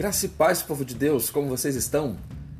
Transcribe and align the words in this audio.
Graça 0.00 0.24
e 0.24 0.30
paz, 0.30 0.62
povo 0.62 0.82
de 0.82 0.94
Deus, 0.94 1.28
como 1.28 1.46
vocês 1.46 1.76
estão? 1.76 2.16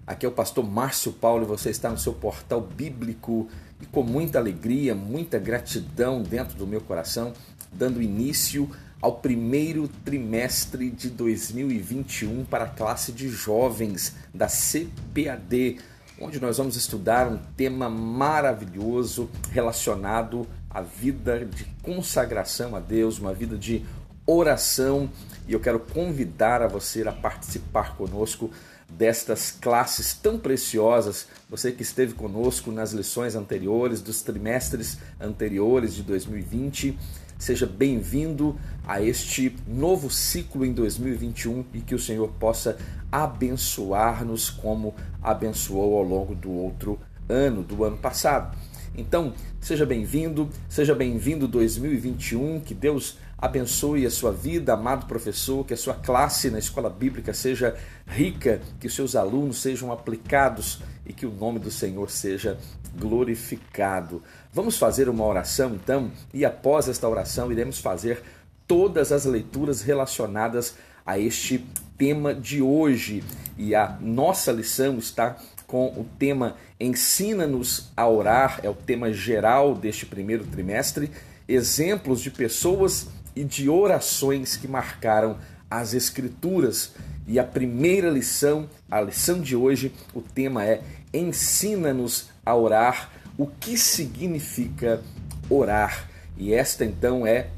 Aqui 0.06 0.26
é 0.26 0.28
o 0.28 0.32
pastor 0.32 0.62
Márcio 0.62 1.10
Paulo 1.10 1.44
e 1.44 1.46
você 1.46 1.70
está 1.70 1.88
no 1.88 1.96
seu 1.96 2.12
portal 2.12 2.60
bíblico 2.60 3.48
e 3.80 3.86
com 3.86 4.02
muita 4.02 4.38
alegria, 4.38 4.94
muita 4.94 5.38
gratidão 5.38 6.22
dentro 6.22 6.58
do 6.58 6.66
meu 6.66 6.82
coração, 6.82 7.32
dando 7.72 8.02
início 8.02 8.68
ao 9.00 9.20
primeiro 9.20 9.88
trimestre 10.04 10.90
de 10.90 11.08
2021 11.08 12.44
para 12.44 12.64
a 12.64 12.68
classe 12.68 13.10
de 13.10 13.30
jovens 13.30 14.14
da 14.34 14.46
CPAD, 14.46 15.78
onde 16.20 16.38
nós 16.38 16.58
vamos 16.58 16.76
estudar 16.76 17.26
um 17.26 17.38
tema 17.56 17.88
maravilhoso 17.88 19.30
relacionado 19.50 20.46
à 20.68 20.82
vida 20.82 21.46
de 21.46 21.64
consagração 21.82 22.76
a 22.76 22.80
Deus, 22.80 23.18
uma 23.18 23.32
vida 23.32 23.56
de 23.56 23.82
oração 24.30 25.10
e 25.48 25.52
eu 25.52 25.60
quero 25.60 25.80
convidar 25.80 26.62
a 26.62 26.68
você 26.68 27.06
a 27.06 27.12
participar 27.12 27.96
conosco 27.96 28.50
destas 28.88 29.50
classes 29.50 30.14
tão 30.14 30.38
preciosas. 30.38 31.26
Você 31.48 31.72
que 31.72 31.82
esteve 31.82 32.14
conosco 32.14 32.70
nas 32.70 32.92
lições 32.92 33.34
anteriores, 33.34 34.00
dos 34.00 34.22
trimestres 34.22 34.98
anteriores 35.20 35.94
de 35.94 36.02
2020, 36.02 36.96
seja 37.38 37.66
bem-vindo 37.66 38.56
a 38.86 39.02
este 39.02 39.56
novo 39.66 40.10
ciclo 40.10 40.64
em 40.64 40.72
2021 40.72 41.64
e 41.74 41.80
que 41.80 41.94
o 41.94 41.98
Senhor 41.98 42.28
possa 42.38 42.78
abençoar-nos 43.10 44.50
como 44.50 44.94
abençoou 45.22 45.96
ao 45.96 46.04
longo 46.04 46.34
do 46.34 46.50
outro 46.50 47.00
ano, 47.28 47.62
do 47.62 47.84
ano 47.84 47.96
passado. 47.96 48.56
Então, 48.96 49.32
seja 49.60 49.86
bem-vindo, 49.86 50.48
seja 50.68 50.94
bem-vindo 50.94 51.46
2021, 51.46 52.60
que 52.60 52.74
Deus 52.74 53.18
abençoe 53.40 54.04
a 54.04 54.10
sua 54.10 54.32
vida, 54.32 54.74
amado 54.74 55.06
professor, 55.06 55.64
que 55.64 55.74
a 55.74 55.76
sua 55.76 55.94
classe 55.94 56.50
na 56.50 56.58
escola 56.58 56.90
bíblica 56.90 57.32
seja 57.32 57.76
rica, 58.06 58.60
que 58.78 58.86
os 58.86 58.94
seus 58.94 59.16
alunos 59.16 59.60
sejam 59.62 59.90
aplicados 59.90 60.80
e 61.06 61.12
que 61.12 61.24
o 61.24 61.30
nome 61.30 61.58
do 61.58 61.70
Senhor 61.70 62.10
seja 62.10 62.58
glorificado. 62.96 64.22
Vamos 64.52 64.76
fazer 64.76 65.08
uma 65.08 65.24
oração 65.24 65.74
então, 65.74 66.10
e 66.34 66.44
após 66.44 66.88
esta 66.88 67.08
oração 67.08 67.50
iremos 67.50 67.78
fazer 67.78 68.22
todas 68.66 69.10
as 69.10 69.24
leituras 69.24 69.82
relacionadas 69.82 70.74
a 71.04 71.18
este 71.18 71.64
tema 71.96 72.34
de 72.34 72.62
hoje. 72.62 73.24
E 73.56 73.74
a 73.74 73.96
nossa 74.00 74.52
lição 74.52 74.98
está 74.98 75.36
com 75.66 75.86
o 75.88 76.06
tema 76.18 76.56
Ensina-nos 76.78 77.90
a 77.96 78.08
orar, 78.08 78.60
é 78.62 78.68
o 78.70 78.74
tema 78.74 79.12
geral 79.12 79.74
deste 79.74 80.06
primeiro 80.06 80.44
trimestre. 80.44 81.10
Exemplos 81.46 82.20
de 82.22 82.30
pessoas 82.30 83.08
e 83.34 83.44
de 83.44 83.68
orações 83.68 84.56
que 84.56 84.68
marcaram 84.68 85.38
as 85.70 85.94
Escrituras. 85.94 86.92
E 87.26 87.38
a 87.38 87.44
primeira 87.44 88.10
lição, 88.10 88.68
a 88.90 89.00
lição 89.00 89.40
de 89.40 89.54
hoje, 89.54 89.92
o 90.14 90.20
tema 90.20 90.64
é 90.64 90.82
Ensina-nos 91.12 92.28
a 92.44 92.54
orar. 92.54 93.10
O 93.38 93.46
que 93.46 93.76
significa 93.76 95.00
orar? 95.48 96.08
E 96.36 96.52
esta 96.52 96.84
então 96.84 97.26
é 97.26 97.50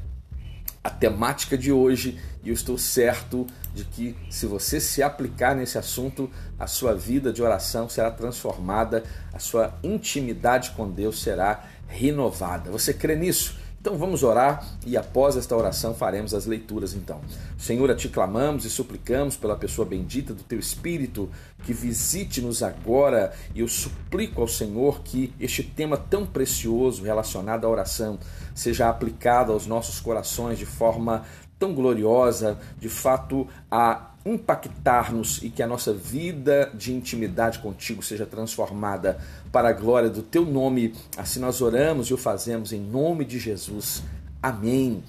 a 0.83 0.89
temática 0.89 1.57
de 1.57 1.71
hoje, 1.71 2.19
e 2.43 2.49
eu 2.49 2.53
estou 2.53 2.77
certo 2.77 3.47
de 3.73 3.85
que 3.85 4.15
se 4.29 4.45
você 4.45 4.81
se 4.81 5.01
aplicar 5.01 5.55
nesse 5.55 5.77
assunto, 5.77 6.29
a 6.59 6.67
sua 6.67 6.93
vida 6.93 7.31
de 7.31 7.41
oração 7.41 7.87
será 7.87 8.11
transformada, 8.11 9.03
a 9.31 9.39
sua 9.39 9.73
intimidade 9.81 10.71
com 10.71 10.89
Deus 10.89 11.21
será 11.21 11.63
renovada. 11.87 12.69
Você 12.69 12.93
crê 12.93 13.15
nisso? 13.15 13.57
Então 13.83 13.97
vamos 13.97 14.23
orar 14.23 14.65
e 14.85 14.95
após 14.95 15.35
esta 15.35 15.57
oração 15.57 15.93
faremos 15.93 16.33
as 16.33 16.45
leituras 16.45 16.93
então. 16.93 17.19
Senhor, 17.57 17.91
a 17.91 17.93
ti 17.93 18.07
clamamos 18.07 18.63
e 18.63 18.69
suplicamos 18.69 19.35
pela 19.35 19.57
pessoa 19.57 19.85
bendita 19.85 20.33
do 20.33 20.41
teu 20.41 20.57
Espírito 20.57 21.29
que 21.65 21.73
visite-nos 21.73 22.63
agora 22.63 23.33
e 23.53 23.59
eu 23.59 23.67
suplico 23.67 24.39
ao 24.39 24.47
Senhor 24.47 25.01
que 25.03 25.33
este 25.37 25.63
tema 25.63 25.97
tão 25.97 26.25
precioso 26.25 27.03
relacionado 27.03 27.67
à 27.67 27.69
oração 27.69 28.17
seja 28.55 28.87
aplicado 28.87 29.51
aos 29.51 29.67
nossos 29.67 29.99
corações 29.99 30.57
de 30.57 30.65
forma 30.65 31.25
tão 31.59 31.73
gloriosa, 31.73 32.57
de 32.79 32.87
fato 32.87 33.49
a 33.69 34.12
impactar-nos 34.25 35.41
e 35.43 35.49
que 35.49 35.61
a 35.61 35.67
nossa 35.67 35.93
vida 35.93 36.71
de 36.73 36.93
intimidade 36.93 37.59
contigo 37.59 38.01
seja 38.01 38.25
transformada 38.25 39.19
para 39.51 39.69
a 39.69 39.73
glória 39.73 40.09
do 40.09 40.21
teu 40.21 40.45
nome. 40.45 40.93
Assim 41.17 41.39
nós 41.39 41.61
oramos 41.61 42.07
e 42.07 42.13
o 42.13 42.17
fazemos 42.17 42.71
em 42.71 42.79
nome 42.79 43.25
de 43.25 43.39
Jesus. 43.39 44.01
Amém. 44.41 45.03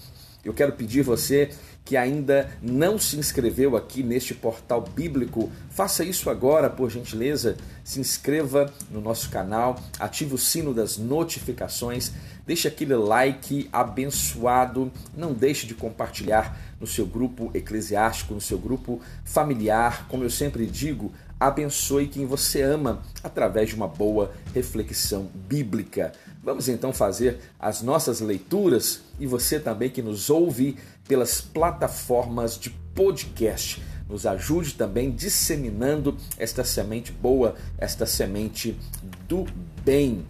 Eu 0.45 0.53
quero 0.53 0.73
pedir 0.73 1.03
você 1.03 1.51
que 1.85 1.97
ainda 1.97 2.51
não 2.63 2.99
se 2.99 3.19
inscreveu 3.19 3.77
aqui 3.77 4.03
neste 4.03 4.35
portal 4.35 4.81
bíblico, 4.81 5.53
faça 5.71 6.03
isso 6.03 6.31
agora, 6.31 6.71
por 6.71 6.91
gentileza. 6.91 7.57
Se 7.85 8.01
inscreva 8.01 8.73
no 8.91 9.03
nosso 9.03 9.29
canal, 9.29 9.79
ative 9.99 10.35
o 10.35 10.39
sino 10.39 10.73
das 10.73 10.97
notificações, 10.97 12.13
deixe 12.47 12.67
aquele 12.67 12.95
like 12.95 13.69
abençoado, 13.71 14.91
não 15.15 15.35
deixe 15.35 15.67
de 15.67 15.75
compartilhar 15.75 16.59
no 16.85 16.87
seu 16.87 17.07
grupo 17.07 17.51
eclesiástico, 17.55 18.35
no 18.35 18.43
seu 18.43 18.59
grupo 18.59 19.01
familiar. 19.25 20.07
Como 20.07 20.23
eu 20.23 20.29
sempre 20.29 20.67
digo, 20.67 21.11
abençoe 21.41 22.09
quem 22.09 22.27
você 22.27 22.61
ama 22.61 23.03
através 23.23 23.71
de 23.71 23.75
uma 23.75 23.89
boa 23.89 24.33
reflexão 24.55 25.31
bíblica. 25.49 26.13
Vamos 26.43 26.69
então 26.69 26.93
fazer 26.93 27.39
as 27.59 27.81
nossas 27.81 28.21
leituras 28.21 29.01
e 29.19 29.27
você 29.27 29.59
também 29.59 29.89
que 29.89 30.03
nos 30.03 30.29
ouve 30.29 30.77
pelas 31.09 31.41
plataformas 31.41 32.59
de 32.59 32.69
podcast. 32.95 33.83
Nos 34.07 34.27
ajude 34.27 34.75
também 34.75 35.11
disseminando 35.11 36.19
esta 36.37 36.63
semente 36.63 37.11
boa, 37.11 37.55
esta 37.79 38.05
semente 38.05 38.79
do 39.27 39.47
bem. 39.83 40.27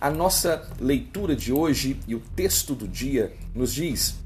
A 0.00 0.08
nossa 0.08 0.70
leitura 0.78 1.34
de 1.34 1.52
hoje 1.52 1.98
e 2.06 2.14
o 2.14 2.20
texto 2.36 2.76
do 2.76 2.86
dia 2.86 3.32
nos 3.52 3.74
diz: 3.74 4.25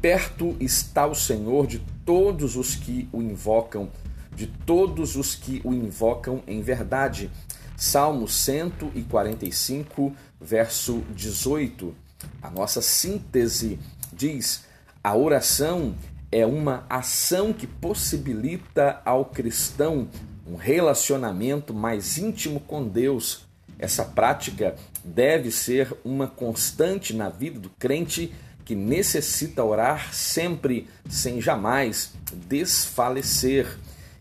Perto 0.00 0.56
está 0.60 1.06
o 1.06 1.14
Senhor 1.14 1.66
de 1.66 1.80
todos 2.04 2.56
os 2.56 2.76
que 2.76 3.08
o 3.12 3.20
invocam, 3.20 3.90
de 4.34 4.46
todos 4.46 5.16
os 5.16 5.34
que 5.34 5.60
o 5.64 5.74
invocam 5.74 6.42
em 6.46 6.62
verdade. 6.62 7.30
Salmo 7.76 8.28
145, 8.28 10.14
verso 10.40 11.02
18. 11.14 11.94
A 12.40 12.50
nossa 12.50 12.80
síntese 12.80 13.78
diz: 14.12 14.64
a 15.02 15.16
oração 15.16 15.94
é 16.30 16.46
uma 16.46 16.86
ação 16.88 17.52
que 17.52 17.66
possibilita 17.66 19.02
ao 19.04 19.24
cristão 19.24 20.08
um 20.46 20.54
relacionamento 20.54 21.74
mais 21.74 22.18
íntimo 22.18 22.60
com 22.60 22.86
Deus. 22.86 23.46
Essa 23.78 24.04
prática 24.04 24.76
deve 25.04 25.50
ser 25.50 25.96
uma 26.04 26.26
constante 26.26 27.14
na 27.14 27.28
vida 27.28 27.58
do 27.58 27.70
crente 27.70 28.32
que 28.68 28.74
necessita 28.74 29.64
orar 29.64 30.12
sempre, 30.12 30.86
sem 31.08 31.40
jamais 31.40 32.12
desfalecer. 32.46 33.78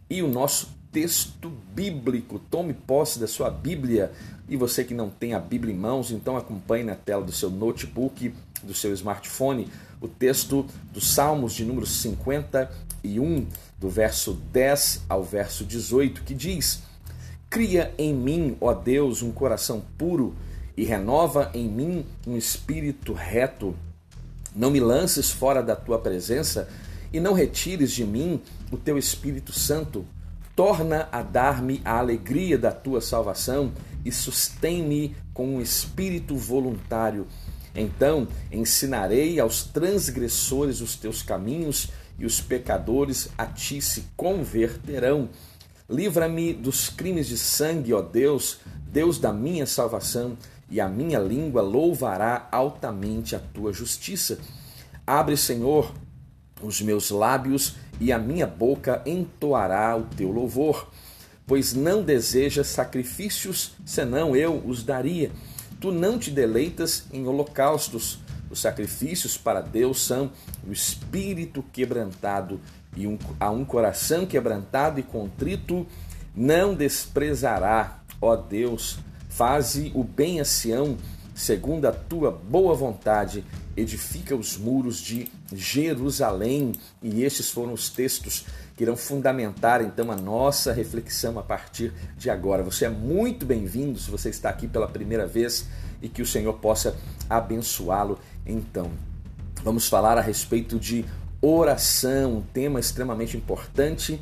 E 0.10 0.24
o 0.24 0.28
nosso 0.30 0.70
texto 0.90 1.52
bíblico. 1.76 2.40
Tome 2.50 2.74
posse 2.74 3.20
da 3.20 3.28
sua 3.28 3.50
Bíblia. 3.50 4.10
E 4.48 4.56
você 4.56 4.86
que 4.86 4.94
não 4.94 5.10
tem 5.10 5.34
a 5.34 5.40
Bíblia 5.40 5.74
em 5.74 5.78
mãos, 5.78 6.12
então 6.12 6.38
acompanhe 6.38 6.86
na 6.86 6.96
tela 6.96 7.26
do 7.26 7.32
seu 7.34 7.50
notebook, 7.50 8.34
do 8.64 8.74
seu 8.74 8.94
smartphone, 8.94 9.68
o 10.00 10.08
texto 10.08 10.66
dos 10.94 11.10
Salmos 11.14 11.52
de 11.52 11.66
número 11.66 11.86
51, 11.86 13.48
do 13.78 13.90
verso 13.90 14.32
10 14.54 15.02
ao 15.10 15.26
verso 15.26 15.66
18, 15.66 16.24
que 16.24 16.34
diz: 16.34 16.84
Cria 17.50 17.94
em 17.98 18.14
mim, 18.14 18.56
ó 18.62 18.74
Deus, 18.74 19.22
um 19.22 19.34
coração 19.34 19.84
puro 19.98 20.34
e 20.78 20.86
renova 20.86 21.52
em 21.54 21.68
mim 21.68 22.06
um 22.26 22.38
espírito 22.38 23.12
reto. 23.12 23.76
Não 24.58 24.72
me 24.72 24.80
lances 24.80 25.30
fora 25.30 25.62
da 25.62 25.76
tua 25.76 26.00
presença 26.00 26.68
e 27.14 27.20
não 27.20 27.34
retires 27.34 27.92
de 27.92 28.04
mim 28.04 28.42
o 28.72 28.78
teu 28.78 28.98
Espírito 28.98 29.54
Santo 29.54 30.04
torna 30.56 31.08
a 31.12 31.22
dar-me 31.22 31.80
a 31.86 32.00
alegria 32.00 32.58
da 32.58 32.72
tua 32.72 33.00
salvação 33.00 33.72
e 34.04 34.12
sustém-me 34.12 35.16
com 35.32 35.48
um 35.48 35.62
espírito 35.62 36.36
voluntário. 36.36 37.28
Então 37.76 38.28
ensinarei 38.52 39.40
aos 39.40 39.64
transgressores 39.64 40.82
os 40.82 40.96
teus 40.96 41.22
caminhos 41.22 41.90
e 42.18 42.26
os 42.26 42.42
pecadores 42.42 43.30
a 43.38 43.46
ti 43.46 43.80
se 43.80 44.06
converterão. 44.18 45.30
Livra-me 45.88 46.52
dos 46.52 46.90
crimes 46.90 47.28
de 47.28 47.38
sangue, 47.38 47.94
ó 47.94 48.02
Deus, 48.02 48.58
Deus 48.92 49.20
da 49.20 49.32
minha 49.32 49.68
salvação, 49.68 50.36
e 50.70 50.82
a 50.82 50.88
minha 50.88 51.20
língua 51.20 51.62
louvará 51.62 52.48
altamente 52.52 53.36
a 53.36 53.40
tua 53.40 53.72
justiça. 53.72 54.40
Abre, 55.06 55.38
Senhor, 55.38 55.94
os 56.62 56.82
meus 56.82 57.10
lábios 57.10 57.76
e 58.00 58.12
a 58.12 58.20
minha 58.20 58.48
boca 58.48 59.02
entoará 59.06 59.96
o 59.96 60.04
teu 60.04 60.32
louvor. 60.32 60.90
Pois 61.46 61.74
não 61.74 62.04
desejas 62.04 62.68
sacrifícios, 62.68 63.72
senão 63.86 64.36
eu 64.36 64.62
os 64.66 64.84
daria. 64.84 65.32
Tu 65.80 65.92
não 65.92 66.20
te 66.20 66.30
deleitas 66.30 67.06
em 67.14 67.26
holocaustos. 67.26 68.20
Os 68.50 68.60
sacrifícios 68.60 69.38
para 69.38 69.62
Deus 69.62 70.02
são 70.02 70.32
o 70.68 70.72
espírito 70.72 71.64
quebrantado 71.72 72.60
e 72.96 73.08
um, 73.08 73.18
a 73.40 73.50
um 73.52 73.64
coração 73.64 74.26
quebrantado 74.26 75.00
e 75.00 75.04
contrito 75.04 75.86
não 76.36 76.74
desprezará, 76.74 78.00
ó 78.22 78.36
Deus. 78.36 79.00
Faze 79.38 79.92
o 79.94 80.04
bem 80.04 80.40
a 80.40 80.44
Sião, 80.44 80.98
segundo 81.36 81.86
a 81.86 81.92
tua 81.92 82.32
boa 82.32 82.74
vontade, 82.74 83.46
edifica 83.78 84.36
os 84.36 84.58
muros 84.58 84.98
de 84.98 85.28
Jerusalém. 85.54 86.72
E 87.04 87.24
estes 87.24 87.52
foram 87.52 87.72
os 87.74 87.88
textos 87.88 88.48
que 88.76 88.84
irão 88.84 88.98
fundamentar 88.98 89.80
então 89.84 90.12
a 90.12 90.16
nossa 90.16 90.74
reflexão 90.74 91.38
a 91.38 91.44
partir 91.44 91.94
de 92.18 92.32
agora. 92.32 92.64
Você 92.64 92.86
é 92.86 92.90
muito 92.90 93.46
bem-vindo 93.46 94.00
se 94.00 94.10
você 94.10 94.30
está 94.30 94.50
aqui 94.50 94.68
pela 94.68 94.88
primeira 94.88 95.28
vez 95.28 95.68
e 96.02 96.10
que 96.10 96.24
o 96.24 96.26
Senhor 96.26 96.54
possa 96.54 96.96
abençoá-lo 97.30 98.18
então. 98.44 98.90
Vamos 99.64 99.88
falar 99.88 100.18
a 100.18 100.22
respeito 100.22 100.80
de 100.80 101.06
oração, 101.40 102.38
um 102.38 102.42
tema 102.42 102.80
extremamente 102.80 103.38
importante 103.38 104.20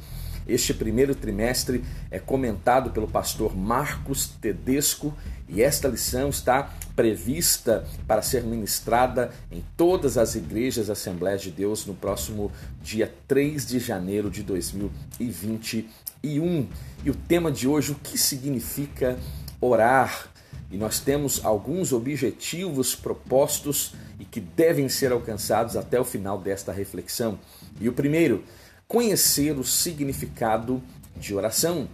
este 0.47 0.73
primeiro 0.73 1.15
trimestre 1.15 1.83
é 2.11 2.19
comentado 2.19 2.91
pelo 2.91 3.07
pastor 3.07 3.55
Marcos 3.55 4.27
Tedesco 4.27 5.13
e 5.47 5.61
esta 5.61 5.87
lição 5.87 6.29
está 6.29 6.73
prevista 6.95 7.85
para 8.07 8.21
ser 8.21 8.43
ministrada 8.43 9.31
em 9.51 9.63
todas 9.75 10.17
as 10.17 10.35
igrejas 10.35 10.89
Assembleias 10.89 11.41
de 11.41 11.51
Deus 11.51 11.85
no 11.85 11.93
próximo 11.93 12.51
dia 12.81 13.11
3 13.27 13.65
de 13.65 13.79
janeiro 13.79 14.29
de 14.29 14.43
2021. 14.43 15.89
E 16.23 17.09
o 17.09 17.15
tema 17.27 17.51
de 17.51 17.67
hoje, 17.67 17.91
o 17.91 17.95
que 17.95 18.17
significa 18.17 19.17
orar? 19.61 20.29
E 20.71 20.77
nós 20.77 20.99
temos 20.99 21.45
alguns 21.45 21.93
objetivos 21.93 22.95
propostos 22.95 23.93
e 24.19 24.25
que 24.25 24.39
devem 24.39 24.89
ser 24.89 25.11
alcançados 25.11 25.75
até 25.75 25.99
o 25.99 26.03
final 26.03 26.39
desta 26.39 26.71
reflexão. 26.71 27.37
E 27.79 27.87
o 27.87 27.93
primeiro, 27.93 28.43
conhecer 28.87 29.57
o 29.57 29.63
significado 29.63 30.81
de 31.17 31.33
oração. 31.33 31.87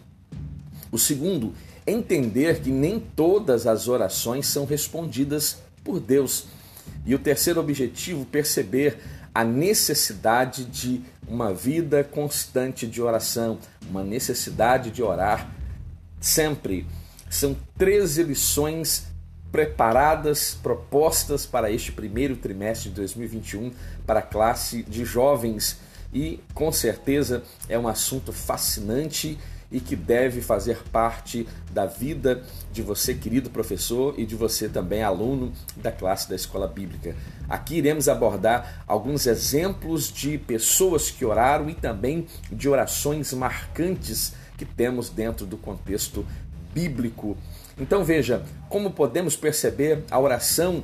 O 0.91 0.97
segundo, 0.97 1.53
entender 1.85 2.61
que 2.61 2.69
nem 2.69 2.99
todas 2.99 3.65
as 3.65 3.87
orações 3.87 4.47
são 4.47 4.65
respondidas 4.65 5.57
por 5.83 5.99
Deus. 5.99 6.45
E 7.05 7.15
o 7.15 7.19
terceiro 7.19 7.59
objetivo, 7.59 8.25
perceber 8.25 8.97
a 9.33 9.43
necessidade 9.43 10.65
de 10.65 11.01
uma 11.27 11.53
vida 11.53 12.03
constante 12.03 12.85
de 12.85 13.01
oração, 13.01 13.57
uma 13.89 14.03
necessidade 14.03 14.91
de 14.91 15.01
orar 15.01 15.49
sempre. 16.19 16.85
São 17.29 17.55
13 17.77 18.23
lições 18.23 19.07
preparadas, 19.51 20.57
propostas 20.61 21.45
para 21.45 21.71
este 21.71 21.91
primeiro 21.91 22.35
trimestre 22.35 22.89
de 22.89 22.95
2021 22.95 23.71
para 24.05 24.19
a 24.19 24.23
classe 24.23 24.83
de 24.83 25.03
jovens 25.03 25.77
e 26.13 26.39
com 26.53 26.71
certeza 26.71 27.43
é 27.69 27.77
um 27.77 27.87
assunto 27.87 28.31
fascinante 28.33 29.37
e 29.71 29.79
que 29.79 29.95
deve 29.95 30.41
fazer 30.41 30.83
parte 30.91 31.47
da 31.71 31.85
vida 31.85 32.43
de 32.73 32.81
você, 32.81 33.13
querido 33.13 33.49
professor, 33.49 34.13
e 34.17 34.25
de 34.25 34.35
você 34.35 34.67
também, 34.67 35.01
aluno 35.01 35.53
da 35.77 35.91
classe 35.91 36.29
da 36.29 36.35
escola 36.35 36.67
bíblica. 36.67 37.15
Aqui 37.47 37.75
iremos 37.75 38.09
abordar 38.09 38.83
alguns 38.85 39.25
exemplos 39.25 40.11
de 40.11 40.37
pessoas 40.37 41.09
que 41.09 41.23
oraram 41.23 41.69
e 41.69 41.73
também 41.73 42.27
de 42.51 42.67
orações 42.67 43.31
marcantes 43.31 44.33
que 44.57 44.65
temos 44.65 45.09
dentro 45.09 45.45
do 45.45 45.55
contexto 45.55 46.25
bíblico. 46.73 47.37
Então 47.77 48.03
veja, 48.03 48.43
como 48.67 48.91
podemos 48.91 49.35
perceber, 49.35 50.03
a 50.11 50.19
oração 50.19 50.83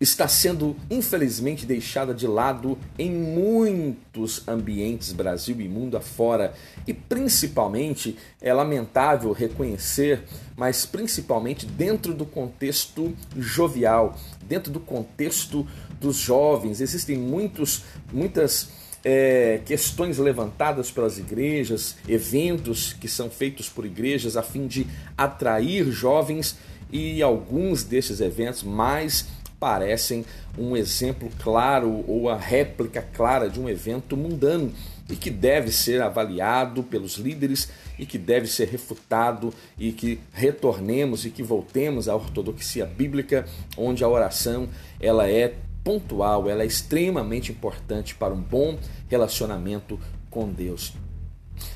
está 0.00 0.26
sendo 0.26 0.74
infelizmente 0.90 1.66
deixada 1.66 2.14
de 2.14 2.26
lado 2.26 2.78
em 2.98 3.10
muitos 3.10 4.42
ambientes 4.48 5.12
Brasil 5.12 5.60
e 5.60 5.68
mundo 5.68 5.96
afora. 5.96 6.54
E 6.86 6.94
principalmente 6.94 8.16
é 8.40 8.52
lamentável 8.52 9.32
reconhecer, 9.32 10.22
mas 10.56 10.86
principalmente 10.86 11.66
dentro 11.66 12.14
do 12.14 12.24
contexto 12.24 13.14
jovial, 13.36 14.18
dentro 14.42 14.72
do 14.72 14.80
contexto 14.80 15.66
dos 16.00 16.16
jovens, 16.16 16.80
existem 16.80 17.18
muitos, 17.18 17.84
muitas 18.10 18.70
é, 19.04 19.60
questões 19.66 20.16
levantadas 20.16 20.90
pelas 20.90 21.18
igrejas, 21.18 21.96
eventos 22.08 22.94
que 22.94 23.08
são 23.08 23.30
feitos 23.30 23.68
por 23.68 23.84
igrejas 23.84 24.36
a 24.36 24.42
fim 24.42 24.66
de 24.66 24.86
atrair 25.16 25.90
jovens 25.90 26.56
e 26.92 27.22
alguns 27.22 27.84
desses 27.84 28.20
eventos 28.20 28.62
mais 28.62 29.26
parecem 29.60 30.24
um 30.58 30.74
exemplo 30.74 31.30
claro 31.38 32.02
ou 32.08 32.30
a 32.30 32.36
réplica 32.36 33.02
clara 33.02 33.48
de 33.48 33.60
um 33.60 33.68
evento 33.68 34.16
mundano 34.16 34.72
e 35.08 35.14
que 35.14 35.30
deve 35.30 35.70
ser 35.70 36.00
avaliado 36.00 36.82
pelos 36.82 37.16
líderes 37.16 37.68
e 37.98 38.06
que 38.06 38.16
deve 38.16 38.46
ser 38.46 38.68
refutado 38.68 39.52
e 39.78 39.92
que 39.92 40.18
retornemos 40.32 41.26
e 41.26 41.30
que 41.30 41.42
voltemos 41.42 42.08
à 42.08 42.14
ortodoxia 42.14 42.86
bíblica, 42.86 43.44
onde 43.76 44.02
a 44.02 44.08
oração 44.08 44.68
ela 44.98 45.28
é 45.28 45.54
pontual, 45.84 46.48
ela 46.48 46.62
é 46.62 46.66
extremamente 46.66 47.52
importante 47.52 48.14
para 48.14 48.32
um 48.32 48.40
bom 48.40 48.78
relacionamento 49.08 49.98
com 50.30 50.48
Deus. 50.48 50.94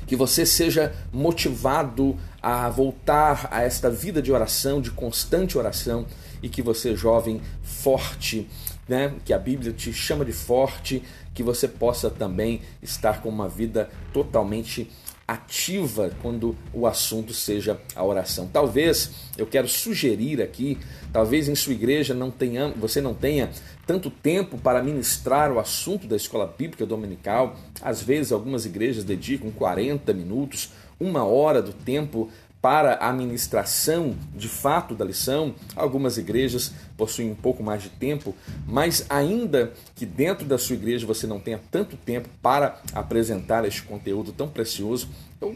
Que 0.07 0.15
você 0.15 0.45
seja 0.45 0.95
motivado 1.11 2.17
a 2.41 2.69
voltar 2.69 3.47
a 3.51 3.61
esta 3.61 3.89
vida 3.89 4.21
de 4.21 4.31
oração, 4.31 4.81
de 4.81 4.91
constante 4.91 5.57
oração, 5.57 6.05
e 6.41 6.49
que 6.49 6.61
você, 6.61 6.95
jovem, 6.95 7.41
forte, 7.63 8.47
né, 8.87 9.13
que 9.23 9.33
a 9.33 9.39
Bíblia 9.39 9.73
te 9.73 9.91
chama 9.91 10.23
de 10.23 10.33
forte, 10.33 11.03
que 11.33 11.43
você 11.43 11.67
possa 11.67 12.09
também 12.09 12.61
estar 12.81 13.21
com 13.21 13.29
uma 13.29 13.49
vida 13.49 13.89
totalmente 14.13 14.89
ativa 15.27 16.11
quando 16.21 16.55
o 16.71 16.85
assunto 16.85 17.33
seja 17.33 17.79
a 17.95 18.03
oração. 18.03 18.47
Talvez 18.51 19.11
eu 19.35 19.47
quero 19.47 19.67
sugerir 19.67 20.41
aqui, 20.41 20.77
talvez 21.11 21.49
em 21.49 21.55
sua 21.55 21.73
igreja 21.73 22.13
não 22.13 22.29
tenha, 22.29 22.69
você 22.69 23.01
não 23.01 23.13
tenha 23.13 23.49
tanto 23.87 24.11
tempo 24.11 24.57
para 24.57 24.83
ministrar 24.83 25.51
o 25.51 25.59
assunto 25.59 26.05
da 26.05 26.15
escola 26.15 26.45
bíblica 26.45 26.85
dominical. 26.85 27.55
Às 27.81 28.03
vezes 28.03 28.31
algumas 28.31 28.65
igrejas 28.65 29.03
dedicam 29.03 29.49
40 29.49 30.13
minutos, 30.13 30.69
uma 30.99 31.25
hora 31.25 31.61
do 31.61 31.73
tempo 31.73 32.29
para 32.65 32.95
a 32.95 33.13
ministração 33.13 34.15
de 34.33 34.49
fato 34.49 34.95
da 34.95 35.05
lição. 35.05 35.53
Algumas 35.75 36.17
igrejas 36.17 36.73
possuem 36.97 37.29
um 37.29 37.35
pouco 37.35 37.61
mais 37.61 37.83
de 37.83 37.89
tempo, 37.89 38.33
mas 38.65 39.05
ainda 39.07 39.71
que 39.93 40.03
dentro 40.03 40.47
da 40.47 40.57
sua 40.57 40.75
igreja 40.75 41.05
você 41.05 41.27
não 41.27 41.39
tenha 41.39 41.61
tanto 41.69 41.95
tempo 41.95 42.27
para 42.41 42.81
apresentar 42.91 43.65
este 43.65 43.83
conteúdo 43.83 44.31
tão 44.31 44.47
precioso, 44.47 45.09
eu, 45.39 45.55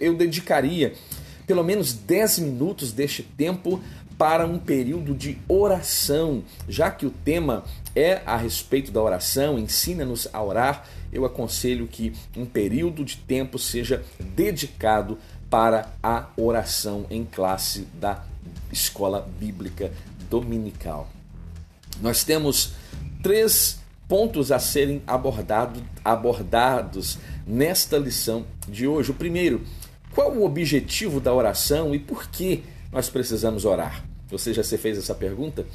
eu 0.00 0.16
dedicaria 0.16 0.94
pelo 1.46 1.62
menos 1.62 1.92
10 1.92 2.38
minutos 2.38 2.90
deste 2.90 3.22
tempo 3.22 3.78
para 4.16 4.46
um 4.46 4.58
período 4.58 5.14
de 5.14 5.38
oração, 5.46 6.42
já 6.66 6.90
que 6.90 7.04
o 7.04 7.10
tema 7.10 7.64
é 7.94 8.22
a 8.24 8.34
respeito 8.34 8.90
da 8.90 9.02
oração, 9.02 9.58
ensina-nos 9.58 10.26
a 10.32 10.42
orar. 10.42 10.88
Eu 11.12 11.24
aconselho 11.24 11.86
que 11.86 12.12
um 12.36 12.44
período 12.44 13.04
de 13.04 13.16
tempo 13.18 13.58
seja 13.58 14.02
dedicado 14.34 15.18
para 15.50 15.92
a 16.02 16.26
oração 16.36 17.06
em 17.10 17.24
classe 17.24 17.86
da 17.94 18.24
escola 18.72 19.28
bíblica 19.38 19.92
dominical. 20.28 21.08
Nós 22.00 22.24
temos 22.24 22.72
três 23.22 23.78
pontos 24.08 24.52
a 24.52 24.58
serem 24.58 25.02
abordado, 25.06 25.82
abordados 26.04 27.18
nesta 27.46 27.98
lição 27.98 28.44
de 28.68 28.86
hoje. 28.86 29.10
O 29.10 29.14
primeiro, 29.14 29.62
qual 30.14 30.32
o 30.32 30.44
objetivo 30.44 31.20
da 31.20 31.32
oração 31.32 31.94
e 31.94 31.98
por 31.98 32.28
que 32.28 32.64
nós 32.92 33.08
precisamos 33.08 33.64
orar? 33.64 34.04
Você 34.28 34.52
já 34.52 34.62
se 34.62 34.76
fez 34.76 34.98
essa 34.98 35.14
pergunta? 35.14 35.66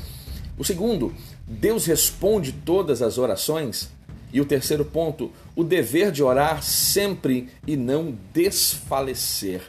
O 0.58 0.64
segundo, 0.64 1.14
Deus 1.48 1.86
responde 1.86 2.52
todas 2.52 3.02
as 3.02 3.18
orações? 3.18 3.90
E 4.34 4.40
o 4.40 4.46
terceiro 4.46 4.86
ponto, 4.86 5.32
o 5.56 5.64
dever 5.64 6.12
de 6.12 6.24
orar 6.24 6.64
sempre 6.64 7.50
e 7.68 7.76
não 7.76 8.18
desfalecer. 8.34 9.62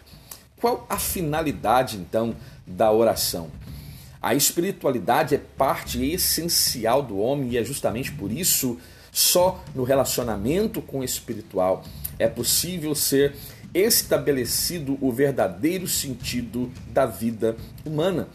Qual 0.61 0.87
a 0.89 0.99
finalidade 0.99 1.97
então 1.97 2.37
da 2.67 2.93
oração? 2.93 3.51
A 4.21 4.35
espiritualidade 4.35 5.35
é 5.35 5.39
parte 5.39 6.05
essencial 6.05 7.03
do 7.03 7.19
homem 7.19 7.51
e 7.51 7.59
é 7.59 7.65
justamente 7.65 8.13
por 8.13 8.31
isso 8.31 8.79
só 9.11 9.63
no 9.75 9.83
relacionamento 9.83 10.81
com 10.81 11.01
o 11.01 11.05
espiritual 11.05 11.85
é 12.19 12.29
possível 12.29 12.95
ser 12.95 13.35
estabelecido 13.75 14.97
o 15.01 15.11
verdadeiro 15.11 15.89
sentido 15.89 16.71
da 16.89 17.05
vida 17.05 17.57
humana. 17.85 18.29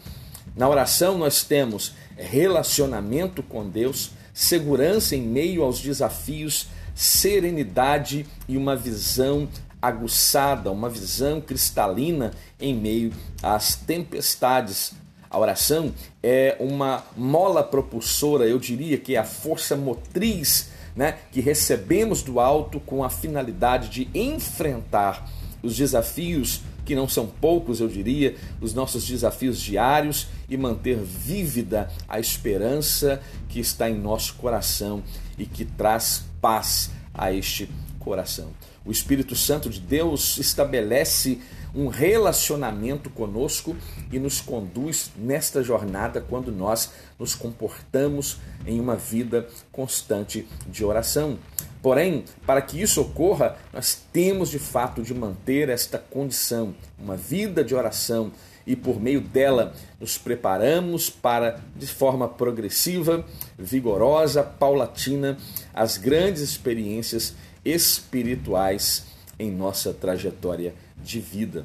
Na 0.56 0.68
oração 0.68 1.16
nós 1.16 1.42
temos 1.44 1.94
relacionamento 2.16 3.42
com 3.42 3.68
Deus, 3.68 4.10
segurança 4.38 5.16
em 5.16 5.20
meio 5.20 5.64
aos 5.64 5.80
desafios, 5.80 6.68
serenidade 6.94 8.24
e 8.46 8.56
uma 8.56 8.76
visão 8.76 9.48
aguçada, 9.82 10.70
uma 10.70 10.88
visão 10.88 11.40
cristalina 11.40 12.30
em 12.60 12.72
meio 12.72 13.12
às 13.42 13.74
tempestades. 13.74 14.92
A 15.28 15.36
oração 15.36 15.92
é 16.22 16.56
uma 16.60 17.04
mola 17.16 17.64
propulsora, 17.64 18.46
eu 18.46 18.60
diria 18.60 18.96
que 18.96 19.16
é 19.16 19.18
a 19.18 19.24
força 19.24 19.76
motriz 19.76 20.70
né, 20.94 21.18
que 21.32 21.40
recebemos 21.40 22.22
do 22.22 22.38
alto 22.38 22.78
com 22.78 23.02
a 23.02 23.10
finalidade 23.10 23.88
de 23.88 24.08
enfrentar 24.14 25.28
os 25.64 25.76
desafios 25.76 26.60
que 26.88 26.94
não 26.94 27.06
são 27.06 27.26
poucos, 27.26 27.80
eu 27.80 27.86
diria, 27.86 28.34
os 28.62 28.72
nossos 28.72 29.06
desafios 29.06 29.60
diários 29.60 30.26
e 30.48 30.56
manter 30.56 30.96
vívida 30.96 31.92
a 32.08 32.18
esperança 32.18 33.20
que 33.46 33.60
está 33.60 33.90
em 33.90 33.94
nosso 33.94 34.36
coração 34.36 35.02
e 35.36 35.44
que 35.44 35.66
traz 35.66 36.24
paz 36.40 36.90
a 37.12 37.30
este 37.30 37.68
coração. 37.98 38.48
O 38.86 38.90
Espírito 38.90 39.36
Santo 39.36 39.68
de 39.68 39.80
Deus 39.80 40.38
estabelece 40.38 41.38
um 41.74 41.88
relacionamento 41.88 43.10
conosco 43.10 43.76
e 44.10 44.18
nos 44.18 44.40
conduz 44.40 45.10
nesta 45.14 45.62
jornada 45.62 46.22
quando 46.22 46.50
nós 46.50 46.90
nos 47.18 47.34
comportamos 47.34 48.38
em 48.66 48.80
uma 48.80 48.96
vida 48.96 49.46
constante 49.70 50.48
de 50.66 50.86
oração. 50.86 51.38
Porém, 51.82 52.24
para 52.46 52.60
que 52.60 52.80
isso 52.80 53.00
ocorra, 53.00 53.56
nós 53.72 54.02
temos 54.12 54.50
de 54.50 54.58
fato 54.58 55.02
de 55.02 55.14
manter 55.14 55.68
esta 55.68 55.98
condição, 55.98 56.74
uma 56.98 57.16
vida 57.16 57.62
de 57.62 57.74
oração, 57.74 58.32
e 58.66 58.76
por 58.76 59.00
meio 59.00 59.22
dela 59.22 59.72
nos 59.98 60.18
preparamos 60.18 61.08
para, 61.08 61.58
de 61.74 61.86
forma 61.86 62.28
progressiva, 62.28 63.24
vigorosa, 63.58 64.42
paulatina, 64.42 65.38
as 65.72 65.96
grandes 65.96 66.42
experiências 66.42 67.34
espirituais 67.64 69.06
em 69.38 69.50
nossa 69.50 69.94
trajetória 69.94 70.74
de 71.02 71.18
vida. 71.18 71.64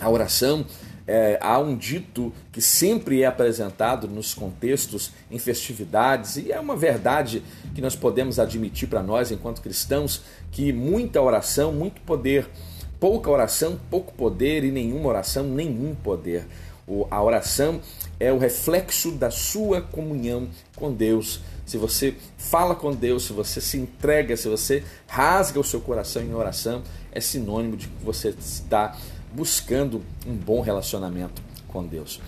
A 0.00 0.08
oração 0.08 0.64
é, 1.08 1.38
há 1.40 1.58
um 1.58 1.74
dito 1.74 2.30
que 2.52 2.60
sempre 2.60 3.22
é 3.22 3.26
apresentado 3.26 4.06
nos 4.06 4.34
contextos, 4.34 5.10
em 5.30 5.38
festividades, 5.38 6.36
e 6.36 6.52
é 6.52 6.60
uma 6.60 6.76
verdade 6.76 7.42
que 7.74 7.80
nós 7.80 7.96
podemos 7.96 8.38
admitir 8.38 8.88
para 8.90 9.02
nós, 9.02 9.32
enquanto 9.32 9.62
cristãos, 9.62 10.22
que 10.50 10.70
muita 10.70 11.22
oração, 11.22 11.72
muito 11.72 12.02
poder, 12.02 12.46
pouca 13.00 13.30
oração, 13.30 13.80
pouco 13.90 14.12
poder, 14.12 14.62
e 14.64 14.70
nenhuma 14.70 15.08
oração, 15.08 15.44
nenhum 15.44 15.94
poder. 15.94 16.46
A 17.10 17.22
oração 17.22 17.80
é 18.20 18.30
o 18.30 18.38
reflexo 18.38 19.12
da 19.12 19.30
sua 19.30 19.80
comunhão 19.80 20.48
com 20.76 20.92
Deus. 20.92 21.40
Se 21.64 21.76
você 21.76 22.14
fala 22.36 22.74
com 22.74 22.94
Deus, 22.94 23.24
se 23.24 23.32
você 23.32 23.60
se 23.60 23.78
entrega, 23.78 24.36
se 24.36 24.48
você 24.48 24.82
rasga 25.06 25.60
o 25.60 25.64
seu 25.64 25.80
coração 25.80 26.22
em 26.22 26.34
oração, 26.34 26.82
é 27.12 27.20
sinônimo 27.20 27.76
de 27.76 27.88
que 27.88 28.04
você 28.04 28.30
está 28.30 28.96
buscando 29.32 30.02
um 30.26 30.34
bom 30.34 30.60
relacionamento 30.60 31.42
com 31.68 31.86
Deus. 31.86 32.20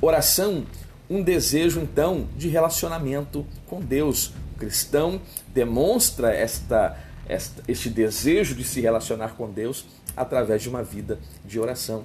Oração, 0.00 0.64
um 1.08 1.22
desejo 1.22 1.80
então 1.80 2.28
de 2.36 2.48
relacionamento 2.48 3.46
com 3.66 3.80
Deus. 3.80 4.32
O 4.54 4.58
cristão 4.58 5.20
demonstra 5.48 6.34
esta, 6.34 6.98
esta, 7.28 7.62
este 7.66 7.90
desejo 7.90 8.54
de 8.54 8.64
se 8.64 8.80
relacionar 8.80 9.34
com 9.36 9.50
Deus 9.50 9.86
através 10.16 10.62
de 10.62 10.68
uma 10.68 10.82
vida 10.82 11.18
de 11.44 11.58
oração. 11.58 12.04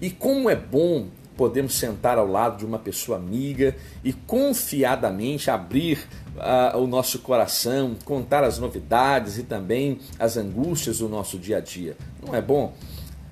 E 0.00 0.10
como 0.10 0.48
é 0.48 0.54
bom 0.54 1.08
podemos 1.38 1.78
sentar 1.78 2.18
ao 2.18 2.26
lado 2.26 2.58
de 2.58 2.66
uma 2.66 2.80
pessoa 2.80 3.16
amiga 3.16 3.76
e 4.02 4.12
confiadamente 4.12 5.48
abrir 5.48 6.04
uh, 6.36 6.76
o 6.76 6.86
nosso 6.88 7.20
coração, 7.20 7.94
contar 8.04 8.42
as 8.42 8.58
novidades 8.58 9.38
e 9.38 9.44
também 9.44 10.00
as 10.18 10.36
angústias 10.36 10.98
do 10.98 11.08
nosso 11.08 11.38
dia 11.38 11.58
a 11.58 11.60
dia. 11.60 11.96
Não 12.26 12.34
é 12.34 12.42
bom? 12.42 12.74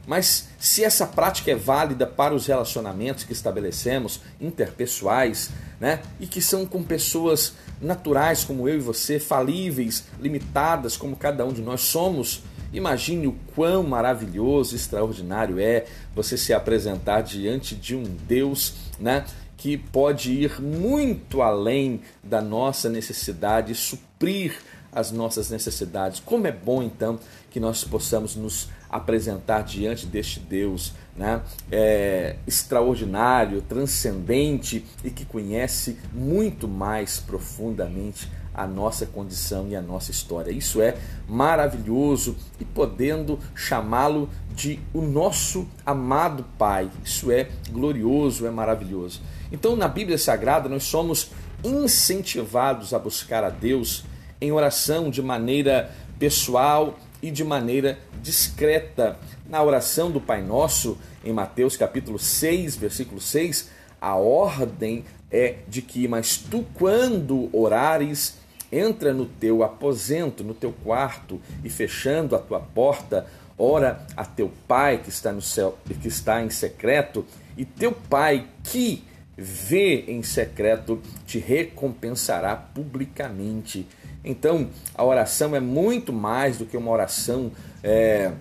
Mas 0.07 0.49
se 0.59 0.85
essa 0.85 1.07
prática 1.07 1.51
é 1.51 1.57
válida 1.57 2.07
para 2.07 2.35
os 2.35 2.47
relacionamentos 2.47 3.25
que 3.25 3.33
estabelecemos, 3.33 4.21
interpessoais, 4.41 5.51
né, 5.81 6.01
e 6.21 6.27
que 6.27 6.41
são 6.41 6.65
com 6.65 6.83
pessoas 6.83 7.55
naturais 7.81 8.45
como 8.45 8.69
eu 8.69 8.77
e 8.77 8.81
você, 8.81 9.19
falíveis, 9.19 10.05
limitadas 10.21 10.97
como 10.97 11.17
cada 11.17 11.45
um 11.45 11.53
de 11.53 11.61
nós 11.61 11.81
somos, 11.81 12.43
imagine 12.73 13.27
o 13.27 13.37
quão 13.55 13.83
maravilhoso, 13.83 14.77
extraordinário 14.77 15.59
é 15.59 15.85
você 16.15 16.37
se 16.37 16.53
apresentar 16.55 17.23
diante 17.23 17.75
de 17.75 17.97
um 17.97 18.05
Deus, 18.05 18.75
né, 18.99 19.25
que 19.57 19.77
pode 19.77 20.33
ir 20.33 20.61
muito 20.61 21.43
além 21.43 22.01
da 22.23 22.41
nossa 22.41 22.89
necessidade, 22.89 23.75
suprir 23.75 24.57
as 24.97 25.13
nossas 25.13 25.51
necessidades. 25.51 26.21
Como 26.25 26.47
é 26.47 26.53
bom 26.53 26.83
então 26.83 27.21
que 27.51 27.61
nós 27.61 27.85
possamos 27.85 28.35
nos 28.35 28.69
apresentar 28.91 29.63
diante 29.63 30.07
deste 30.07 30.41
Deus 30.41 30.95
né? 31.17 31.43
É, 31.71 32.37
extraordinário, 32.47 33.63
transcendente 33.63 34.85
e 35.03 35.11
que 35.11 35.25
conhece 35.25 35.99
muito 36.13 36.69
mais 36.69 37.19
profundamente 37.19 38.31
a 38.55 38.67
nossa 38.67 39.05
condição 39.05 39.69
e 39.69 39.77
a 39.77 39.83
nossa 39.83 40.11
história. 40.11 40.51
Isso 40.51 40.81
é 40.81 40.97
maravilhoso 41.29 42.37
e 42.59 42.65
podendo 42.65 43.39
chamá-lo 43.55 44.31
de 44.55 44.81
o 44.95 45.03
nosso 45.03 45.67
amado 45.85 46.45
Pai. 46.59 46.91
Isso 47.05 47.31
é 47.31 47.49
glorioso, 47.71 48.47
é 48.47 48.51
maravilhoso. 48.51 49.21
Então, 49.53 49.77
na 49.77 49.89
Bíblia 49.89 50.17
Sagrada, 50.17 50.69
nós 50.69 50.85
somos 50.85 51.31
incentivados 51.63 52.95
a 52.95 52.99
buscar 52.99 53.45
a 53.45 53.51
Deus 53.51 54.05
em 54.41 54.53
oração 54.53 55.11
de 55.11 55.23
maneira 55.23 55.91
pessoal 56.19 56.99
e 57.23 57.31
de 57.31 57.45
maneira 57.45 57.99
discreta. 58.23 59.19
Na 59.49 59.63
oração 59.63 60.11
do 60.11 60.21
Pai 60.21 60.43
Nosso, 60.43 60.99
em 61.25 61.33
Mateus 61.33 61.77
capítulo 61.77 62.19
6, 62.19 62.77
versículo 62.77 63.21
6, 63.21 63.71
a 64.01 64.15
ordem 64.17 65.05
é 65.31 65.57
de 65.69 65.83
que, 65.83 66.07
mas 66.07 66.37
tu 66.37 66.65
quando 66.75 67.49
orares, 67.53 68.37
entra 68.71 69.13
no 69.13 69.27
teu 69.27 69.63
aposento, 69.63 70.43
no 70.43 70.55
teu 70.55 70.73
quarto 70.73 71.41
e 71.65 71.71
fechando 71.71 72.35
a 72.35 72.39
tua 72.39 72.61
porta, 72.61 73.27
ora 73.59 74.05
a 74.17 74.25
teu 74.25 74.53
pai 74.67 74.99
que 74.99 75.09
está 75.09 75.33
no 75.33 75.43
céu, 75.43 75.79
que 76.01 76.09
está 76.09 76.43
em 76.43 76.51
secreto, 76.51 77.25
e 77.57 77.65
teu 77.65 77.93
pai 77.93 78.47
que 78.63 79.05
vê 79.37 80.05
em 80.09 80.23
secreto 80.23 81.01
te 81.27 81.39
recompensará 81.39 82.57
publicamente. 82.57 83.87
Então, 84.27 84.69
a 84.93 85.05
oração 85.05 85.55
é 85.55 85.61
muito 85.61 86.13
mais 86.13 86.59
do 86.59 86.67
que 86.67 86.77
uma 86.77 86.91
oração 86.91 87.53
é, 87.81 88.33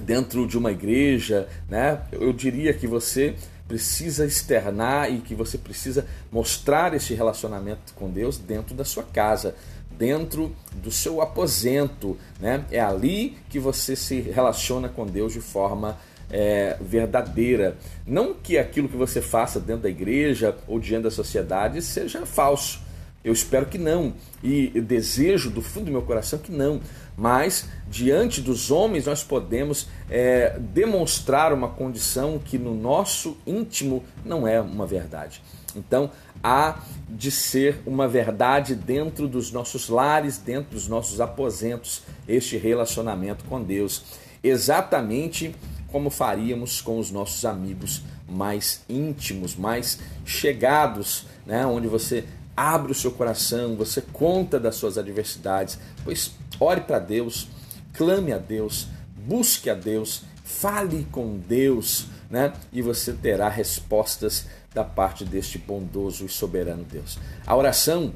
dentro 0.00 0.46
de 0.48 0.56
uma 0.56 0.72
igreja, 0.72 1.46
né? 1.68 2.00
Eu 2.10 2.32
diria 2.32 2.72
que 2.72 2.86
você 2.86 3.34
precisa 3.68 4.24
externar 4.24 5.12
e 5.12 5.18
que 5.18 5.34
você 5.34 5.58
precisa 5.58 6.06
mostrar 6.30 6.94
esse 6.94 7.12
relacionamento 7.12 7.92
com 7.94 8.08
Deus 8.10 8.38
dentro 8.38 8.74
da 8.74 8.86
sua 8.86 9.02
casa, 9.02 9.54
dentro 9.90 10.56
do 10.76 10.90
seu 10.90 11.20
aposento, 11.20 12.16
né? 12.40 12.64
É 12.70 12.80
ali 12.80 13.36
que 13.50 13.58
você 13.58 13.94
se 13.94 14.18
relaciona 14.18 14.88
com 14.88 15.04
Deus 15.04 15.34
de 15.34 15.42
forma 15.42 15.98
é, 16.30 16.78
verdadeira. 16.80 17.76
Não 18.06 18.32
que 18.32 18.56
aquilo 18.56 18.88
que 18.88 18.96
você 18.96 19.20
faça 19.20 19.60
dentro 19.60 19.82
da 19.82 19.90
igreja 19.90 20.56
ou 20.66 20.80
diante 20.80 21.02
da 21.02 21.10
sociedade 21.10 21.82
seja 21.82 22.24
falso 22.24 22.80
eu 23.24 23.32
espero 23.32 23.66
que 23.66 23.78
não, 23.78 24.14
e 24.42 24.68
desejo 24.80 25.50
do 25.50 25.62
fundo 25.62 25.86
do 25.86 25.92
meu 25.92 26.02
coração 26.02 26.38
que 26.38 26.50
não, 26.50 26.80
mas 27.16 27.68
diante 27.88 28.40
dos 28.40 28.70
homens 28.70 29.06
nós 29.06 29.22
podemos 29.22 29.86
é, 30.10 30.58
demonstrar 30.58 31.52
uma 31.52 31.68
condição 31.68 32.40
que 32.44 32.58
no 32.58 32.74
nosso 32.74 33.36
íntimo 33.46 34.02
não 34.24 34.46
é 34.46 34.60
uma 34.60 34.86
verdade. 34.86 35.40
Então, 35.76 36.10
há 36.42 36.80
de 37.08 37.30
ser 37.30 37.80
uma 37.86 38.08
verdade 38.08 38.74
dentro 38.74 39.28
dos 39.28 39.52
nossos 39.52 39.88
lares, 39.88 40.38
dentro 40.38 40.72
dos 40.72 40.88
nossos 40.88 41.20
aposentos, 41.20 42.02
este 42.26 42.56
relacionamento 42.56 43.44
com 43.44 43.62
Deus, 43.62 44.02
exatamente 44.42 45.54
como 45.88 46.10
faríamos 46.10 46.80
com 46.80 46.98
os 46.98 47.10
nossos 47.10 47.44
amigos 47.44 48.02
mais 48.28 48.82
íntimos, 48.88 49.54
mais 49.54 49.98
chegados, 50.24 51.26
né? 51.46 51.66
onde 51.66 51.86
você 51.86 52.24
abre 52.56 52.92
o 52.92 52.94
seu 52.94 53.10
coração, 53.10 53.76
você 53.76 54.00
conta 54.00 54.58
das 54.60 54.76
suas 54.76 54.98
adversidades, 54.98 55.78
pois 56.04 56.32
ore 56.60 56.82
para 56.82 56.98
Deus, 56.98 57.48
clame 57.92 58.32
a 58.32 58.38
Deus, 58.38 58.88
busque 59.16 59.70
a 59.70 59.74
Deus, 59.74 60.22
fale 60.44 61.06
com 61.10 61.38
Deus, 61.38 62.06
né? 62.30 62.52
E 62.72 62.82
você 62.82 63.12
terá 63.12 63.48
respostas 63.48 64.46
da 64.74 64.84
parte 64.84 65.24
deste 65.24 65.58
bondoso 65.58 66.24
e 66.24 66.28
soberano 66.28 66.84
Deus. 66.84 67.18
A 67.46 67.54
oração 67.56 68.12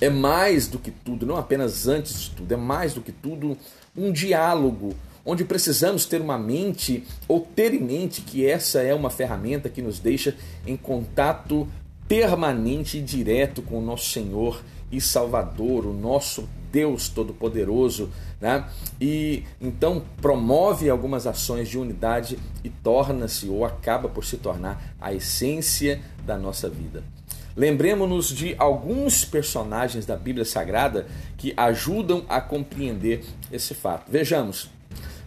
é 0.00 0.10
mais 0.10 0.68
do 0.68 0.78
que 0.78 0.90
tudo, 0.90 1.24
não 1.24 1.36
apenas 1.36 1.86
antes 1.86 2.22
de 2.22 2.30
tudo, 2.30 2.52
é 2.52 2.56
mais 2.56 2.94
do 2.94 3.00
que 3.00 3.12
tudo 3.12 3.56
um 3.96 4.12
diálogo 4.12 4.94
onde 5.24 5.44
precisamos 5.44 6.04
ter 6.04 6.20
uma 6.20 6.36
mente 6.36 7.04
ou 7.26 7.40
ter 7.40 7.72
em 7.72 7.80
mente 7.80 8.20
que 8.20 8.46
essa 8.46 8.80
é 8.80 8.94
uma 8.94 9.08
ferramenta 9.08 9.70
que 9.70 9.80
nos 9.80 9.98
deixa 9.98 10.36
em 10.66 10.76
contato 10.76 11.66
permanente 12.08 12.98
e 12.98 13.02
direto 13.02 13.62
com 13.62 13.78
o 13.78 13.82
nosso 13.82 14.10
Senhor 14.10 14.62
e 14.90 15.00
Salvador, 15.00 15.86
o 15.86 15.92
nosso 15.92 16.48
Deus 16.70 17.08
Todo-Poderoso, 17.08 18.10
né? 18.40 18.68
E 19.00 19.44
então 19.60 20.02
promove 20.20 20.90
algumas 20.90 21.26
ações 21.26 21.68
de 21.68 21.78
unidade 21.78 22.38
e 22.64 22.68
torna-se 22.68 23.48
ou 23.48 23.64
acaba 23.64 24.08
por 24.08 24.24
se 24.24 24.36
tornar 24.36 24.94
a 25.00 25.14
essência 25.14 26.00
da 26.26 26.36
nossa 26.36 26.68
vida. 26.68 27.04
Lembremos-nos 27.56 28.28
de 28.30 28.56
alguns 28.58 29.24
personagens 29.24 30.04
da 30.04 30.16
Bíblia 30.16 30.44
Sagrada 30.44 31.06
que 31.36 31.54
ajudam 31.56 32.24
a 32.28 32.40
compreender 32.40 33.24
esse 33.52 33.74
fato. 33.74 34.10
Vejamos. 34.10 34.73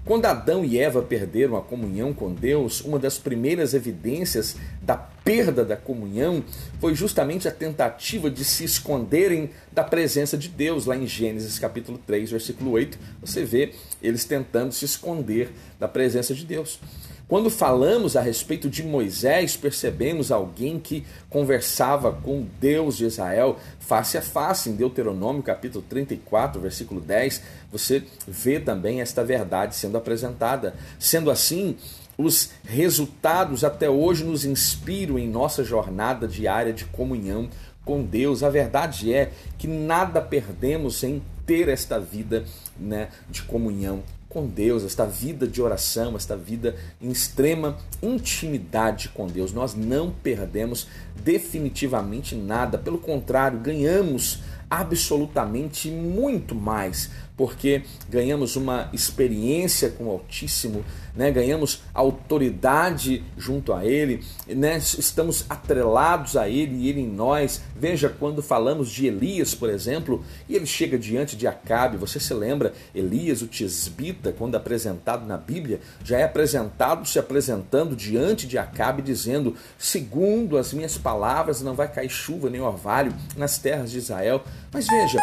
Quando 0.07 0.25
Adão 0.25 0.63
e 0.63 0.79
Eva 0.79 1.01
perderam 1.01 1.57
a 1.57 1.61
comunhão 1.61 2.13
com 2.13 2.33
Deus, 2.33 2.79
uma 2.79 2.97
das 2.97 3.17
primeiras 3.17 3.73
evidências 3.73 4.55
da 4.81 4.95
perda 4.95 5.65
da 5.65 5.75
comunhão 5.75 6.41
foi 6.79 6.95
justamente 6.95 7.45
a 7.45 7.51
tentativa 7.51 8.31
de 8.31 8.45
se 8.45 8.63
esconderem 8.63 9.49
da 9.69 9.83
presença 9.83 10.37
de 10.37 10.47
Deus. 10.47 10.85
Lá 10.85 10.95
em 10.95 11.05
Gênesis 11.05 11.59
capítulo 11.59 11.99
3, 12.07 12.31
versículo 12.31 12.71
8, 12.71 12.97
você 13.19 13.43
vê 13.43 13.73
eles 14.01 14.23
tentando 14.23 14.71
se 14.71 14.85
esconder 14.85 15.49
da 15.77 15.89
presença 15.89 16.33
de 16.33 16.45
Deus. 16.45 16.79
Quando 17.27 17.49
falamos 17.49 18.15
a 18.15 18.21
respeito 18.21 18.69
de 18.69 18.81
Moisés, 18.81 19.57
percebemos 19.57 20.31
alguém 20.31 20.79
que 20.79 21.05
conversava 21.29 22.13
com 22.13 22.47
Deus 22.57 22.95
de 22.95 23.05
Israel 23.05 23.57
face 23.79 24.17
a 24.17 24.21
face. 24.21 24.69
Em 24.69 24.75
Deuteronômio, 24.75 25.43
capítulo 25.43 25.83
34, 25.89 26.61
versículo 26.61 27.01
10, 27.01 27.41
você 27.69 28.01
vê 28.25 28.61
também 28.61 29.01
esta 29.01 29.25
verdade 29.25 29.75
sendo 29.75 29.97
apresentada. 29.97 30.73
Sendo 30.97 31.29
assim, 31.29 31.75
os 32.17 32.51
resultados 32.63 33.65
até 33.65 33.89
hoje 33.89 34.23
nos 34.23 34.45
inspiram 34.45 35.19
em 35.19 35.27
nossa 35.27 35.65
jornada 35.65 36.29
diária 36.29 36.71
de 36.71 36.85
comunhão 36.85 37.49
com 37.83 38.03
Deus. 38.03 38.41
A 38.41 38.49
verdade 38.49 39.13
é 39.13 39.33
que 39.57 39.67
nada 39.67 40.21
perdemos 40.21 41.03
em 41.03 41.21
ter 41.45 41.67
esta 41.67 41.99
vida 41.99 42.45
né, 42.79 43.09
de 43.29 43.41
comunhão 43.41 44.01
com 44.37 44.45
Deus, 44.45 44.83
esta 44.83 45.03
vida 45.03 45.47
de 45.47 45.59
oração, 45.63 46.15
esta 46.15 46.37
vida 46.37 46.75
em 47.01 47.09
extrema 47.09 47.75
intimidade 48.03 49.09
com 49.09 49.25
Deus. 49.25 49.51
Nós 49.51 49.73
não 49.73 50.11
perdemos 50.11 50.87
definitivamente 51.23 52.35
nada, 52.35 52.77
pelo 52.77 52.99
contrário, 52.99 53.59
ganhamos 53.59 54.43
absolutamente 54.69 55.89
muito 55.89 56.53
mais, 56.53 57.09
porque 57.37 57.83
ganhamos 58.09 58.55
uma 58.55 58.89
experiência 58.91 59.91
com 59.91 60.05
o 60.05 60.09
Altíssimo, 60.09 60.83
né? 61.15 61.29
ganhamos 61.29 61.83
autoridade 61.93 63.23
junto 63.37 63.71
a 63.71 63.85
Ele, 63.85 64.23
né? 64.47 64.77
estamos 64.77 65.45
atrelados 65.47 66.35
a 66.35 66.49
Ele 66.49 66.75
e 66.75 66.89
Ele 66.89 67.01
em 67.01 67.07
nós. 67.07 67.61
Veja 67.75 68.09
quando 68.09 68.41
falamos 68.41 68.89
de 68.89 69.05
Elias, 69.05 69.53
por 69.53 69.69
exemplo, 69.69 70.25
e 70.49 70.55
ele 70.55 70.65
chega 70.65 70.97
diante 70.97 71.35
de 71.35 71.45
Acabe, 71.45 71.95
você 71.95 72.19
se 72.19 72.33
lembra, 72.33 72.73
Elias, 72.93 73.43
o 73.43 73.47
tisbita, 73.47 74.31
quando 74.31 74.55
apresentado 74.55 75.25
na 75.27 75.37
Bíblia, 75.37 75.79
já 76.03 76.17
é 76.17 76.23
apresentado 76.23 77.07
se 77.07 77.19
apresentando 77.19 77.95
diante 77.95 78.47
de 78.47 78.57
Acabe, 78.57 79.03
dizendo: 79.03 79.55
segundo 79.77 80.57
as 80.57 80.73
minhas 80.73 80.97
palavras, 80.97 81.61
não 81.61 81.75
vai 81.75 81.87
cair 81.87 82.09
chuva 82.09 82.49
nem 82.49 82.61
orvalho 82.61 83.13
nas 83.35 83.59
terras 83.59 83.91
de 83.91 83.99
Israel. 83.99 84.43
Mas 84.71 84.87
veja, 84.87 85.19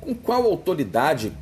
com 0.00 0.14
qual 0.14 0.44
autoridade 0.44 1.32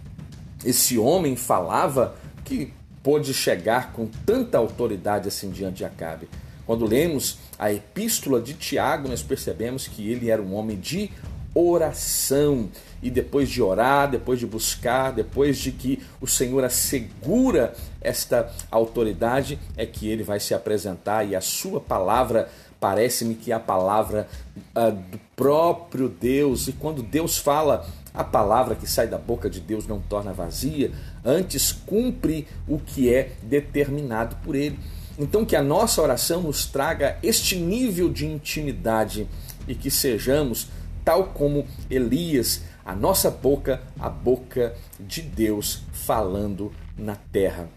esse 0.64 0.99
homem 0.99 1.37
falava 1.37 2.16
que 2.44 2.73
pôde 3.02 3.35
chegar 3.35 3.92
com 3.92 4.06
tanta 4.26 4.59
autoridade 4.59 5.28
assim 5.28 5.50
diante 5.50 5.78
de 5.78 5.85
Acabe? 5.85 6.28
Quando 6.66 6.87
lemos 6.87 7.38
a 7.59 7.73
epístola 7.73 8.40
de 8.40 8.54
Tiago, 8.54 9.09
nós 9.09 9.23
percebemos 9.23 9.87
que 9.87 10.11
ele 10.11 10.30
era 10.30 10.40
um 10.40 10.54
homem 10.54 10.78
de 10.78 11.11
oração. 11.54 12.68
E 13.02 13.11
depois 13.11 13.49
de 13.49 13.62
orar, 13.62 14.11
depois 14.11 14.40
de 14.40 14.47
buscar, 14.47 15.12
depois 15.12 15.59
de 15.59 15.71
que 15.71 16.02
o 16.21 16.26
Senhor 16.26 16.64
assegura 16.64 17.75
esta 18.00 18.50
autoridade, 18.71 19.59
é 19.76 19.85
que 19.85 20.09
ele 20.09 20.23
vai 20.23 20.40
se 20.40 20.54
apresentar 20.54 21.25
e 21.25 21.37
a 21.37 21.40
sua 21.40 21.80
palavra 21.80 22.49
parece-me 22.80 23.35
que 23.35 23.52
é 23.52 23.54
a 23.54 23.61
palavra 23.61 24.28
uh, 24.75 24.90
do 24.90 25.18
próprio 25.37 26.09
Deus. 26.09 26.68
E 26.68 26.73
quando 26.73 27.02
Deus 27.02 27.39
fala, 27.39 27.86
a 28.15 28.23
palavra 28.23 28.77
que 28.77 28.89
sai 28.89 29.09
da 29.09 29.19
boca 29.19 29.50
de 29.50 29.61
Deus 29.61 29.89
não 29.89 30.00
torna 30.00 30.33
vazia, 30.33 30.93
antes 31.25 31.73
cumpre 31.73 32.47
o 32.69 32.79
que 32.79 33.13
é 33.13 33.33
determinado 33.43 34.37
por 34.37 34.55
Ele. 34.55 34.79
Então, 35.19 35.45
que 35.45 35.57
a 35.57 35.63
nossa 35.63 36.00
oração 36.00 36.43
nos 36.43 36.65
traga 36.65 37.19
este 37.23 37.57
nível 37.57 38.09
de 38.09 38.25
intimidade 38.25 39.27
e 39.67 39.75
que 39.75 39.91
sejamos, 39.91 40.69
tal 41.05 41.27
como 41.27 41.67
Elias, 41.91 42.63
a 42.85 42.95
nossa 42.95 43.31
boca, 43.31 43.83
a 43.99 44.09
boca 44.09 44.75
de 45.00 45.21
Deus 45.21 45.83
falando 45.93 46.73
na 46.97 47.17
terra. 47.17 47.69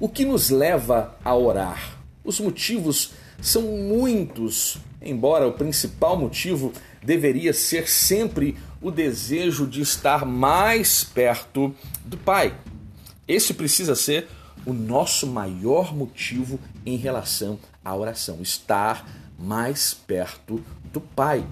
O 0.00 0.08
que 0.08 0.24
nos 0.24 0.50
leva 0.50 1.16
a 1.24 1.34
orar? 1.34 1.98
Os 2.24 2.40
motivos 2.40 3.12
são 3.40 3.62
muitos, 3.62 4.78
embora 5.00 5.46
o 5.46 5.52
principal 5.52 6.16
motivo 6.16 6.72
deveria 7.02 7.52
ser 7.52 7.88
sempre 7.88 8.56
o 8.80 8.90
desejo 8.90 9.66
de 9.66 9.80
estar 9.80 10.24
mais 10.24 11.02
perto 11.02 11.74
do 12.04 12.16
Pai. 12.16 12.54
Esse 13.26 13.52
precisa 13.54 13.94
ser 13.94 14.28
o 14.64 14.72
nosso 14.72 15.26
maior 15.26 15.94
motivo 15.94 16.58
em 16.84 16.96
relação 16.96 17.58
à 17.84 17.94
oração, 17.94 18.38
estar 18.40 19.08
mais 19.38 19.94
perto 19.94 20.62
do 20.92 21.00
Pai. 21.00 21.44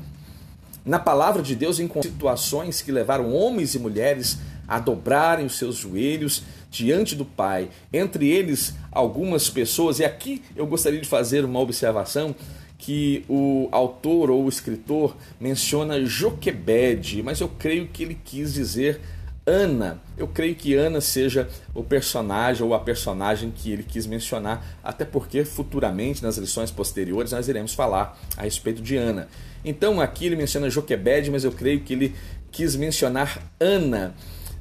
Na 0.84 0.98
palavra 0.98 1.42
de 1.42 1.56
Deus, 1.56 1.80
em 1.80 1.90
situações 2.00 2.80
que 2.80 2.92
levaram 2.92 3.32
homens 3.34 3.74
e 3.74 3.78
mulheres 3.78 4.38
a 4.68 4.78
dobrarem 4.78 5.46
os 5.46 5.56
seus 5.56 5.76
joelhos 5.76 6.42
diante 6.70 7.14
do 7.14 7.24
Pai, 7.24 7.68
entre 7.92 8.28
eles 8.28 8.74
algumas 8.90 9.48
pessoas, 9.48 9.98
e 9.98 10.04
aqui 10.04 10.42
eu 10.54 10.66
gostaria 10.66 11.00
de 11.00 11.08
fazer 11.08 11.44
uma 11.44 11.60
observação 11.60 12.34
que 12.78 13.24
o 13.28 13.68
autor 13.72 14.30
ou 14.30 14.44
o 14.44 14.48
escritor 14.48 15.16
menciona 15.40 16.04
Joquebede, 16.04 17.22
mas 17.22 17.40
eu 17.40 17.48
creio 17.48 17.88
que 17.88 18.02
ele 18.02 18.18
quis 18.22 18.54
dizer 18.54 19.00
Ana. 19.46 20.00
Eu 20.18 20.26
creio 20.26 20.56
que 20.56 20.74
Ana 20.74 21.00
seja 21.00 21.48
o 21.72 21.84
personagem 21.84 22.64
ou 22.64 22.74
a 22.74 22.80
personagem 22.80 23.52
que 23.54 23.70
ele 23.70 23.84
quis 23.84 24.04
mencionar, 24.04 24.78
até 24.82 25.04
porque 25.04 25.44
futuramente, 25.44 26.22
nas 26.22 26.36
lições 26.36 26.70
posteriores, 26.70 27.30
nós 27.30 27.48
iremos 27.48 27.72
falar 27.72 28.18
a 28.36 28.42
respeito 28.42 28.82
de 28.82 28.96
Ana. 28.96 29.28
Então 29.64 30.00
aqui 30.00 30.26
ele 30.26 30.36
menciona 30.36 30.68
Joquebede, 30.68 31.30
mas 31.30 31.44
eu 31.44 31.52
creio 31.52 31.80
que 31.80 31.92
ele 31.92 32.14
quis 32.50 32.74
mencionar 32.74 33.40
Ana. 33.60 34.14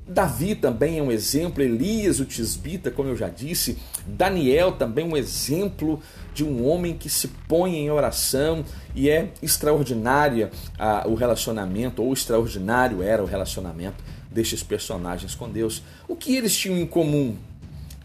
Davi 0.07 0.53
também 0.53 0.99
é 0.99 1.01
um 1.01 1.11
exemplo, 1.11 1.63
Elias, 1.63 2.19
o 2.19 2.25
tisbita, 2.25 2.91
como 2.91 3.09
eu 3.09 3.17
já 3.17 3.27
disse, 3.27 3.79
Daniel 4.05 4.73
também 4.73 5.03
um 5.03 5.17
exemplo 5.17 5.99
de 6.35 6.43
um 6.43 6.67
homem 6.67 6.95
que 6.95 7.09
se 7.09 7.29
põe 7.47 7.77
em 7.77 7.89
oração 7.89 8.63
e 8.93 9.09
é 9.09 9.31
extraordinária 9.41 10.51
ah, 10.77 11.05
o 11.07 11.15
relacionamento, 11.15 12.03
ou 12.03 12.13
extraordinário 12.13 13.01
era 13.01 13.23
o 13.23 13.25
relacionamento 13.25 14.03
destes 14.29 14.61
personagens 14.61 15.33
com 15.33 15.49
Deus. 15.49 15.81
O 16.07 16.15
que 16.15 16.35
eles 16.35 16.55
tinham 16.55 16.77
em 16.77 16.85
comum? 16.85 17.37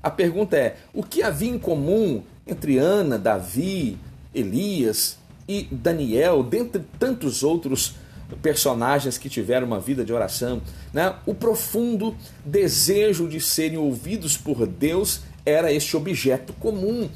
A 0.01 0.11
pergunta 0.11 0.57
é: 0.57 0.77
o 0.95 1.03
que 1.03 1.23
havia 1.23 1.51
em 1.51 1.59
comum 1.59 2.23
entre 2.47 2.79
Ana, 2.79 3.19
Davi, 3.19 3.99
Elias 4.33 5.19
e 5.49 5.69
Daniel, 5.71 6.45
dentre 6.45 6.83
tantos 6.99 7.43
outros 7.43 7.97
personagens 8.41 9.19
que 9.19 9.29
tiveram 9.29 9.67
uma 9.67 9.81
vida 9.81 10.05
de 10.05 10.13
oração, 10.13 10.63
né? 10.93 11.17
o 11.27 11.35
profundo 11.35 12.17
desejo 12.45 13.29
de 13.29 13.41
serem 13.41 13.77
ouvidos 13.77 14.37
por 14.37 14.69
Deus 14.69 15.23
era 15.45 15.73
este 15.73 15.97
objeto 15.97 16.53
comum. 16.53 17.09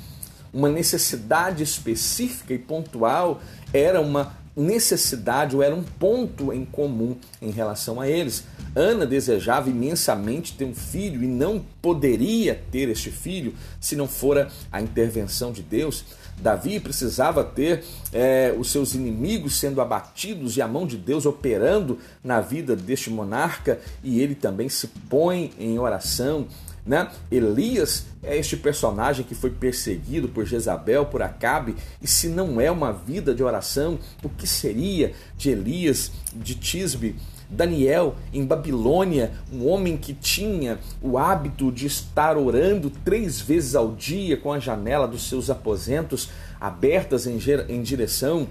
Uma 0.54 0.68
necessidade 0.68 1.64
específica 1.64 2.54
e 2.54 2.58
pontual 2.58 3.42
era 3.72 4.00
uma 4.00 4.36
necessidade 4.56 5.56
ou 5.56 5.62
era 5.64 5.74
um 5.74 5.82
ponto 5.82 6.52
em 6.52 6.64
comum 6.64 7.16
em 7.42 7.50
relação 7.50 8.00
a 8.00 8.08
eles. 8.08 8.44
Ana 8.74 9.04
desejava 9.04 9.68
imensamente 9.68 10.54
ter 10.54 10.64
um 10.64 10.74
filho 10.74 11.24
e 11.24 11.26
não 11.26 11.64
poderia 11.82 12.62
ter 12.70 12.88
este 12.88 13.10
filho 13.10 13.52
se 13.80 13.96
não 13.96 14.06
fora 14.06 14.48
a 14.70 14.80
intervenção 14.80 15.50
de 15.50 15.62
Deus. 15.62 16.04
Davi 16.40 16.80
precisava 16.80 17.44
ter 17.44 17.84
é, 18.12 18.54
os 18.58 18.70
seus 18.70 18.94
inimigos 18.94 19.58
sendo 19.58 19.80
abatidos 19.80 20.56
e 20.56 20.62
a 20.62 20.68
mão 20.68 20.86
de 20.86 20.96
Deus 20.96 21.26
operando 21.26 21.98
na 22.22 22.40
vida 22.40 22.74
deste 22.74 23.08
monarca, 23.10 23.80
e 24.02 24.20
ele 24.20 24.34
também 24.34 24.68
se 24.68 24.88
põe 25.08 25.52
em 25.58 25.78
oração. 25.78 26.46
Né? 26.86 27.08
Elias 27.30 28.06
é 28.22 28.36
este 28.36 28.56
personagem 28.56 29.24
que 29.24 29.34
foi 29.34 29.50
perseguido 29.50 30.28
por 30.28 30.44
Jezabel, 30.44 31.06
por 31.06 31.22
Acabe, 31.22 31.74
e 32.02 32.06
se 32.06 32.28
não 32.28 32.60
é 32.60 32.70
uma 32.70 32.92
vida 32.92 33.34
de 33.34 33.42
oração, 33.42 33.98
o 34.22 34.28
que 34.28 34.46
seria 34.46 35.12
de 35.36 35.50
Elias, 35.50 36.12
de 36.34 36.54
Tisbe? 36.54 37.16
Daniel, 37.48 38.16
em 38.32 38.44
Babilônia, 38.44 39.32
um 39.52 39.68
homem 39.68 39.96
que 39.96 40.12
tinha 40.12 40.78
o 41.00 41.18
hábito 41.18 41.70
de 41.70 41.86
estar 41.86 42.36
orando 42.36 42.90
três 42.90 43.40
vezes 43.40 43.74
ao 43.74 43.92
dia 43.92 44.36
com 44.36 44.52
a 44.52 44.58
janela 44.58 45.06
dos 45.06 45.28
seus 45.28 45.50
aposentos 45.50 46.30
abertas 46.60 47.26
em, 47.26 47.38
em 47.68 47.82
direção 47.82 48.48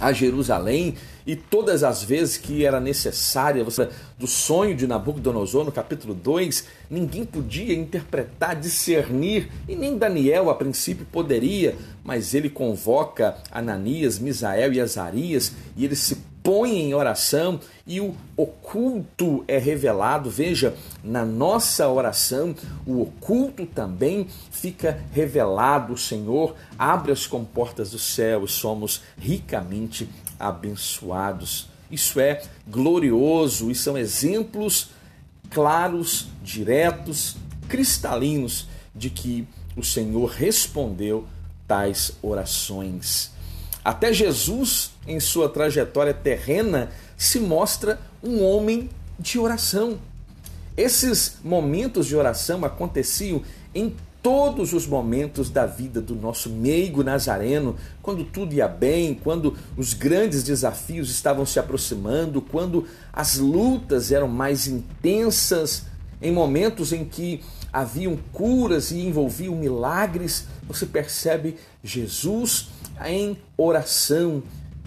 a 0.00 0.12
Jerusalém 0.12 0.96
e 1.26 1.36
todas 1.36 1.84
as 1.84 2.02
vezes 2.02 2.38
que 2.38 2.64
era 2.64 2.80
necessária, 2.80 3.62
você 3.62 3.88
do 4.18 4.26
sonho 4.26 4.74
de 4.74 4.86
Nabucodonosor 4.86 5.64
no 5.64 5.70
capítulo 5.70 6.14
2, 6.14 6.64
ninguém 6.88 7.24
podia 7.24 7.74
interpretar, 7.74 8.56
discernir, 8.56 9.48
e 9.68 9.76
nem 9.76 9.96
Daniel 9.96 10.50
a 10.50 10.54
princípio 10.54 11.06
poderia, 11.12 11.76
mas 12.02 12.34
ele 12.34 12.48
convoca 12.48 13.36
Ananias, 13.50 14.18
Misael 14.18 14.72
e 14.72 14.80
Azarias 14.80 15.52
e 15.76 15.84
eles 15.84 15.98
se 15.98 16.29
põe 16.42 16.78
em 16.78 16.94
oração 16.94 17.60
e 17.86 18.00
o 18.00 18.14
oculto 18.36 19.44
é 19.46 19.58
revelado. 19.58 20.30
Veja, 20.30 20.74
na 21.02 21.24
nossa 21.24 21.88
oração, 21.88 22.54
o 22.86 23.02
oculto 23.02 23.66
também 23.66 24.26
fica 24.50 25.02
revelado. 25.12 25.94
O 25.94 25.98
Senhor 25.98 26.54
abre 26.78 27.12
as 27.12 27.26
comportas 27.26 27.90
do 27.90 27.98
céu 27.98 28.44
e 28.44 28.48
somos 28.48 29.02
ricamente 29.18 30.08
abençoados. 30.38 31.68
Isso 31.90 32.20
é 32.20 32.42
glorioso 32.68 33.70
e 33.70 33.74
são 33.74 33.98
exemplos 33.98 34.90
claros, 35.50 36.28
diretos, 36.42 37.36
cristalinos 37.68 38.68
de 38.94 39.10
que 39.10 39.46
o 39.76 39.82
Senhor 39.82 40.30
respondeu 40.30 41.26
tais 41.66 42.12
orações. 42.22 43.32
Até 43.84 44.12
Jesus, 44.12 44.92
em 45.06 45.18
sua 45.18 45.48
trajetória 45.48 46.12
terrena, 46.12 46.90
se 47.16 47.40
mostra 47.40 48.00
um 48.22 48.42
homem 48.42 48.90
de 49.18 49.38
oração. 49.38 49.98
Esses 50.76 51.38
momentos 51.42 52.06
de 52.06 52.16
oração 52.16 52.64
aconteciam 52.64 53.42
em 53.74 53.94
todos 54.22 54.72
os 54.74 54.86
momentos 54.86 55.48
da 55.48 55.64
vida 55.64 56.00
do 56.00 56.14
nosso 56.14 56.50
meigo 56.50 57.02
nazareno, 57.02 57.76
quando 58.02 58.24
tudo 58.24 58.52
ia 58.52 58.68
bem, 58.68 59.14
quando 59.14 59.56
os 59.76 59.94
grandes 59.94 60.42
desafios 60.42 61.10
estavam 61.10 61.46
se 61.46 61.58
aproximando, 61.58 62.42
quando 62.42 62.86
as 63.12 63.38
lutas 63.38 64.12
eram 64.12 64.28
mais 64.28 64.66
intensas, 64.66 65.84
em 66.20 66.30
momentos 66.30 66.92
em 66.92 67.04
que 67.04 67.42
haviam 67.72 68.18
curas 68.32 68.90
e 68.90 69.00
envolviam 69.00 69.54
milagres, 69.54 70.46
você 70.72 70.86
percebe 70.86 71.56
Jesus 71.82 72.68
em 73.04 73.36
oração, 73.56 74.42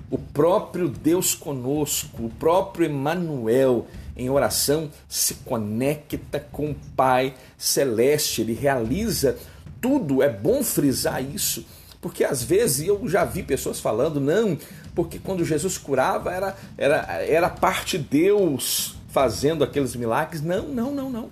o 0.10 0.18
próprio 0.18 0.88
Deus 0.88 1.34
conosco, 1.36 2.26
o 2.26 2.30
próprio 2.30 2.88
Emmanuel 2.88 3.88
em 4.16 4.30
oração 4.30 4.90
se 5.10 5.36
conecta 5.36 6.40
com 6.40 6.72
o 6.72 6.76
Pai 6.96 7.34
celeste, 7.58 8.42
ele 8.42 8.54
realiza 8.54 9.38
tudo. 9.82 10.22
É 10.22 10.30
bom 10.30 10.64
frisar 10.64 11.24
isso, 11.24 11.66
porque 12.00 12.24
às 12.24 12.44
vezes 12.44 12.88
eu 12.88 13.08
já 13.08 13.26
vi 13.26 13.42
pessoas 13.42 13.80
falando, 13.80 14.22
não, 14.22 14.58
porque 14.94 15.18
quando 15.18 15.44
Jesus 15.44 15.78
curava 15.78 16.32
era, 16.32 16.56
era, 16.78 16.98
era 17.24 17.50
parte 17.50 17.98
de 17.98 18.04
Deus 18.04 18.96
fazendo 19.10 19.64
aqueles 19.64 19.96
milagres. 19.96 20.42
Não, 20.42 20.68
não, 20.68 20.92
não, 20.92 21.10
não. 21.10 21.30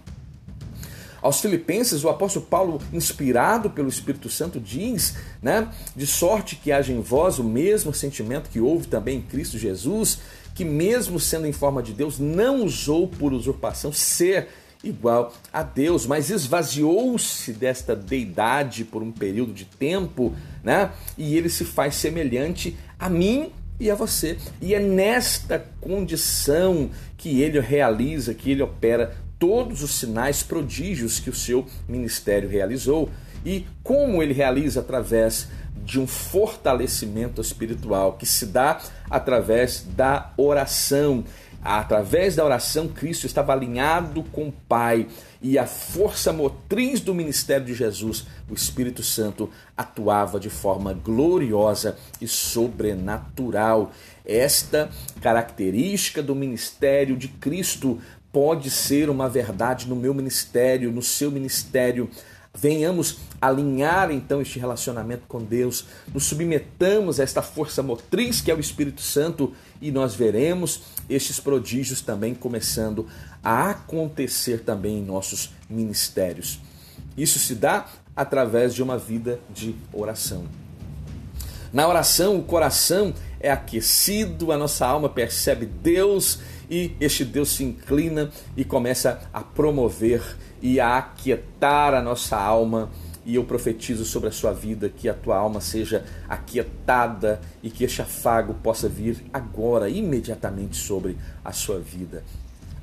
Aos 1.21 1.39
Filipenses, 1.39 2.03
o 2.03 2.09
apóstolo 2.09 2.45
Paulo, 2.45 2.81
inspirado 2.91 3.69
pelo 3.69 3.89
Espírito 3.89 4.29
Santo, 4.29 4.59
diz, 4.59 5.15
né, 5.41 5.69
de 5.95 6.07
sorte 6.07 6.55
que 6.55 6.71
haja 6.71 6.91
em 6.91 7.01
vós 7.01 7.37
o 7.37 7.43
mesmo 7.43 7.93
sentimento 7.93 8.49
que 8.49 8.59
houve 8.59 8.87
também 8.87 9.19
em 9.19 9.21
Cristo 9.21 9.57
Jesus, 9.57 10.19
que 10.55 10.65
mesmo 10.65 11.19
sendo 11.19 11.45
em 11.45 11.51
forma 11.51 11.83
de 11.83 11.93
Deus, 11.93 12.19
não 12.19 12.63
usou 12.63 13.07
por 13.07 13.33
usurpação 13.33 13.93
ser 13.93 14.47
igual 14.83 15.31
a 15.53 15.61
Deus, 15.61 16.05
mas 16.05 16.29
esvaziou-se 16.29 17.53
desta 17.53 17.95
deidade 17.95 18.83
por 18.83 19.03
um 19.03 19.11
período 19.11 19.53
de 19.53 19.65
tempo, 19.65 20.33
né? 20.63 20.91
E 21.17 21.37
ele 21.37 21.49
se 21.49 21.63
faz 21.63 21.95
semelhante 21.95 22.75
a 22.99 23.09
mim 23.09 23.51
e 23.79 23.89
a 23.89 23.95
você. 23.95 24.37
E 24.61 24.73
é 24.73 24.79
nesta 24.79 25.63
condição 25.79 26.89
que 27.17 27.41
ele 27.41 27.59
realiza, 27.59 28.33
que 28.33 28.51
ele 28.51 28.61
opera 28.61 29.15
todos 29.41 29.81
os 29.81 29.95
sinais 29.95 30.43
prodígios 30.43 31.19
que 31.19 31.31
o 31.31 31.33
seu 31.33 31.65
ministério 31.89 32.47
realizou 32.47 33.09
e 33.43 33.65
como 33.83 34.21
ele 34.21 34.35
realiza 34.35 34.81
através 34.81 35.47
de 35.83 35.99
um 35.99 36.05
fortalecimento 36.05 37.41
espiritual 37.41 38.13
que 38.13 38.25
se 38.25 38.45
dá 38.45 38.79
através 39.09 39.83
da 39.95 40.31
oração. 40.37 41.23
Através 41.63 42.35
da 42.35 42.45
oração, 42.45 42.87
Cristo 42.87 43.25
estava 43.25 43.53
alinhado 43.53 44.23
com 44.31 44.47
o 44.47 44.51
Pai 44.51 45.07
e 45.41 45.57
a 45.57 45.65
força 45.65 46.31
motriz 46.33 46.99
do 46.99 47.13
ministério 47.13 47.65
de 47.65 47.73
Jesus, 47.73 48.25
o 48.49 48.53
Espírito 48.53 49.03
Santo, 49.03 49.49
atuava 49.77 50.39
de 50.39 50.49
forma 50.49 50.93
gloriosa 50.93 51.97
e 52.19 52.27
sobrenatural. 52.27 53.91
Esta 54.25 54.89
característica 55.19 56.21
do 56.21 56.35
ministério 56.35 57.15
de 57.15 57.27
Cristo 57.27 57.99
pode 58.31 58.69
ser 58.69 59.09
uma 59.09 59.27
verdade 59.27 59.87
no 59.87 59.95
meu 59.95 60.13
ministério, 60.13 60.91
no 60.91 61.01
seu 61.01 61.29
ministério. 61.29 62.09
Venhamos 62.53 63.17
alinhar 63.39 64.11
então 64.11 64.41
este 64.41 64.59
relacionamento 64.59 65.23
com 65.27 65.41
Deus, 65.41 65.85
nos 66.13 66.25
submetamos 66.25 67.19
a 67.19 67.23
esta 67.23 67.41
força 67.41 67.81
motriz 67.81 68.41
que 68.41 68.51
é 68.51 68.55
o 68.55 68.59
Espírito 68.59 69.01
Santo 69.01 69.53
e 69.81 69.89
nós 69.89 70.13
veremos 70.13 70.81
estes 71.09 71.39
prodígios 71.39 72.01
também 72.01 72.35
começando 72.35 73.07
a 73.43 73.71
acontecer 73.71 74.63
também 74.63 74.99
em 74.99 75.03
nossos 75.05 75.53
ministérios. 75.69 76.59
Isso 77.17 77.39
se 77.39 77.55
dá 77.55 77.87
através 78.15 78.73
de 78.73 78.83
uma 78.83 78.97
vida 78.97 79.39
de 79.49 79.75
oração. 79.93 80.45
Na 81.71 81.87
oração, 81.87 82.37
o 82.37 82.43
coração 82.43 83.13
é 83.39 83.49
aquecido, 83.49 84.51
a 84.51 84.57
nossa 84.57 84.85
alma 84.85 85.07
percebe 85.07 85.65
Deus 85.65 86.39
e 86.71 86.95
este 87.01 87.25
Deus 87.25 87.49
se 87.49 87.65
inclina 87.65 88.31
e 88.55 88.63
começa 88.63 89.29
a 89.33 89.41
promover 89.41 90.23
e 90.61 90.79
a 90.79 90.97
aquietar 90.97 91.93
a 91.93 92.01
nossa 92.01 92.37
alma. 92.37 92.89
E 93.25 93.35
eu 93.35 93.43
profetizo 93.43 94.05
sobre 94.05 94.29
a 94.29 94.31
sua 94.31 94.53
vida 94.53 94.89
que 94.89 95.09
a 95.09 95.13
tua 95.13 95.37
alma 95.37 95.59
seja 95.59 96.05
aquietada 96.27 97.41
e 97.61 97.69
que 97.69 97.83
este 97.83 98.01
afago 98.01 98.53
possa 98.55 98.87
vir 98.87 99.23
agora, 99.31 99.89
imediatamente 99.89 100.77
sobre 100.77 101.17
a 101.43 101.51
sua 101.51 101.77
vida. 101.77 102.23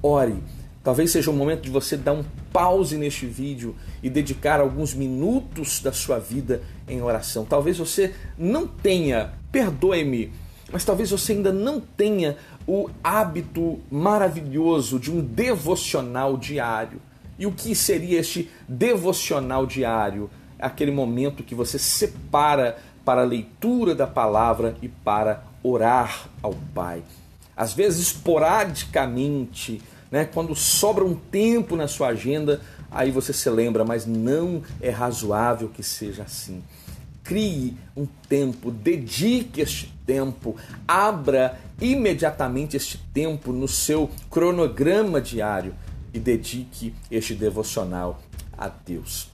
Ore, 0.02 0.36
Talvez 0.80 1.10
seja 1.10 1.30
o 1.30 1.34
momento 1.34 1.62
de 1.62 1.70
você 1.70 1.98
dar 1.98 2.14
um 2.14 2.24
pause 2.50 2.96
neste 2.96 3.26
vídeo 3.26 3.76
e 4.02 4.08
dedicar 4.08 4.58
alguns 4.58 4.94
minutos 4.94 5.80
da 5.80 5.92
sua 5.92 6.18
vida 6.18 6.62
em 6.88 7.02
oração. 7.02 7.44
Talvez 7.44 7.76
você 7.76 8.14
não 8.38 8.66
tenha, 8.66 9.34
perdoe-me, 9.52 10.32
mas 10.70 10.84
talvez 10.84 11.10
você 11.10 11.32
ainda 11.32 11.52
não 11.52 11.80
tenha 11.80 12.36
o 12.66 12.90
hábito 13.02 13.78
maravilhoso 13.90 14.98
de 14.98 15.10
um 15.10 15.20
devocional 15.20 16.36
diário. 16.36 17.00
E 17.38 17.46
o 17.46 17.52
que 17.52 17.74
seria 17.74 18.20
este 18.20 18.50
devocional 18.68 19.64
diário? 19.66 20.28
Aquele 20.58 20.90
momento 20.90 21.42
que 21.42 21.54
você 21.54 21.78
separa 21.78 22.76
para 23.04 23.22
a 23.22 23.24
leitura 23.24 23.94
da 23.94 24.06
palavra 24.06 24.76
e 24.82 24.88
para 24.88 25.44
orar 25.62 26.28
ao 26.42 26.54
Pai. 26.74 27.02
Às 27.56 27.72
vezes, 27.72 28.08
esporadicamente, 28.08 29.80
né, 30.10 30.24
quando 30.24 30.54
sobra 30.54 31.04
um 31.04 31.14
tempo 31.14 31.74
na 31.74 31.88
sua 31.88 32.08
agenda, 32.08 32.60
aí 32.90 33.10
você 33.10 33.32
se 33.32 33.48
lembra, 33.48 33.84
mas 33.84 34.04
não 34.04 34.62
é 34.80 34.90
razoável 34.90 35.68
que 35.68 35.82
seja 35.82 36.24
assim. 36.24 36.62
Crie 37.24 37.76
um 37.96 38.06
tempo, 38.28 38.70
dedique 38.70 39.60
este 39.60 39.97
tempo, 40.08 40.56
abra 40.86 41.60
imediatamente 41.78 42.78
este 42.78 42.96
tempo 43.12 43.52
no 43.52 43.68
seu 43.68 44.10
cronograma 44.30 45.20
diário 45.20 45.74
e 46.14 46.18
dedique 46.18 46.94
este 47.10 47.34
devocional 47.34 48.18
a 48.56 48.68
Deus. 48.68 49.28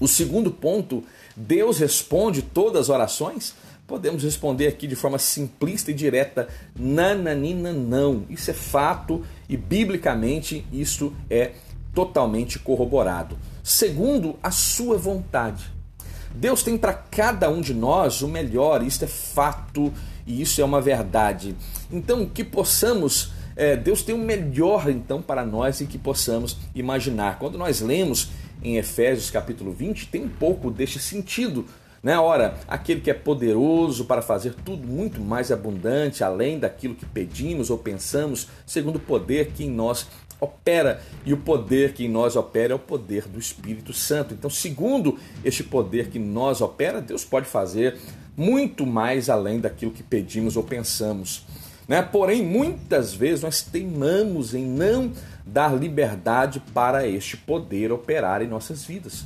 O 0.00 0.08
segundo 0.08 0.50
ponto, 0.50 1.04
Deus 1.36 1.78
responde 1.78 2.42
todas 2.42 2.82
as 2.82 2.88
orações? 2.88 3.54
Podemos 3.86 4.24
responder 4.24 4.66
aqui 4.66 4.88
de 4.88 4.96
forma 4.96 5.18
simplista 5.18 5.92
e 5.92 5.94
direta: 5.94 6.48
nananina 6.76 7.72
não. 7.72 8.26
Isso 8.28 8.50
é 8.50 8.54
fato 8.54 9.24
e 9.48 9.56
biblicamente 9.56 10.66
isso 10.72 11.14
é 11.30 11.52
totalmente 11.94 12.58
corroborado. 12.58 13.38
Segundo, 13.62 14.36
a 14.42 14.50
sua 14.50 14.98
vontade. 14.98 15.77
Deus 16.34 16.62
tem 16.62 16.76
para 16.76 16.92
cada 16.92 17.48
um 17.50 17.60
de 17.60 17.74
nós 17.74 18.22
o 18.22 18.28
melhor, 18.28 18.82
isso 18.82 19.04
é 19.04 19.08
fato 19.08 19.92
e 20.26 20.40
isso 20.42 20.60
é 20.60 20.64
uma 20.64 20.80
verdade. 20.80 21.56
Então, 21.90 22.26
que 22.26 22.44
possamos, 22.44 23.32
é, 23.56 23.76
Deus 23.76 24.02
tem 24.02 24.14
o 24.14 24.18
melhor 24.18 24.88
então 24.88 25.22
para 25.22 25.44
nós 25.44 25.80
e 25.80 25.86
que 25.86 25.98
possamos 25.98 26.56
imaginar. 26.74 27.38
Quando 27.38 27.56
nós 27.56 27.80
lemos 27.80 28.30
em 28.62 28.76
Efésios 28.76 29.30
capítulo 29.30 29.72
20, 29.72 30.08
tem 30.08 30.22
um 30.24 30.28
pouco 30.28 30.70
deste 30.70 30.98
sentido. 30.98 31.64
Né? 32.02 32.18
Ora, 32.18 32.58
aquele 32.68 33.00
que 33.00 33.10
é 33.10 33.14
poderoso 33.14 34.04
para 34.04 34.22
fazer 34.22 34.54
tudo 34.64 34.86
muito 34.86 35.20
mais 35.20 35.50
abundante, 35.50 36.22
além 36.22 36.58
daquilo 36.58 36.94
que 36.94 37.04
pedimos 37.04 37.70
ou 37.70 37.78
pensamos, 37.78 38.48
segundo 38.64 38.96
o 38.96 39.00
poder 39.00 39.52
que 39.52 39.64
em 39.64 39.70
nós 39.70 40.06
opera 40.40 41.02
e 41.24 41.32
o 41.32 41.36
poder 41.36 41.92
que 41.92 42.04
em 42.04 42.08
nós 42.08 42.36
opera 42.36 42.72
é 42.72 42.76
o 42.76 42.78
poder 42.78 43.26
do 43.26 43.38
Espírito 43.38 43.92
Santo. 43.92 44.34
Então, 44.34 44.50
segundo 44.50 45.18
este 45.44 45.64
poder 45.64 46.08
que 46.08 46.18
em 46.18 46.24
nós 46.24 46.60
opera, 46.60 47.00
Deus 47.00 47.24
pode 47.24 47.46
fazer 47.46 47.98
muito 48.36 48.86
mais 48.86 49.28
além 49.28 49.58
daquilo 49.60 49.90
que 49.90 50.02
pedimos 50.02 50.56
ou 50.56 50.62
pensamos. 50.62 51.44
Né? 51.88 52.02
Porém, 52.02 52.44
muitas 52.44 53.14
vezes 53.14 53.42
nós 53.42 53.62
teimamos 53.62 54.54
em 54.54 54.64
não 54.64 55.10
dar 55.44 55.74
liberdade 55.74 56.62
para 56.72 57.08
este 57.08 57.36
poder 57.36 57.90
operar 57.90 58.42
em 58.42 58.46
nossas 58.46 58.84
vidas. 58.84 59.24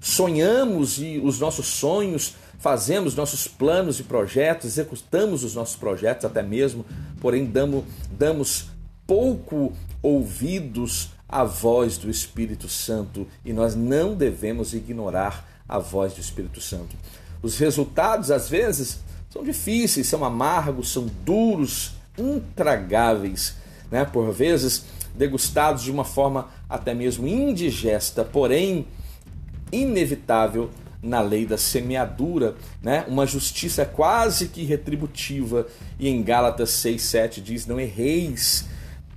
Sonhamos 0.00 0.98
e 0.98 1.20
os 1.22 1.38
nossos 1.38 1.66
sonhos, 1.66 2.34
fazemos 2.58 3.14
nossos 3.14 3.46
planos 3.46 4.00
e 4.00 4.02
projetos, 4.02 4.66
executamos 4.66 5.44
os 5.44 5.54
nossos 5.54 5.76
projetos 5.76 6.24
até 6.24 6.42
mesmo, 6.42 6.84
porém 7.20 7.44
damos, 7.44 7.84
damos 8.10 8.66
pouco 9.06 9.72
ouvidos 10.02 11.10
à 11.28 11.44
voz 11.44 11.96
do 11.96 12.10
Espírito 12.10 12.68
Santo 12.68 13.26
e 13.44 13.52
nós 13.52 13.74
não 13.74 14.14
devemos 14.14 14.74
ignorar 14.74 15.48
a 15.68 15.78
voz 15.78 16.12
do 16.12 16.20
Espírito 16.20 16.60
Santo. 16.60 16.96
Os 17.42 17.56
resultados, 17.58 18.30
às 18.30 18.48
vezes, 18.48 19.00
são 19.30 19.42
difíceis, 19.42 20.06
são 20.06 20.24
amargos, 20.24 20.92
são 20.92 21.06
duros, 21.24 21.94
intragáveis, 22.18 23.54
né? 23.90 24.04
por 24.04 24.30
vezes 24.30 24.84
degustados 25.14 25.82
de 25.82 25.90
uma 25.90 26.04
forma 26.04 26.48
até 26.68 26.94
mesmo 26.94 27.26
indigesta, 27.26 28.24
porém 28.24 28.86
inevitável 29.70 30.70
na 31.02 31.20
lei 31.20 31.44
da 31.44 31.58
semeadura, 31.58 32.54
né? 32.82 33.04
uma 33.08 33.26
justiça 33.26 33.84
quase 33.84 34.48
que 34.48 34.62
retributiva. 34.62 35.66
E 35.98 36.08
em 36.08 36.22
Gálatas 36.22 36.70
6,7 36.70 37.42
diz: 37.42 37.66
Não 37.66 37.80
erreis, 37.80 38.66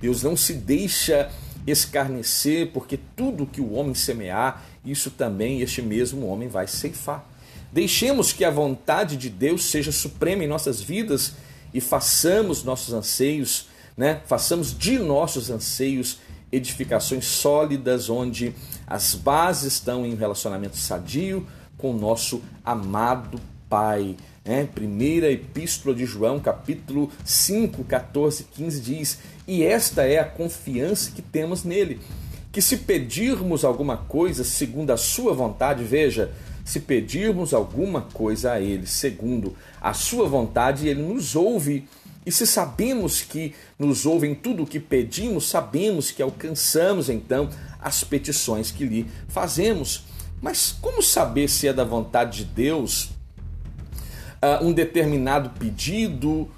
Deus 0.00 0.22
não 0.22 0.36
se 0.36 0.52
deixa 0.54 1.30
escarnecer, 1.66 2.70
porque 2.72 2.98
tudo 3.16 3.46
que 3.46 3.60
o 3.60 3.72
homem 3.72 3.94
semear, 3.94 4.64
isso 4.84 5.10
também 5.10 5.60
este 5.60 5.82
mesmo 5.82 6.26
homem 6.26 6.48
vai 6.48 6.66
ceifar. 6.66 7.24
Deixemos 7.72 8.32
que 8.32 8.44
a 8.44 8.50
vontade 8.50 9.16
de 9.16 9.28
Deus 9.28 9.64
seja 9.64 9.90
suprema 9.90 10.44
em 10.44 10.48
nossas 10.48 10.80
vidas 10.80 11.34
e 11.74 11.80
façamos 11.80 12.62
nossos 12.62 12.94
anseios, 12.94 13.68
né? 13.96 14.22
Façamos 14.26 14.76
de 14.76 14.98
nossos 14.98 15.50
anseios 15.50 16.18
edificações 16.50 17.26
sólidas 17.26 18.08
onde 18.08 18.54
as 18.86 19.14
bases 19.14 19.74
estão 19.74 20.06
em 20.06 20.14
um 20.14 20.16
relacionamento 20.16 20.76
sadio 20.76 21.46
com 21.76 21.90
o 21.90 21.98
nosso 21.98 22.40
amado 22.64 23.40
Pai. 23.68 24.16
Né? 24.46 24.68
Primeira 24.72 25.28
Epístola 25.28 25.92
de 25.92 26.06
João, 26.06 26.38
capítulo 26.38 27.10
5, 27.24 27.82
14, 27.82 28.44
15 28.44 28.80
diz: 28.80 29.18
E 29.46 29.64
esta 29.64 30.04
é 30.04 30.20
a 30.20 30.24
confiança 30.24 31.10
que 31.10 31.20
temos 31.20 31.64
nele, 31.64 31.98
que 32.52 32.62
se 32.62 32.76
pedirmos 32.76 33.64
alguma 33.64 33.96
coisa 33.96 34.44
segundo 34.44 34.92
a 34.92 34.96
sua 34.96 35.34
vontade, 35.34 35.82
veja, 35.82 36.32
se 36.64 36.78
pedirmos 36.78 37.52
alguma 37.52 38.02
coisa 38.02 38.52
a 38.52 38.60
ele 38.60 38.86
segundo 38.86 39.56
a 39.80 39.92
sua 39.92 40.28
vontade, 40.28 40.86
ele 40.86 41.02
nos 41.02 41.34
ouve. 41.34 41.88
E 42.24 42.30
se 42.30 42.46
sabemos 42.46 43.22
que 43.22 43.52
nos 43.76 44.06
ouve 44.06 44.28
em 44.28 44.34
tudo 44.34 44.62
o 44.62 44.66
que 44.66 44.78
pedimos, 44.78 45.48
sabemos 45.48 46.12
que 46.12 46.22
alcançamos 46.22 47.08
então 47.08 47.50
as 47.80 48.04
petições 48.04 48.70
que 48.70 48.84
lhe 48.84 49.06
fazemos. 49.28 50.04
Mas 50.40 50.70
como 50.70 51.02
saber 51.02 51.48
se 51.48 51.66
é 51.66 51.72
da 51.72 51.84
vontade 51.84 52.38
de 52.38 52.44
Deus 52.46 53.15
uh, 54.42 54.64
um 54.64 54.72
determinado 54.72 55.50
pedido 55.58 56.48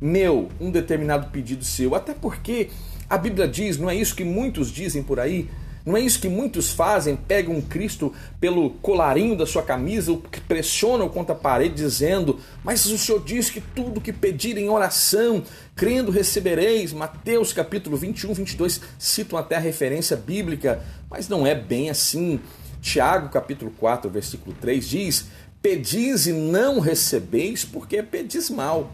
meu, 0.00 0.48
um 0.60 0.70
determinado 0.70 1.30
pedido 1.30 1.64
seu? 1.64 1.94
Até 1.94 2.14
porque 2.14 2.70
a 3.08 3.16
Bíblia 3.16 3.46
diz, 3.46 3.78
não 3.78 3.90
é 3.90 3.94
isso 3.94 4.14
que 4.14 4.24
muitos 4.24 4.70
dizem 4.70 5.02
por 5.02 5.20
aí? 5.20 5.48
Não 5.84 5.96
é 5.96 6.00
isso 6.00 6.20
que 6.20 6.28
muitos 6.28 6.70
fazem? 6.70 7.16
Pegam 7.16 7.60
Cristo 7.60 8.12
pelo 8.38 8.70
colarinho 8.70 9.36
da 9.36 9.44
sua 9.44 9.62
camisa, 9.62 10.16
que 10.30 10.40
pressionam 10.40 11.08
contra 11.08 11.34
a 11.34 11.38
parede, 11.38 11.74
dizendo: 11.74 12.38
Mas 12.62 12.86
o 12.86 12.96
Senhor 12.96 13.22
diz 13.24 13.50
que 13.50 13.60
tudo 13.60 14.00
que 14.00 14.12
pedirem 14.12 14.66
em 14.66 14.68
oração, 14.68 15.42
crendo 15.74 16.12
recebereis. 16.12 16.92
Mateus 16.92 17.52
capítulo 17.52 17.96
21, 17.96 18.32
22 18.32 18.80
citam 18.96 19.36
até 19.36 19.56
a 19.56 19.60
referência 19.60 20.16
bíblica, 20.16 20.80
mas 21.10 21.28
não 21.28 21.44
é 21.44 21.54
bem 21.54 21.90
assim. 21.90 22.38
Tiago 22.80 23.28
capítulo 23.28 23.72
4, 23.78 24.08
versículo 24.08 24.54
3 24.60 24.88
diz: 24.88 25.26
Pedis 25.62 26.26
e 26.26 26.32
não 26.32 26.80
recebeis, 26.80 27.64
porque 27.64 28.02
pedis 28.02 28.50
mal. 28.50 28.90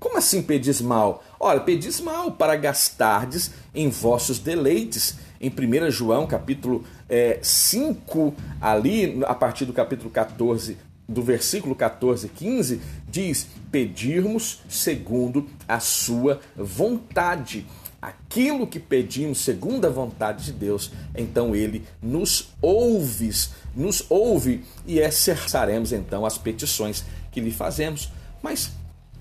Como 0.00 0.18
assim 0.18 0.42
pedis 0.42 0.80
mal? 0.80 1.22
Ora, 1.38 1.60
pedis 1.60 2.00
mal 2.00 2.32
para 2.32 2.56
gastardes 2.56 3.52
em 3.72 3.88
vossos 3.88 4.38
deleites 4.38 5.14
em 5.40 5.50
1 5.50 5.90
João, 5.90 6.26
capítulo 6.26 6.84
é, 7.08 7.38
5, 7.42 8.34
ali, 8.60 9.22
a 9.26 9.34
partir 9.34 9.64
do 9.64 9.72
capítulo 9.72 10.10
14, 10.10 10.76
do 11.08 11.22
versículo 11.22 11.74
14 11.74 12.28
15, 12.28 12.80
diz: 13.08 13.46
Pedirmos 13.70 14.62
segundo 14.68 15.46
a 15.68 15.78
sua 15.78 16.40
vontade. 16.56 17.66
Aquilo 18.00 18.66
que 18.66 18.78
pedimos 18.78 19.38
segundo 19.38 19.84
a 19.86 19.90
vontade 19.90 20.44
de 20.44 20.52
Deus, 20.52 20.92
então 21.16 21.56
ele 21.56 21.84
nos 22.02 22.50
ouve, 22.60 23.30
nos 23.76 24.04
ouve 24.08 24.64
e 24.86 24.98
exerçaremos 24.98 25.92
então 25.92 26.24
as 26.24 26.38
petições 26.38 27.04
que 27.30 27.40
lhe 27.40 27.50
fazemos. 27.50 28.10
Mas 28.42 28.72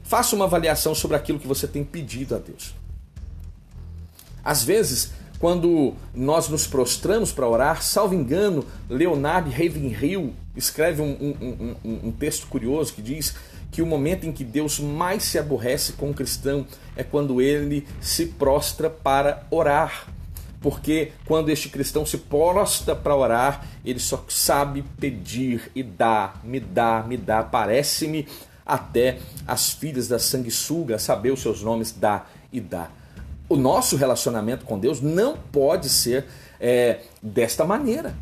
faça 0.04 0.36
uma 0.36 0.46
avaliação 0.46 0.96
sobre 0.96 1.18
aquilo 1.18 1.40
que 1.40 1.48
você 1.48 1.68
tem 1.68 1.84
pedido 1.84 2.36
a 2.36 2.40
Deus. 2.40 2.74
Às 4.44 4.64
vezes, 4.64 5.12
quando 5.40 5.94
nós 6.14 6.48
nos 6.48 6.66
prostramos 6.66 7.32
para 7.32 7.48
orar, 7.48 7.84
salvo 7.84 8.14
engano, 8.14 8.66
Leonardo 8.90 9.50
Ravenhill 9.50 10.34
escreve 10.56 11.02
um, 11.02 11.12
um, 11.20 11.76
um, 11.84 12.08
um, 12.08 12.12
texto 12.12 12.48
curioso 12.48 12.94
que 12.94 13.02
diz 13.02 13.36
que 13.72 13.82
o 13.82 13.86
momento 13.86 14.26
em 14.26 14.32
que 14.32 14.44
Deus 14.44 14.80
mais 14.80 15.24
se 15.24 15.38
aborrece 15.38 15.94
com 15.94 16.12
o 16.12 16.14
cristão 16.14 16.66
é 16.96 17.04
quando 17.04 17.42
ele 17.42 17.86
se 18.00 18.28
prostra 18.28 18.90
para 18.90 19.46
orar. 19.52 20.08
Porque 20.66 21.12
quando 21.26 21.50
este 21.50 21.70
cristão 21.70 22.08
se 22.08 22.18
prostra 22.18 22.96
para 22.96 23.16
orar, 23.16 23.68
ele 23.86 24.00
só 24.00 24.26
sabe 24.28 24.84
pedir 25.00 25.72
e 25.76 25.84
dá, 25.84 26.34
me 26.44 26.60
dá, 26.60 27.06
me 27.08 27.18
dá. 27.18 27.44
Parece-me 27.44 28.28
até 28.66 29.20
as 29.46 29.70
filhas 29.70 30.08
da 30.08 30.18
sanguessuga 30.18 30.98
saber 30.98 31.30
os 31.30 31.40
seus 31.40 31.62
nomes, 31.62 31.92
dá 31.92 32.26
e 32.52 32.60
dá 32.60 32.90
o 33.48 33.56
nosso 33.56 33.96
relacionamento 33.96 34.66
com 34.66 34.80
Deus 34.80 35.02
não 35.02 35.38
pode 35.38 35.90
ser 35.90 36.26
é, 36.60 37.00
desta 37.22 37.64
maneira. 37.64 38.16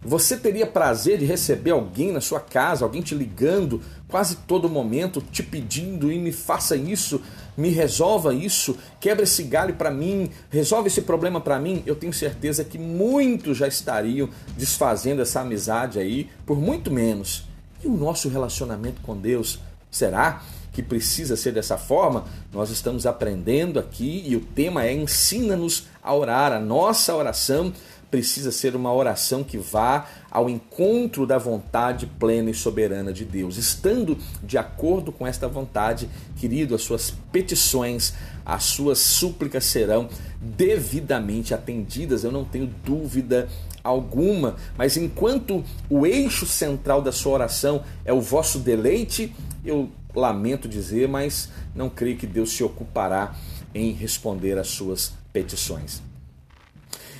Você 0.00 0.36
teria 0.36 0.64
prazer 0.64 1.18
de 1.18 1.24
receber 1.24 1.72
alguém 1.72 2.12
na 2.12 2.20
sua 2.20 2.38
casa, 2.38 2.84
alguém 2.84 3.02
te 3.02 3.16
ligando 3.16 3.82
quase 4.06 4.36
todo 4.36 4.68
momento, 4.68 5.20
te 5.20 5.42
pedindo 5.42 6.12
e 6.12 6.18
me 6.20 6.30
faça 6.30 6.76
isso, 6.76 7.20
me 7.56 7.70
resolva 7.70 8.32
isso, 8.32 8.78
quebra 9.00 9.24
esse 9.24 9.42
galho 9.42 9.74
para 9.74 9.90
mim, 9.90 10.30
resolve 10.50 10.86
esse 10.86 11.02
problema 11.02 11.40
para 11.40 11.58
mim. 11.58 11.82
Eu 11.84 11.96
tenho 11.96 12.12
certeza 12.12 12.62
que 12.62 12.78
muitos 12.78 13.58
já 13.58 13.66
estariam 13.66 14.28
desfazendo 14.56 15.20
essa 15.20 15.40
amizade 15.40 15.98
aí 15.98 16.30
por 16.46 16.60
muito 16.60 16.92
menos. 16.92 17.44
E 17.82 17.88
o 17.88 17.96
nosso 17.96 18.28
relacionamento 18.28 19.00
com 19.02 19.16
Deus 19.16 19.58
será 19.90 20.42
que 20.72 20.82
precisa 20.82 21.36
ser 21.36 21.50
dessa 21.50 21.76
forma, 21.76 22.24
nós 22.52 22.70
estamos 22.70 23.04
aprendendo 23.04 23.80
aqui 23.80 24.22
e 24.24 24.36
o 24.36 24.40
tema 24.40 24.84
é 24.84 24.92
ensina-nos 24.92 25.88
a 26.00 26.14
orar. 26.14 26.52
A 26.52 26.60
nossa 26.60 27.16
oração 27.16 27.72
precisa 28.10 28.50
ser 28.50 28.74
uma 28.74 28.92
oração 28.92 29.44
que 29.44 29.58
vá 29.58 30.06
ao 30.30 30.48
encontro 30.48 31.26
da 31.26 31.38
vontade 31.38 32.06
plena 32.06 32.50
e 32.50 32.54
soberana 32.54 33.12
de 33.12 33.24
Deus. 33.24 33.56
Estando 33.56 34.16
de 34.42 34.56
acordo 34.56 35.12
com 35.12 35.26
esta 35.26 35.46
vontade, 35.48 36.08
querido, 36.36 36.74
as 36.74 36.82
suas 36.82 37.12
petições, 37.30 38.14
as 38.44 38.64
suas 38.64 38.98
súplicas 38.98 39.64
serão 39.64 40.08
devidamente 40.40 41.52
atendidas, 41.52 42.24
eu 42.24 42.32
não 42.32 42.44
tenho 42.44 42.72
dúvida 42.84 43.48
alguma. 43.84 44.56
Mas 44.76 44.96
enquanto 44.96 45.64
o 45.88 46.06
eixo 46.06 46.46
central 46.46 47.02
da 47.02 47.12
sua 47.12 47.32
oração 47.32 47.82
é 48.04 48.12
o 48.12 48.20
vosso 48.20 48.58
deleite, 48.58 49.34
eu 49.64 49.90
lamento 50.14 50.68
dizer, 50.68 51.08
mas 51.08 51.50
não 51.74 51.88
creio 51.90 52.16
que 52.16 52.26
Deus 52.26 52.50
se 52.52 52.64
ocupará 52.64 53.34
em 53.74 53.92
responder 53.92 54.58
às 54.58 54.68
suas 54.68 55.12
petições. 55.32 56.02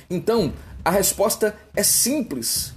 Então, 0.09 0.51
a 0.89 0.91
resposta 0.91 1.55
é 1.75 1.83
simples. 1.83 2.73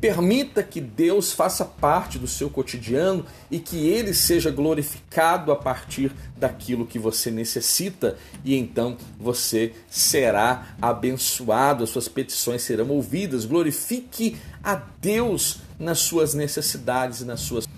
Permita 0.00 0.62
que 0.62 0.80
Deus 0.80 1.32
faça 1.32 1.64
parte 1.64 2.16
do 2.16 2.28
seu 2.28 2.48
cotidiano 2.48 3.26
e 3.50 3.58
que 3.58 3.88
ele 3.88 4.14
seja 4.14 4.52
glorificado 4.52 5.50
a 5.50 5.56
partir 5.56 6.12
daquilo 6.36 6.86
que 6.86 6.96
você 6.96 7.28
necessita, 7.28 8.16
e 8.44 8.54
então 8.54 8.96
você 9.18 9.72
será 9.90 10.76
abençoado, 10.80 11.82
as 11.82 11.90
suas 11.90 12.06
petições 12.06 12.62
serão 12.62 12.88
ouvidas. 12.90 13.44
Glorifique 13.44 14.38
a 14.62 14.80
Deus 15.00 15.58
nas 15.76 15.98
suas 15.98 16.34
necessidades 16.34 17.22
e 17.22 17.24
nas 17.24 17.40
suas 17.40 17.64
uh, 17.64 17.68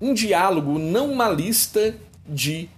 um 0.00 0.14
diálogo, 0.14 0.78
não 0.78 1.10
uma 1.10 1.28
lista 1.28 1.92
de 2.24 2.70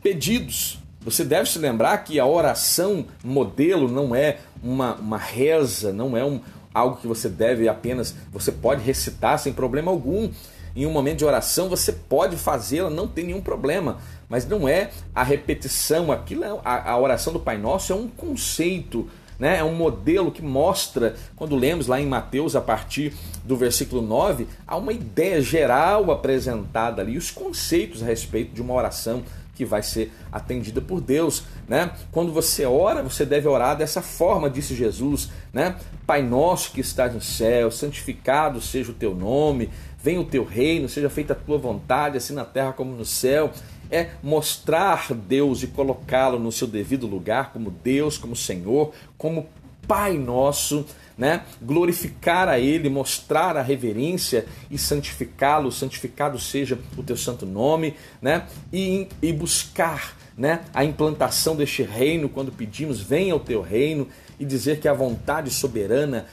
pedidos. 0.00 0.78
Você 1.10 1.24
deve 1.24 1.48
se 1.48 1.58
lembrar 1.58 1.98
que 1.98 2.20
a 2.20 2.26
oração 2.26 3.06
modelo 3.24 3.88
não 3.88 4.14
é 4.14 4.38
uma, 4.62 4.94
uma 4.96 5.16
reza, 5.16 5.92
não 5.92 6.16
é 6.16 6.24
um, 6.24 6.40
algo 6.72 6.96
que 6.96 7.06
você 7.06 7.28
deve 7.28 7.68
apenas, 7.68 8.14
você 8.32 8.52
pode 8.52 8.82
recitar 8.82 9.38
sem 9.38 9.52
problema 9.52 9.90
algum. 9.90 10.30
Em 10.76 10.86
um 10.86 10.92
momento 10.92 11.18
de 11.18 11.24
oração 11.24 11.68
você 11.68 11.92
pode 11.92 12.36
fazê-la, 12.36 12.90
não 12.90 13.08
tem 13.08 13.24
nenhum 13.24 13.40
problema, 13.40 13.98
mas 14.28 14.46
não 14.46 14.68
é 14.68 14.90
a 15.14 15.22
repetição, 15.22 16.12
aquilo 16.12 16.44
é, 16.44 16.60
a, 16.64 16.92
a 16.92 16.98
oração 16.98 17.32
do 17.32 17.40
Pai 17.40 17.56
Nosso 17.56 17.92
é 17.92 17.96
um 17.96 18.06
conceito, 18.06 19.08
né? 19.38 19.58
É 19.58 19.64
um 19.64 19.74
modelo 19.74 20.30
que 20.30 20.42
mostra, 20.42 21.16
quando 21.36 21.56
lemos 21.56 21.86
lá 21.86 22.00
em 22.00 22.06
Mateus, 22.06 22.54
a 22.54 22.60
partir 22.60 23.14
do 23.44 23.56
versículo 23.56 24.02
9, 24.02 24.46
há 24.66 24.76
uma 24.76 24.92
ideia 24.92 25.40
geral 25.40 26.10
apresentada 26.10 27.00
ali, 27.00 27.16
os 27.16 27.30
conceitos 27.30 28.02
a 28.02 28.06
respeito 28.06 28.52
de 28.52 28.60
uma 28.60 28.74
oração 28.74 29.22
que 29.58 29.64
vai 29.64 29.82
ser 29.82 30.12
atendida 30.30 30.80
por 30.80 31.00
Deus, 31.00 31.42
né? 31.66 31.90
Quando 32.12 32.32
você 32.32 32.64
ora, 32.64 33.02
você 33.02 33.26
deve 33.26 33.48
orar 33.48 33.76
dessa 33.76 34.00
forma, 34.00 34.48
disse 34.48 34.72
Jesus, 34.72 35.30
né? 35.52 35.74
Pai 36.06 36.22
nosso 36.22 36.70
que 36.70 36.80
estás 36.80 37.12
no 37.12 37.20
céu, 37.20 37.68
santificado 37.68 38.60
seja 38.60 38.92
o 38.92 38.94
teu 38.94 39.16
nome, 39.16 39.68
venha 40.00 40.20
o 40.20 40.24
teu 40.24 40.44
reino, 40.44 40.88
seja 40.88 41.10
feita 41.10 41.32
a 41.32 41.36
tua 41.36 41.58
vontade, 41.58 42.16
assim 42.16 42.34
na 42.34 42.44
terra 42.44 42.72
como 42.72 42.94
no 42.94 43.04
céu. 43.04 43.50
É 43.90 44.10
mostrar 44.22 45.12
Deus 45.12 45.64
e 45.64 45.66
colocá-lo 45.66 46.38
no 46.38 46.52
seu 46.52 46.68
devido 46.68 47.08
lugar, 47.08 47.52
como 47.52 47.68
Deus, 47.68 48.16
como 48.16 48.36
Senhor, 48.36 48.92
como 49.16 49.48
Pai 49.88 50.18
nosso, 50.18 50.84
né? 51.18 51.42
glorificar 51.60 52.48
a 52.48 52.60
Ele, 52.60 52.88
mostrar 52.88 53.56
a 53.56 53.62
reverência 53.62 54.46
e 54.70 54.78
santificá-lo, 54.78 55.72
santificado 55.72 56.38
seja 56.38 56.78
o 56.96 57.02
teu 57.02 57.16
santo 57.16 57.44
nome, 57.44 57.96
né? 58.22 58.46
e, 58.72 59.08
e 59.20 59.32
buscar 59.32 60.16
né? 60.36 60.60
a 60.72 60.84
implantação 60.84 61.56
deste 61.56 61.82
reino, 61.82 62.28
quando 62.28 62.52
pedimos, 62.52 63.00
venha 63.00 63.34
o 63.34 63.40
teu 63.40 63.60
reino, 63.60 64.06
e 64.38 64.44
dizer 64.44 64.78
que 64.78 64.86
a 64.86 64.92
vontade 64.92 65.50
soberana 65.50 66.26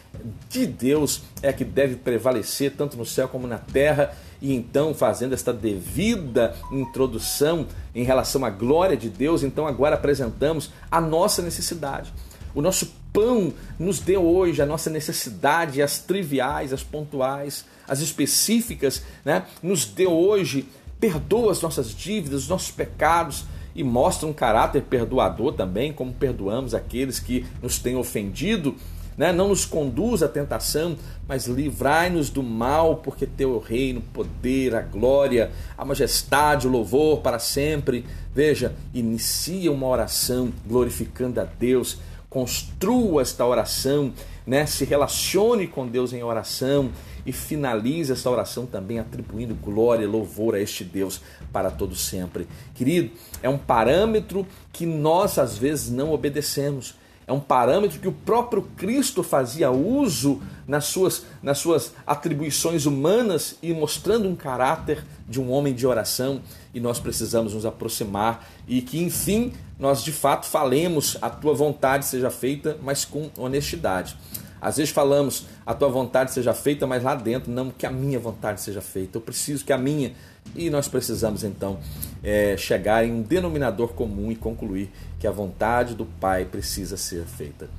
de 0.48 0.68
Deus 0.68 1.24
é 1.42 1.52
que 1.52 1.66
deve 1.66 1.96
prevalecer 1.96 2.74
tanto 2.78 2.96
no 2.96 3.06
céu 3.06 3.28
como 3.28 3.48
na 3.48 3.58
terra, 3.58 4.16
e 4.40 4.54
então 4.54 4.94
fazendo 4.94 5.34
esta 5.34 5.52
devida 5.52 6.56
introdução 6.72 7.66
em 7.96 8.04
relação 8.04 8.46
à 8.46 8.50
glória 8.52 8.96
de 8.96 9.10
Deus, 9.10 9.42
então 9.42 9.66
agora 9.66 9.96
apresentamos 9.96 10.72
a 10.92 11.02
nossa 11.02 11.42
necessidade. 11.42 12.14
O 12.56 12.62
nosso 12.62 12.94
pão 13.12 13.54
nos 13.78 14.00
deu 14.00 14.26
hoje 14.26 14.62
a 14.62 14.66
nossa 14.66 14.90
necessidade, 14.90 15.82
as 15.82 16.00
triviais, 16.00 16.72
as 16.72 16.82
pontuais, 16.82 17.66
as 17.86 18.00
específicas, 18.00 19.04
né? 19.26 19.44
Nos 19.62 19.86
deu 19.86 20.12
hoje, 20.12 20.68
perdoa 21.00 21.52
as 21.52 21.62
nossas 21.62 21.94
dívidas, 21.94 22.44
os 22.44 22.50
nossos 22.50 22.72
pecados 22.72 23.44
e 23.76 23.84
mostra 23.84 24.28
um 24.28 24.34
caráter 24.34 24.84
perdoador 24.84 25.54
também, 25.54 25.92
como 25.92 26.14
perdoamos 26.14 26.74
aqueles 26.74 27.20
que 27.20 27.46
nos 27.62 27.78
têm 27.78 27.98
ofendido. 27.98 28.74
Né? 29.18 29.32
Não 29.32 29.50
nos 29.50 29.66
conduz 29.66 30.24
à 30.24 30.28
tentação, 30.28 30.98
mas 31.28 31.46
livrai-nos 31.46 32.30
do 32.30 32.44
mal, 32.44 32.98
porque 32.98 33.26
teu 33.26 33.60
reino, 33.60 34.00
o 34.00 34.14
poder, 34.14 34.76
a 34.76 34.82
glória, 34.82 35.52
a 35.78 35.86
majestade, 35.86 36.68
o 36.68 36.72
louvor 36.72 37.20
para 37.20 37.40
sempre. 37.40 38.06
Veja, 38.34 38.74
inicia 38.94 39.72
uma 39.72 39.88
oração 39.88 40.52
glorificando 40.66 41.40
a 41.40 41.46
Deus 41.46 41.98
construa 42.36 43.22
esta 43.22 43.46
oração, 43.46 44.12
né? 44.46 44.66
se 44.66 44.84
relacione 44.84 45.68
com 45.68 45.88
Deus 45.88 46.12
em 46.12 46.22
oração 46.22 46.92
e 47.26 47.32
finalize 47.32 48.12
esta 48.12 48.30
oração 48.30 48.66
também 48.66 49.00
atribuindo 49.00 49.56
glória 49.56 50.04
e 50.04 50.06
louvor 50.06 50.54
a 50.54 50.60
este 50.60 50.84
Deus 50.84 51.22
para 51.54 51.72
todo 51.72 51.96
sempre. 51.96 52.46
Querido, 52.74 53.12
é 53.42 53.48
um 53.48 53.58
parâmetro 53.58 54.46
que 54.74 54.86
nós 54.86 55.40
às 55.40 55.58
vezes 55.58 55.90
não 55.90 56.12
obedecemos. 56.12 56.96
É 57.28 57.34
um 57.34 57.40
parâmetro 57.40 58.00
que 58.00 58.08
o 58.08 58.12
próprio 58.12 58.62
Cristo 58.78 59.24
fazia 59.24 59.72
uso 59.72 60.42
nas 60.68 60.86
suas, 60.86 61.26
nas 61.42 61.58
suas 61.58 61.92
atribuições 62.06 62.86
humanas 62.86 63.56
e 63.64 63.74
mostrando 63.74 64.28
um 64.30 64.36
caráter 64.36 65.04
de 65.28 65.42
um 65.42 65.52
homem 65.52 65.74
de 65.74 65.88
oração. 65.88 66.42
E 66.74 66.80
nós 66.80 67.00
precisamos 67.00 67.54
nos 67.54 67.66
aproximar 67.66 68.48
e 68.68 68.82
que, 68.82 69.02
enfim, 69.02 69.54
nós 69.80 70.04
de 70.04 70.12
fato 70.12 70.46
falemos 70.46 71.18
a 71.20 71.30
tua 71.30 71.54
vontade 71.54 72.06
seja 72.06 72.30
feita, 72.30 72.78
mas 72.84 73.06
com 73.06 73.32
honestidade. 73.38 74.16
Às 74.62 74.78
vezes 74.78 74.92
falamos 74.92 75.46
a 75.66 75.74
tua 75.74 75.90
vontade 75.90 76.32
seja 76.32 76.54
feita, 76.54 76.86
mas 76.86 77.04
lá 77.04 77.16
dentro 77.16 77.52
não 77.52 77.72
que 77.72 77.86
a 77.86 77.92
minha 77.92 78.20
vontade 78.20 78.62
seja 78.62 78.82
feita. 78.82 79.18
Eu 79.18 79.22
preciso 79.22 79.66
que 79.66 79.74
a 79.74 79.78
minha. 79.78 80.14
E 80.56 80.70
nós 80.70 80.88
precisamos 80.88 81.44
então 81.44 81.80
é, 82.26 82.58
chegar 82.58 83.06
em 83.06 83.12
um 83.12 83.22
denominador 83.22 83.90
comum 83.90 84.32
e 84.32 84.36
concluir 84.36 84.92
que 85.20 85.28
a 85.28 85.32
vontade 85.32 85.94
do 85.94 86.06
Pai 86.06 86.44
precisa 86.44 86.98
ser 86.98 87.24
feita. 87.26 87.70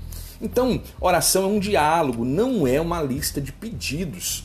Então, 0.41 0.81
oração 1.01 1.43
é 1.43 1.47
um 1.47 1.59
diálogo, 1.59 2.25
não 2.25 2.65
é 2.65 2.81
uma 2.81 3.03
lista 3.03 3.41
de 3.41 3.51
pedidos. 3.51 4.45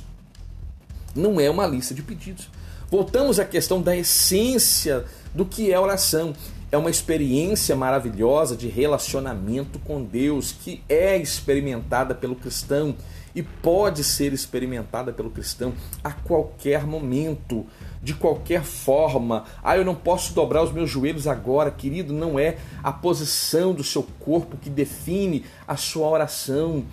Não 1.16 1.40
é 1.40 1.50
uma 1.50 1.68
lista 1.68 1.94
de 1.94 2.02
pedidos. 2.02 2.50
Voltamos 2.90 3.40
à 3.40 3.46
questão 3.46 3.82
da 3.82 3.96
essência 3.96 5.06
do 5.36 5.46
que 5.46 5.72
é 5.72 5.80
oração. 5.80 6.34
É 6.72 6.78
uma 6.78 6.90
experiência 6.90 7.76
maravilhosa 7.76 8.56
de 8.56 8.68
relacionamento 8.68 9.78
com 9.80 10.04
Deus 10.04 10.52
que 10.52 10.82
é 10.90 11.18
experimentada 11.18 12.16
pelo 12.16 12.36
cristão 12.36 12.96
e 13.36 13.44
pode 13.44 14.04
ser 14.04 14.34
experimentada 14.34 15.12
pelo 15.14 15.30
cristão 15.30 15.74
a 16.04 16.12
qualquer 16.12 16.86
momento, 16.86 17.66
de 18.02 18.14
qualquer 18.14 18.64
forma. 18.64 19.46
Ah, 19.64 19.78
eu 19.78 19.86
não 19.86 19.96
posso 19.96 20.34
dobrar 20.34 20.64
os 20.64 20.72
meus 20.72 20.90
joelhos 20.90 21.28
agora, 21.28 21.70
querido. 21.70 22.14
Não 22.14 22.40
é 22.40 22.58
a 22.84 22.92
posição 22.92 23.74
do 23.74 23.84
seu 23.84 24.04
corpo 24.20 24.58
que 24.58 24.70
define 24.70 25.46
a 25.68 25.78
sua 25.78 26.08
oração. 26.08 26.84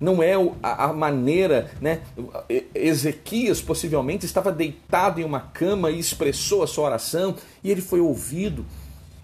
Não 0.00 0.22
é 0.22 0.34
a 0.62 0.92
maneira, 0.92 1.70
né? 1.80 2.00
Ezequias 2.74 3.60
possivelmente 3.60 4.26
estava 4.26 4.50
deitado 4.50 5.20
em 5.20 5.24
uma 5.24 5.40
cama 5.40 5.90
e 5.90 5.98
expressou 5.98 6.62
a 6.62 6.66
sua 6.66 6.84
oração 6.84 7.36
e 7.62 7.70
ele 7.70 7.80
foi 7.80 8.00
ouvido. 8.00 8.66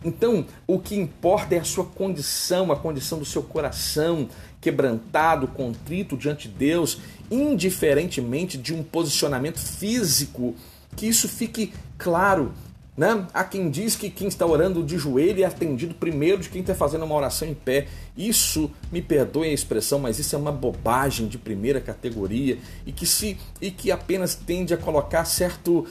Então, 0.03 0.46
o 0.66 0.79
que 0.79 0.96
importa 0.96 1.55
é 1.55 1.59
a 1.59 1.64
sua 1.64 1.85
condição, 1.85 2.72
a 2.72 2.76
condição 2.76 3.18
do 3.18 3.24
seu 3.24 3.42
coração 3.42 4.29
quebrantado, 4.59 5.46
contrito 5.48 6.16
diante 6.16 6.48
de 6.48 6.55
Deus, 6.55 6.98
indiferentemente 7.31 8.57
de 8.57 8.72
um 8.72 8.83
posicionamento 8.83 9.59
físico, 9.59 10.55
que 10.96 11.07
isso 11.07 11.29
fique 11.29 11.72
claro. 11.98 12.53
Né? 12.96 13.26
Há 13.33 13.44
quem 13.44 13.70
diz 13.70 13.96
que 13.96 14.11
quem 14.11 14.29
está 14.29 14.44
orando 14.44 14.83
de 14.83 14.98
joelho 14.98 15.42
é 15.42 15.46
atendido 15.46 15.94
primeiro 15.94 16.42
de 16.42 16.50
quem 16.50 16.61
está 16.61 16.74
fazendo 16.74 17.05
uma 17.05 17.14
oração 17.14 17.48
em 17.48 17.55
pé. 17.55 17.88
Isso, 18.16 18.70
me 18.92 19.00
perdoe 19.00 19.48
a 19.48 19.53
expressão, 19.53 19.98
mas 19.98 20.18
isso 20.18 20.35
é 20.35 20.38
uma 20.38 20.53
bobagem 20.53 21.26
de 21.26 21.38
primeira 21.38 21.81
categoria 21.81 22.59
e 22.85 22.92
que, 22.92 23.07
se, 23.07 23.38
e 23.61 23.70
que 23.70 23.90
apenas 23.90 24.35
tende 24.35 24.74
a 24.74 24.76
colocar 24.76 25.24
certo 25.24 25.87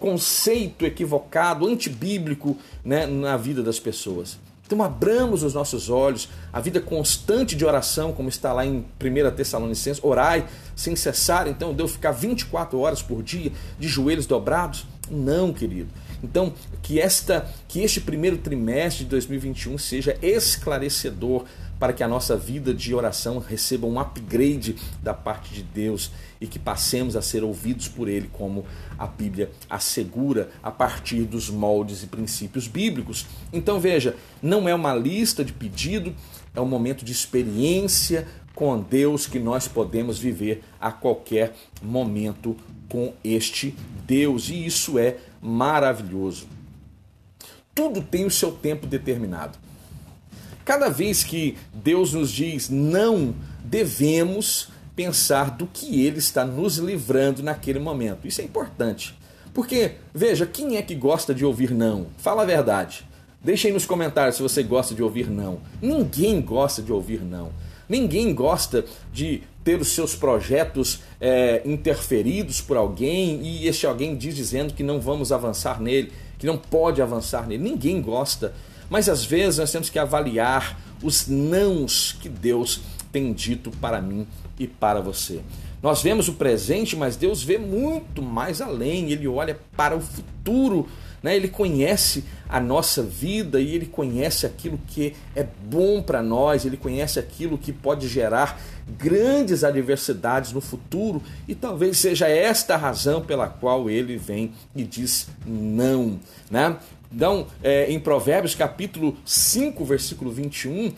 conceito 0.00 0.84
equivocado, 0.84 1.66
antibíblico 1.66 2.56
né, 2.84 3.06
na 3.06 3.36
vida 3.36 3.62
das 3.62 3.78
pessoas. 3.78 4.38
Então 4.66 4.82
abramos 4.82 5.44
os 5.44 5.54
nossos 5.54 5.88
olhos, 5.88 6.28
a 6.52 6.60
vida 6.60 6.80
constante 6.80 7.54
de 7.54 7.64
oração, 7.64 8.12
como 8.12 8.28
está 8.28 8.52
lá 8.52 8.66
em 8.66 8.84
1 9.00 9.36
Tessalonicenses, 9.36 10.02
orai 10.02 10.44
sem 10.74 10.96
cessar, 10.96 11.46
então 11.46 11.72
Deus 11.72 11.92
ficar 11.92 12.10
24 12.10 12.78
horas 12.78 13.00
por 13.00 13.22
dia 13.22 13.52
de 13.78 13.86
joelhos 13.86 14.26
dobrados? 14.26 14.84
Não, 15.08 15.52
querido. 15.52 15.88
Então, 16.22 16.52
que 16.82 16.98
esta 16.98 17.48
que 17.68 17.80
este 17.80 18.00
primeiro 18.00 18.38
trimestre 18.38 19.04
de 19.04 19.10
2021 19.10 19.78
seja 19.78 20.16
esclarecedor 20.20 21.44
para 21.78 21.92
que 21.92 22.02
a 22.02 22.08
nossa 22.08 22.36
vida 22.36 22.72
de 22.72 22.94
oração 22.94 23.38
receba 23.38 23.86
um 23.86 24.00
upgrade 24.00 24.76
da 25.02 25.12
parte 25.12 25.52
de 25.54 25.62
Deus 25.62 26.10
e 26.40 26.46
que 26.46 26.58
passemos 26.58 27.16
a 27.16 27.22
ser 27.22 27.44
ouvidos 27.44 27.88
por 27.88 28.08
Ele, 28.08 28.28
como 28.32 28.64
a 28.98 29.06
Bíblia 29.06 29.50
assegura 29.68 30.50
a 30.62 30.70
partir 30.70 31.22
dos 31.24 31.50
moldes 31.50 32.02
e 32.02 32.06
princípios 32.06 32.66
bíblicos. 32.66 33.26
Então 33.52 33.78
veja, 33.78 34.16
não 34.42 34.68
é 34.68 34.74
uma 34.74 34.94
lista 34.94 35.44
de 35.44 35.52
pedido, 35.52 36.14
é 36.54 36.60
um 36.60 36.66
momento 36.66 37.04
de 37.04 37.12
experiência 37.12 38.26
com 38.54 38.80
Deus 38.80 39.26
que 39.26 39.38
nós 39.38 39.68
podemos 39.68 40.18
viver 40.18 40.64
a 40.80 40.90
qualquer 40.90 41.54
momento 41.82 42.56
com 42.88 43.12
este 43.22 43.76
Deus, 44.06 44.48
e 44.48 44.64
isso 44.64 44.98
é 44.98 45.18
maravilhoso. 45.42 46.46
Tudo 47.74 48.00
tem 48.00 48.24
o 48.24 48.30
seu 48.30 48.52
tempo 48.52 48.86
determinado. 48.86 49.65
Cada 50.66 50.88
vez 50.88 51.22
que 51.22 51.56
Deus 51.72 52.12
nos 52.12 52.28
diz 52.28 52.68
não, 52.68 53.32
devemos 53.64 54.68
pensar 54.96 55.52
do 55.52 55.64
que 55.64 56.04
Ele 56.04 56.18
está 56.18 56.44
nos 56.44 56.78
livrando 56.78 57.40
naquele 57.40 57.78
momento. 57.78 58.26
Isso 58.26 58.40
é 58.40 58.44
importante. 58.44 59.16
Porque, 59.54 59.92
veja, 60.12 60.44
quem 60.44 60.76
é 60.76 60.82
que 60.82 60.96
gosta 60.96 61.32
de 61.32 61.44
ouvir 61.44 61.70
não? 61.70 62.08
Fala 62.18 62.42
a 62.42 62.44
verdade. 62.44 63.06
Deixe 63.40 63.68
aí 63.68 63.72
nos 63.72 63.86
comentários 63.86 64.34
se 64.34 64.42
você 64.42 64.60
gosta 64.64 64.92
de 64.92 65.04
ouvir 65.04 65.30
não. 65.30 65.60
Ninguém 65.80 66.40
gosta 66.40 66.82
de 66.82 66.92
ouvir 66.92 67.22
não. 67.22 67.52
Ninguém 67.88 68.34
gosta 68.34 68.84
de 69.12 69.44
ter 69.62 69.80
os 69.80 69.88
seus 69.94 70.16
projetos 70.16 70.98
é, 71.20 71.62
interferidos 71.64 72.60
por 72.60 72.76
alguém 72.76 73.40
e 73.40 73.68
este 73.68 73.86
alguém 73.86 74.16
diz 74.16 74.34
dizendo 74.34 74.74
que 74.74 74.82
não 74.82 75.00
vamos 75.00 75.30
avançar 75.30 75.80
nele, 75.80 76.10
que 76.40 76.46
não 76.46 76.58
pode 76.58 77.00
avançar 77.00 77.46
nele. 77.46 77.62
Ninguém 77.62 78.02
gosta. 78.02 78.52
Mas 78.88 79.08
às 79.08 79.24
vezes 79.24 79.58
nós 79.58 79.70
temos 79.70 79.90
que 79.90 79.98
avaliar 79.98 80.78
os 81.02 81.26
nãos 81.26 82.16
que 82.20 82.28
Deus 82.28 82.80
tem 83.12 83.32
dito 83.32 83.70
para 83.70 84.00
mim 84.00 84.26
e 84.58 84.66
para 84.66 85.00
você. 85.00 85.40
Nós 85.82 86.02
vemos 86.02 86.28
o 86.28 86.34
presente, 86.34 86.96
mas 86.96 87.16
Deus 87.16 87.42
vê 87.42 87.58
muito 87.58 88.22
mais 88.22 88.60
além, 88.60 89.10
ele 89.12 89.28
olha 89.28 89.58
para 89.76 89.96
o 89.96 90.00
futuro. 90.00 90.88
Né? 91.22 91.36
Ele 91.36 91.48
conhece 91.48 92.24
a 92.48 92.60
nossa 92.60 93.02
vida 93.02 93.60
e 93.60 93.74
ele 93.74 93.86
conhece 93.86 94.46
aquilo 94.46 94.78
que 94.86 95.14
é 95.34 95.44
bom 95.64 96.02
para 96.02 96.22
nós, 96.22 96.64
ele 96.64 96.76
conhece 96.76 97.18
aquilo 97.18 97.58
que 97.58 97.72
pode 97.72 98.08
gerar 98.08 98.60
grandes 98.98 99.64
adversidades 99.64 100.52
no 100.52 100.60
futuro 100.60 101.20
e 101.48 101.54
talvez 101.54 101.98
seja 101.98 102.28
esta 102.28 102.74
a 102.74 102.78
razão 102.78 103.20
pela 103.20 103.48
qual 103.48 103.90
ele 103.90 104.16
vem 104.16 104.52
e 104.74 104.84
diz 104.84 105.28
não. 105.44 106.20
Né? 106.50 106.76
Então, 107.16 107.46
é, 107.62 107.90
em 107.90 107.98
Provérbios 107.98 108.54
capítulo 108.54 109.16
5, 109.24 109.82
versículo 109.86 110.30
21, 110.30 110.92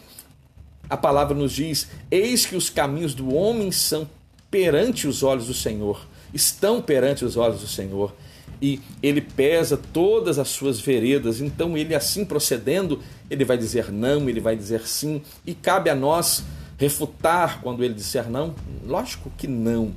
a 0.90 0.96
palavra 0.96 1.32
nos 1.32 1.52
diz: 1.52 1.86
Eis 2.10 2.44
que 2.44 2.56
os 2.56 2.68
caminhos 2.68 3.14
do 3.14 3.32
homem 3.32 3.70
são 3.70 4.10
perante 4.50 5.06
os 5.06 5.22
olhos 5.22 5.46
do 5.46 5.54
Senhor, 5.54 6.08
estão 6.34 6.82
perante 6.82 7.24
os 7.24 7.36
olhos 7.36 7.60
do 7.60 7.68
Senhor, 7.68 8.12
e 8.60 8.80
ele 9.00 9.20
pesa 9.20 9.76
todas 9.76 10.40
as 10.40 10.48
suas 10.48 10.80
veredas. 10.80 11.40
Então, 11.40 11.78
ele 11.78 11.94
assim 11.94 12.24
procedendo, 12.24 13.00
ele 13.30 13.44
vai 13.44 13.56
dizer 13.56 13.92
não, 13.92 14.28
ele 14.28 14.40
vai 14.40 14.56
dizer 14.56 14.88
sim, 14.88 15.22
e 15.46 15.54
cabe 15.54 15.88
a 15.88 15.94
nós 15.94 16.42
refutar 16.76 17.60
quando 17.62 17.84
ele 17.84 17.94
disser 17.94 18.28
não? 18.28 18.56
Lógico 18.84 19.30
que 19.38 19.46
não. 19.46 19.92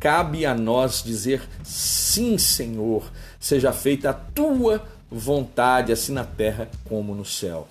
Cabe 0.00 0.44
a 0.44 0.56
nós 0.56 1.04
dizer 1.04 1.40
sim, 1.62 2.36
Senhor, 2.36 3.04
seja 3.38 3.72
feita 3.72 4.10
a 4.10 4.12
tua 4.12 4.82
vontade, 5.12 5.92
assim 5.92 6.12
na 6.12 6.24
terra 6.24 6.68
como 6.84 7.14
no 7.14 7.24
céu. 7.24 7.68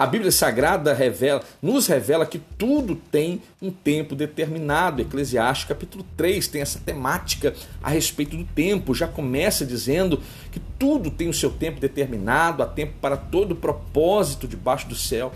A 0.00 0.06
Bíblia 0.06 0.32
Sagrada 0.32 0.94
revela, 0.94 1.42
nos 1.60 1.86
revela 1.86 2.24
que 2.24 2.38
tudo 2.38 2.96
tem 2.96 3.42
um 3.60 3.70
tempo 3.70 4.14
determinado. 4.14 5.02
Eclesiastes 5.02 5.68
capítulo 5.68 6.06
3 6.16 6.48
tem 6.48 6.62
essa 6.62 6.78
temática 6.78 7.52
a 7.82 7.90
respeito 7.90 8.34
do 8.34 8.44
tempo. 8.44 8.94
Já 8.94 9.06
começa 9.06 9.66
dizendo 9.66 10.22
que 10.50 10.58
tudo 10.78 11.10
tem 11.10 11.28
o 11.28 11.34
seu 11.34 11.50
tempo 11.50 11.78
determinado, 11.78 12.62
há 12.62 12.66
tempo 12.66 12.94
para 12.98 13.14
todo 13.14 13.54
propósito 13.54 14.48
debaixo 14.48 14.88
do 14.88 14.94
céu. 14.94 15.34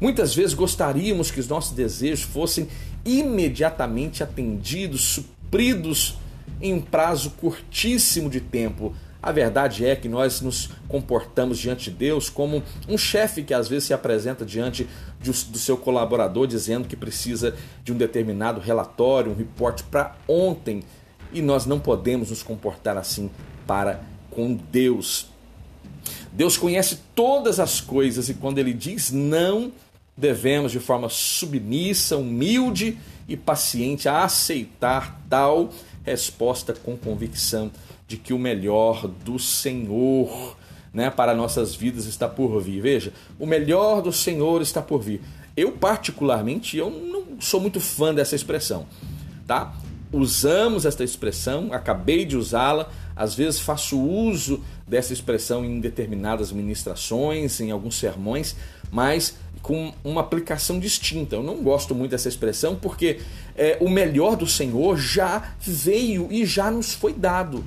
Muitas 0.00 0.36
vezes 0.36 0.54
gostaríamos 0.54 1.32
que 1.32 1.40
os 1.40 1.48
nossos 1.48 1.74
desejos 1.74 2.22
fossem 2.22 2.68
imediatamente 3.04 4.22
atendidos, 4.22 5.00
supridos 5.00 6.16
em 6.60 6.74
um 6.74 6.80
prazo 6.80 7.30
curtíssimo 7.30 8.30
de 8.30 8.40
tempo, 8.40 8.94
a 9.22 9.32
verdade 9.32 9.84
é 9.84 9.96
que 9.96 10.08
nós 10.08 10.40
nos 10.40 10.70
comportamos 10.88 11.58
diante 11.58 11.90
de 11.90 11.96
Deus 11.96 12.28
como 12.28 12.62
um 12.88 12.96
chefe 12.96 13.42
que 13.42 13.54
às 13.54 13.68
vezes 13.68 13.84
se 13.84 13.94
apresenta 13.94 14.44
diante 14.44 14.86
do 15.20 15.58
seu 15.58 15.76
colaborador 15.76 16.46
dizendo 16.46 16.86
que 16.86 16.96
precisa 16.96 17.54
de 17.82 17.92
um 17.92 17.96
determinado 17.96 18.60
relatório, 18.60 19.32
um 19.32 19.34
reporte 19.34 19.82
para 19.84 20.14
ontem. 20.28 20.82
E 21.32 21.42
nós 21.42 21.66
não 21.66 21.80
podemos 21.80 22.30
nos 22.30 22.42
comportar 22.42 22.96
assim 22.96 23.30
para 23.66 24.00
com 24.30 24.54
Deus. 24.54 25.28
Deus 26.32 26.56
conhece 26.56 27.00
todas 27.14 27.58
as 27.58 27.80
coisas 27.80 28.28
e 28.28 28.34
quando 28.34 28.58
ele 28.58 28.72
diz 28.72 29.10
não, 29.10 29.72
devemos 30.16 30.70
de 30.70 30.78
forma 30.78 31.08
submissa, 31.08 32.16
humilde 32.16 32.98
e 33.26 33.36
paciente 33.36 34.08
aceitar 34.08 35.20
tal 35.28 35.70
resposta 36.04 36.72
com 36.72 36.96
convicção 36.96 37.72
de 38.06 38.16
que 38.16 38.32
o 38.32 38.38
melhor 38.38 39.08
do 39.08 39.38
Senhor 39.38 40.56
né, 40.92 41.10
para 41.10 41.34
nossas 41.34 41.74
vidas 41.74 42.06
está 42.06 42.28
por 42.28 42.60
vir. 42.60 42.80
Veja, 42.80 43.12
o 43.38 43.46
melhor 43.46 44.00
do 44.00 44.12
Senhor 44.12 44.62
está 44.62 44.80
por 44.80 45.02
vir. 45.02 45.20
Eu, 45.56 45.72
particularmente, 45.72 46.76
eu 46.76 46.90
não 46.90 47.40
sou 47.40 47.60
muito 47.60 47.80
fã 47.80 48.14
dessa 48.14 48.34
expressão. 48.34 48.86
Tá? 49.46 49.74
Usamos 50.12 50.86
esta 50.86 51.04
expressão, 51.04 51.72
acabei 51.72 52.24
de 52.24 52.36
usá-la, 52.36 52.90
às 53.14 53.34
vezes 53.34 53.60
faço 53.60 54.00
uso 54.00 54.62
dessa 54.86 55.12
expressão 55.12 55.64
em 55.64 55.80
determinadas 55.80 56.52
ministrações, 56.52 57.60
em 57.60 57.70
alguns 57.70 57.98
sermões, 57.98 58.56
mas 58.90 59.36
com 59.60 59.92
uma 60.04 60.20
aplicação 60.20 60.78
distinta. 60.78 61.36
Eu 61.36 61.42
não 61.42 61.56
gosto 61.56 61.94
muito 61.94 62.12
dessa 62.12 62.28
expressão 62.28 62.76
porque 62.76 63.18
é, 63.56 63.76
o 63.80 63.90
melhor 63.90 64.36
do 64.36 64.46
Senhor 64.46 64.96
já 64.96 65.54
veio 65.60 66.28
e 66.30 66.46
já 66.46 66.70
nos 66.70 66.94
foi 66.94 67.12
dado. 67.12 67.64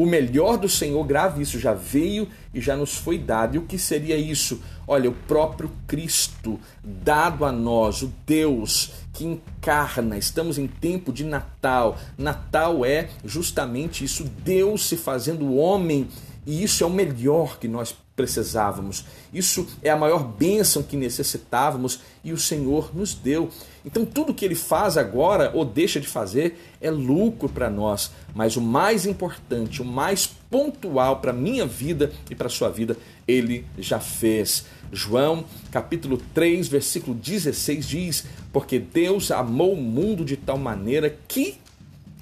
O 0.00 0.06
melhor 0.06 0.56
do 0.56 0.66
Senhor, 0.66 1.04
grave 1.04 1.42
isso, 1.42 1.60
já 1.60 1.74
veio 1.74 2.26
e 2.54 2.58
já 2.58 2.74
nos 2.74 2.96
foi 2.96 3.18
dado. 3.18 3.54
E 3.54 3.58
o 3.58 3.66
que 3.66 3.78
seria 3.78 4.16
isso? 4.16 4.62
Olha, 4.88 5.10
o 5.10 5.12
próprio 5.12 5.70
Cristo 5.86 6.58
dado 6.82 7.44
a 7.44 7.52
nós, 7.52 8.00
o 8.00 8.10
Deus 8.26 8.92
que 9.12 9.26
encarna. 9.26 10.16
Estamos 10.16 10.56
em 10.56 10.66
tempo 10.66 11.12
de 11.12 11.22
Natal. 11.22 11.98
Natal 12.16 12.82
é 12.82 13.10
justamente 13.26 14.02
isso, 14.02 14.24
Deus 14.24 14.88
se 14.88 14.96
fazendo 14.96 15.54
homem. 15.54 16.08
E 16.46 16.62
isso 16.62 16.82
é 16.82 16.86
o 16.86 16.90
melhor 16.90 17.58
que 17.58 17.68
nós 17.68 17.94
precisávamos. 18.20 19.06
Isso 19.32 19.66
é 19.82 19.88
a 19.88 19.96
maior 19.96 20.22
bênção 20.22 20.82
que 20.82 20.94
necessitávamos 20.94 22.00
e 22.22 22.32
o 22.32 22.36
Senhor 22.36 22.94
nos 22.94 23.14
deu. 23.14 23.48
Então, 23.82 24.04
tudo 24.04 24.34
que 24.34 24.44
ele 24.44 24.54
faz 24.54 24.98
agora 24.98 25.50
ou 25.54 25.64
deixa 25.64 25.98
de 25.98 26.06
fazer 26.06 26.60
é 26.82 26.90
lucro 26.90 27.48
para 27.48 27.70
nós, 27.70 28.10
mas 28.34 28.56
o 28.56 28.60
mais 28.60 29.06
importante, 29.06 29.80
o 29.80 29.84
mais 29.84 30.26
pontual 30.50 31.20
para 31.20 31.30
a 31.30 31.34
minha 31.34 31.64
vida 31.64 32.12
e 32.28 32.34
para 32.34 32.48
a 32.48 32.50
sua 32.50 32.68
vida, 32.68 32.94
ele 33.26 33.64
já 33.78 33.98
fez. 33.98 34.66
João, 34.92 35.44
capítulo 35.70 36.20
3, 36.34 36.68
versículo 36.68 37.16
16 37.16 37.88
diz: 37.88 38.26
Porque 38.52 38.78
Deus 38.78 39.30
amou 39.30 39.72
o 39.72 39.80
mundo 39.80 40.26
de 40.26 40.36
tal 40.36 40.58
maneira 40.58 41.16
que 41.26 41.58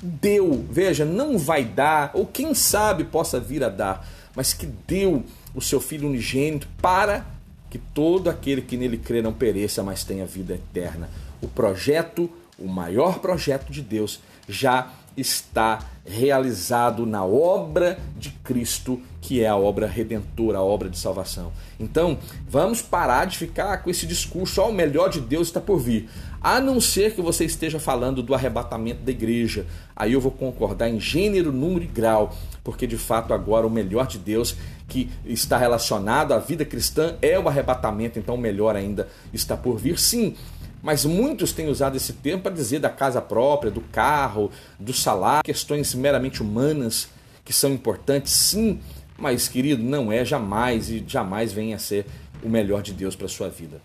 deu, 0.00 0.64
veja, 0.70 1.04
não 1.04 1.36
vai 1.36 1.64
dar, 1.64 2.12
ou 2.14 2.24
quem 2.24 2.54
sabe 2.54 3.02
possa 3.02 3.40
vir 3.40 3.64
a 3.64 3.68
dar, 3.68 4.08
mas 4.34 4.52
que 4.52 4.66
deu 4.86 5.24
o 5.58 5.60
seu 5.60 5.80
Filho 5.80 6.08
unigênito 6.08 6.68
para 6.80 7.26
que 7.68 7.78
todo 7.78 8.30
aquele 8.30 8.62
que 8.62 8.76
nele 8.76 8.96
crê 8.96 9.20
não 9.20 9.32
pereça, 9.32 9.82
mas 9.82 10.04
tenha 10.04 10.24
vida 10.24 10.54
eterna. 10.54 11.10
O 11.42 11.48
projeto, 11.48 12.30
o 12.58 12.66
maior 12.66 13.18
projeto 13.18 13.70
de 13.70 13.82
Deus, 13.82 14.20
já 14.48 14.90
está 15.16 15.80
realizado 16.06 17.04
na 17.04 17.24
obra 17.24 17.98
de 18.16 18.30
Cristo, 18.30 19.00
que 19.20 19.42
é 19.42 19.48
a 19.48 19.56
obra 19.56 19.86
redentora, 19.86 20.58
a 20.58 20.62
obra 20.62 20.88
de 20.88 20.98
salvação. 20.98 21.52
Então, 21.78 22.18
vamos 22.48 22.80
parar 22.80 23.26
de 23.26 23.36
ficar 23.36 23.78
com 23.78 23.90
esse 23.90 24.06
discurso, 24.06 24.62
ó, 24.62 24.70
o 24.70 24.72
melhor 24.72 25.10
de 25.10 25.20
Deus 25.20 25.48
está 25.48 25.60
por 25.60 25.78
vir. 25.78 26.08
A 26.40 26.60
não 26.60 26.80
ser 26.80 27.14
que 27.14 27.20
você 27.20 27.44
esteja 27.44 27.80
falando 27.80 28.22
do 28.22 28.32
arrebatamento 28.32 29.02
da 29.02 29.10
igreja. 29.10 29.66
Aí 29.94 30.12
eu 30.12 30.20
vou 30.20 30.30
concordar 30.30 30.88
em 30.88 31.00
gênero, 31.00 31.52
número 31.52 31.84
e 31.84 31.88
grau, 31.88 32.34
porque 32.62 32.86
de 32.86 32.96
fato 32.96 33.34
agora 33.34 33.66
o 33.66 33.70
melhor 33.70 34.06
de 34.06 34.18
Deus 34.18 34.56
que 34.88 35.10
está 35.26 35.58
relacionado 35.58 36.32
à 36.32 36.38
vida 36.38 36.64
cristã 36.64 37.16
é 37.20 37.38
o 37.38 37.46
arrebatamento, 37.46 38.18
então 38.18 38.36
melhor 38.36 38.74
ainda 38.74 39.06
está 39.32 39.56
por 39.56 39.78
vir. 39.78 39.98
Sim, 39.98 40.34
mas 40.82 41.04
muitos 41.04 41.52
têm 41.52 41.68
usado 41.68 41.96
esse 41.96 42.14
termo 42.14 42.42
para 42.42 42.54
dizer 42.54 42.80
da 42.80 42.88
casa 42.88 43.20
própria, 43.20 43.70
do 43.70 43.82
carro, 43.82 44.50
do 44.78 44.92
salário, 44.92 45.44
questões 45.44 45.94
meramente 45.94 46.42
humanas 46.42 47.08
que 47.44 47.52
são 47.52 47.72
importantes, 47.72 48.32
sim, 48.32 48.80
mas 49.16 49.48
querido, 49.48 49.82
não 49.82 50.10
é 50.10 50.24
jamais 50.24 50.90
e 50.90 51.04
jamais 51.06 51.52
venha 51.52 51.76
a 51.76 51.78
ser 51.78 52.06
o 52.42 52.48
melhor 52.48 52.82
de 52.82 52.92
Deus 52.92 53.14
para 53.16 53.26
a 53.26 53.28
sua 53.28 53.48
vida. 53.48 53.80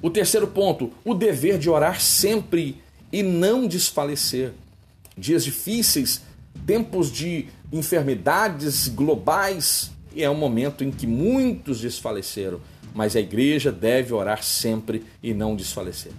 O 0.00 0.10
terceiro 0.10 0.46
ponto, 0.46 0.92
o 1.04 1.14
dever 1.14 1.58
de 1.58 1.70
orar 1.70 2.00
sempre 2.00 2.80
e 3.12 3.22
não 3.22 3.66
desfalecer. 3.66 4.52
Dias 5.16 5.44
difíceis, 5.44 6.22
tempos 6.66 7.10
de 7.10 7.46
enfermidades 7.72 8.86
globais, 8.88 9.90
e 10.14 10.22
é 10.22 10.28
um 10.28 10.34
momento 10.34 10.84
em 10.84 10.90
que 10.90 11.06
muitos 11.06 11.80
desfaleceram, 11.80 12.60
mas 12.94 13.16
a 13.16 13.20
igreja 13.20 13.72
deve 13.72 14.12
orar 14.12 14.42
sempre 14.42 15.04
e 15.22 15.32
não 15.32 15.56
desfalecer. 15.56 16.12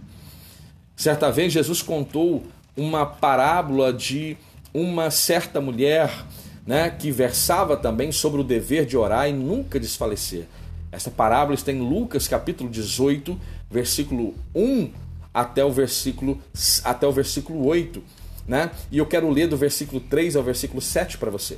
Certa 0.95 1.31
vez 1.31 1.53
Jesus 1.53 1.81
contou 1.81 2.43
uma 2.75 3.05
parábola 3.05 3.93
de 3.93 4.35
uma 4.73 5.11
certa 5.11 5.61
mulher 5.61 6.25
né, 6.65 6.89
que 6.89 7.11
versava 7.11 7.77
também 7.77 8.11
sobre 8.11 8.41
o 8.41 8.43
dever 8.43 8.85
de 8.85 8.97
orar 8.97 9.29
e 9.29 9.33
nunca 9.33 9.79
desfalecer. 9.79 10.47
Essa 10.91 11.11
parábola 11.11 11.55
está 11.55 11.71
em 11.71 11.79
Lucas 11.79 12.27
capítulo 12.27 12.69
18, 12.69 13.39
versículo 13.69 14.33
1 14.55 14.91
até 15.33 15.63
o 15.63 15.71
versículo, 15.71 16.39
até 16.83 17.07
o 17.07 17.11
versículo 17.11 17.65
8 17.65 18.01
né? 18.47 18.71
E 18.91 18.97
eu 18.97 19.05
quero 19.05 19.29
ler 19.29 19.47
do 19.47 19.57
versículo 19.57 20.01
3 20.01 20.35
ao 20.35 20.43
versículo 20.43 20.81
7 20.81 21.17
para 21.17 21.31
você. 21.31 21.57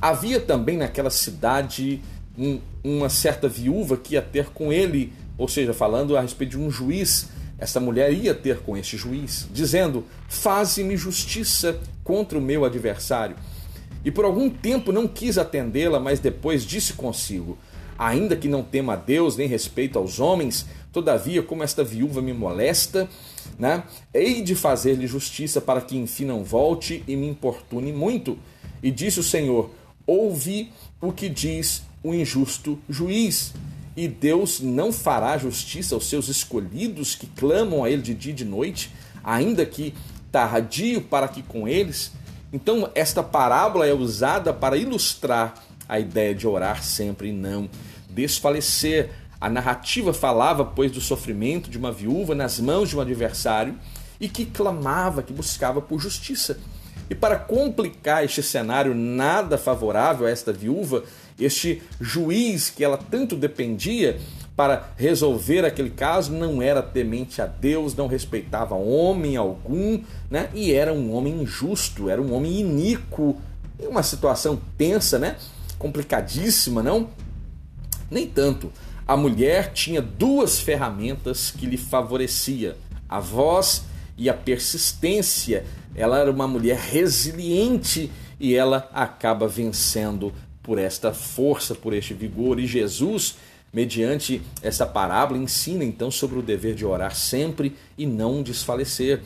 Havia 0.00 0.40
também 0.40 0.76
naquela 0.76 1.10
cidade 1.10 2.02
um, 2.38 2.60
uma 2.84 3.08
certa 3.08 3.48
viúva 3.48 3.96
que 3.96 4.14
ia 4.14 4.22
ter 4.22 4.46
com 4.46 4.72
ele, 4.72 5.12
ou 5.38 5.48
seja, 5.48 5.72
falando 5.72 6.16
a 6.16 6.20
respeito 6.20 6.50
de 6.50 6.58
um 6.58 6.70
juiz, 6.70 7.28
essa 7.58 7.80
mulher 7.80 8.12
ia 8.12 8.34
ter 8.34 8.58
com 8.58 8.76
este 8.76 8.96
juiz, 8.96 9.48
dizendo: 9.50 10.04
Faze-me 10.28 10.96
justiça 10.96 11.78
contra 12.04 12.38
o 12.38 12.42
meu 12.42 12.64
adversário. 12.64 13.36
E 14.04 14.10
por 14.10 14.24
algum 14.24 14.48
tempo 14.48 14.92
não 14.92 15.08
quis 15.08 15.38
atendê-la, 15.38 15.98
mas 15.98 16.20
depois 16.20 16.64
disse 16.64 16.92
consigo: 16.92 17.56
Ainda 17.98 18.36
que 18.36 18.48
não 18.48 18.62
tema 18.62 18.92
a 18.92 18.96
Deus 18.96 19.36
nem 19.36 19.48
respeito 19.48 19.98
aos 19.98 20.20
homens, 20.20 20.66
todavia, 20.92 21.42
como 21.42 21.62
esta 21.62 21.82
viúva 21.82 22.20
me 22.20 22.32
molesta, 22.32 23.08
né? 23.58 23.84
Hei 24.12 24.42
de 24.42 24.54
fazer-lhe 24.54 25.06
justiça 25.06 25.60
para 25.60 25.80
que 25.80 25.96
enfim 25.96 26.24
não 26.24 26.44
volte 26.44 27.02
e 27.06 27.16
me 27.16 27.28
importune 27.28 27.92
muito. 27.92 28.38
E 28.82 28.90
disse 28.90 29.20
o 29.20 29.22
Senhor: 29.22 29.70
Ouvi 30.06 30.72
o 31.00 31.12
que 31.12 31.28
diz 31.28 31.82
o 32.02 32.14
injusto 32.14 32.78
juiz. 32.88 33.52
E 33.96 34.06
Deus 34.06 34.60
não 34.60 34.92
fará 34.92 35.38
justiça 35.38 35.94
aos 35.94 36.06
seus 36.08 36.28
escolhidos 36.28 37.14
que 37.14 37.26
clamam 37.26 37.82
a 37.82 37.90
Ele 37.90 38.02
de 38.02 38.14
dia 38.14 38.32
e 38.32 38.36
de 38.36 38.44
noite, 38.44 38.92
ainda 39.24 39.64
que 39.64 39.94
tardio 40.30 41.00
para 41.00 41.28
que 41.28 41.42
com 41.42 41.66
eles. 41.66 42.12
Então, 42.52 42.90
esta 42.94 43.22
parábola 43.22 43.86
é 43.86 43.94
usada 43.94 44.52
para 44.52 44.76
ilustrar 44.76 45.54
a 45.88 45.98
ideia 45.98 46.34
de 46.34 46.46
orar 46.46 46.82
sempre 46.82 47.30
e 47.30 47.32
não 47.32 47.68
desfalecer. 48.10 49.10
A 49.40 49.50
narrativa 49.50 50.12
falava, 50.12 50.64
pois, 50.64 50.90
do 50.90 51.00
sofrimento 51.00 51.70
de 51.70 51.78
uma 51.78 51.92
viúva 51.92 52.34
nas 52.34 52.58
mãos 52.58 52.88
de 52.88 52.96
um 52.96 53.00
adversário 53.00 53.74
e 54.18 54.28
que 54.28 54.46
clamava, 54.46 55.22
que 55.22 55.32
buscava 55.32 55.80
por 55.82 56.00
justiça. 56.00 56.58
E 57.08 57.14
para 57.14 57.36
complicar 57.36 58.24
este 58.24 58.42
cenário 58.42 58.94
nada 58.94 59.56
favorável 59.56 60.26
a 60.26 60.30
esta 60.30 60.52
viúva, 60.52 61.04
este 61.38 61.82
juiz 62.00 62.70
que 62.70 62.82
ela 62.82 62.96
tanto 62.96 63.36
dependia 63.36 64.18
para 64.56 64.88
resolver 64.96 65.64
aquele 65.64 65.90
caso 65.90 66.32
não 66.32 66.62
era 66.62 66.82
temente 66.82 67.42
a 67.42 67.46
Deus, 67.46 67.94
não 67.94 68.06
respeitava 68.06 68.74
homem 68.74 69.36
algum, 69.36 70.02
né? 70.30 70.48
E 70.54 70.72
era 70.72 70.92
um 70.94 71.12
homem 71.12 71.42
injusto, 71.42 72.08
era 72.08 72.20
um 72.20 72.32
homem 72.32 72.60
iníquo, 72.60 73.36
uma 73.78 74.02
situação 74.02 74.58
tensa, 74.78 75.18
né? 75.18 75.36
Complicadíssima, 75.78 76.82
não? 76.82 77.10
Nem 78.10 78.26
tanto. 78.26 78.72
A 79.06 79.16
mulher 79.16 79.72
tinha 79.72 80.02
duas 80.02 80.58
ferramentas 80.58 81.52
que 81.52 81.64
lhe 81.64 81.76
favorecia: 81.76 82.76
a 83.08 83.20
voz 83.20 83.84
e 84.18 84.28
a 84.28 84.34
persistência. 84.34 85.64
Ela 85.94 86.18
era 86.18 86.30
uma 86.30 86.48
mulher 86.48 86.76
resiliente 86.78 88.10
e 88.40 88.54
ela 88.54 88.90
acaba 88.92 89.46
vencendo 89.46 90.32
por 90.62 90.78
esta 90.78 91.12
força, 91.14 91.74
por 91.74 91.92
este 91.92 92.12
vigor. 92.12 92.58
E 92.58 92.66
Jesus, 92.66 93.36
mediante 93.72 94.42
essa 94.60 94.84
parábola, 94.84 95.38
ensina 95.38 95.84
então 95.84 96.10
sobre 96.10 96.38
o 96.38 96.42
dever 96.42 96.74
de 96.74 96.84
orar 96.84 97.14
sempre 97.14 97.76
e 97.96 98.04
não 98.04 98.42
desfalecer. 98.42 99.22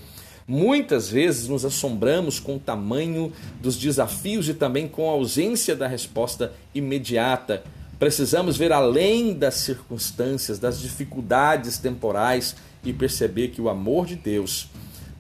Muitas 0.46 1.08
vezes 1.08 1.48
nos 1.48 1.64
assombramos 1.64 2.38
com 2.38 2.56
o 2.56 2.60
tamanho 2.60 3.32
dos 3.62 3.76
desafios 3.76 4.48
e 4.48 4.54
também 4.54 4.86
com 4.86 5.08
a 5.08 5.12
ausência 5.12 5.74
da 5.74 5.86
resposta 5.86 6.52
imediata. 6.74 7.64
Precisamos 8.00 8.56
ver 8.56 8.72
além 8.72 9.34
das 9.34 9.56
circunstâncias, 9.56 10.58
das 10.58 10.80
dificuldades 10.80 11.76
temporais 11.76 12.56
e 12.82 12.94
perceber 12.94 13.48
que 13.48 13.60
o 13.60 13.68
amor 13.68 14.06
de 14.06 14.16
Deus 14.16 14.70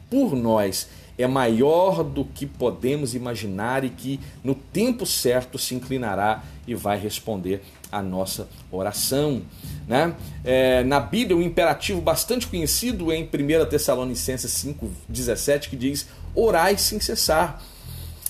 por 0.08 0.34
nós 0.34 0.88
é 1.18 1.26
maior 1.26 2.02
do 2.02 2.24
que 2.24 2.46
podemos 2.46 3.14
imaginar 3.14 3.84
e 3.84 3.90
que 3.90 4.18
no 4.42 4.54
tempo 4.54 5.04
certo 5.04 5.58
se 5.58 5.74
inclinará 5.74 6.42
e 6.66 6.74
vai 6.74 6.98
responder 6.98 7.62
a 7.92 8.00
nossa 8.00 8.48
oração. 8.72 9.42
Né? 9.86 10.14
É, 10.42 10.82
na 10.82 11.00
Bíblia, 11.00 11.36
um 11.36 11.42
imperativo 11.42 12.00
bastante 12.00 12.46
conhecido 12.46 13.12
é 13.12 13.16
em 13.16 13.24
1 13.24 13.68
Tessalonicenses 13.68 14.52
5,17 14.64 15.68
que 15.68 15.76
diz: 15.76 16.06
Orai 16.34 16.78
sem 16.78 16.98
cessar. 16.98 17.62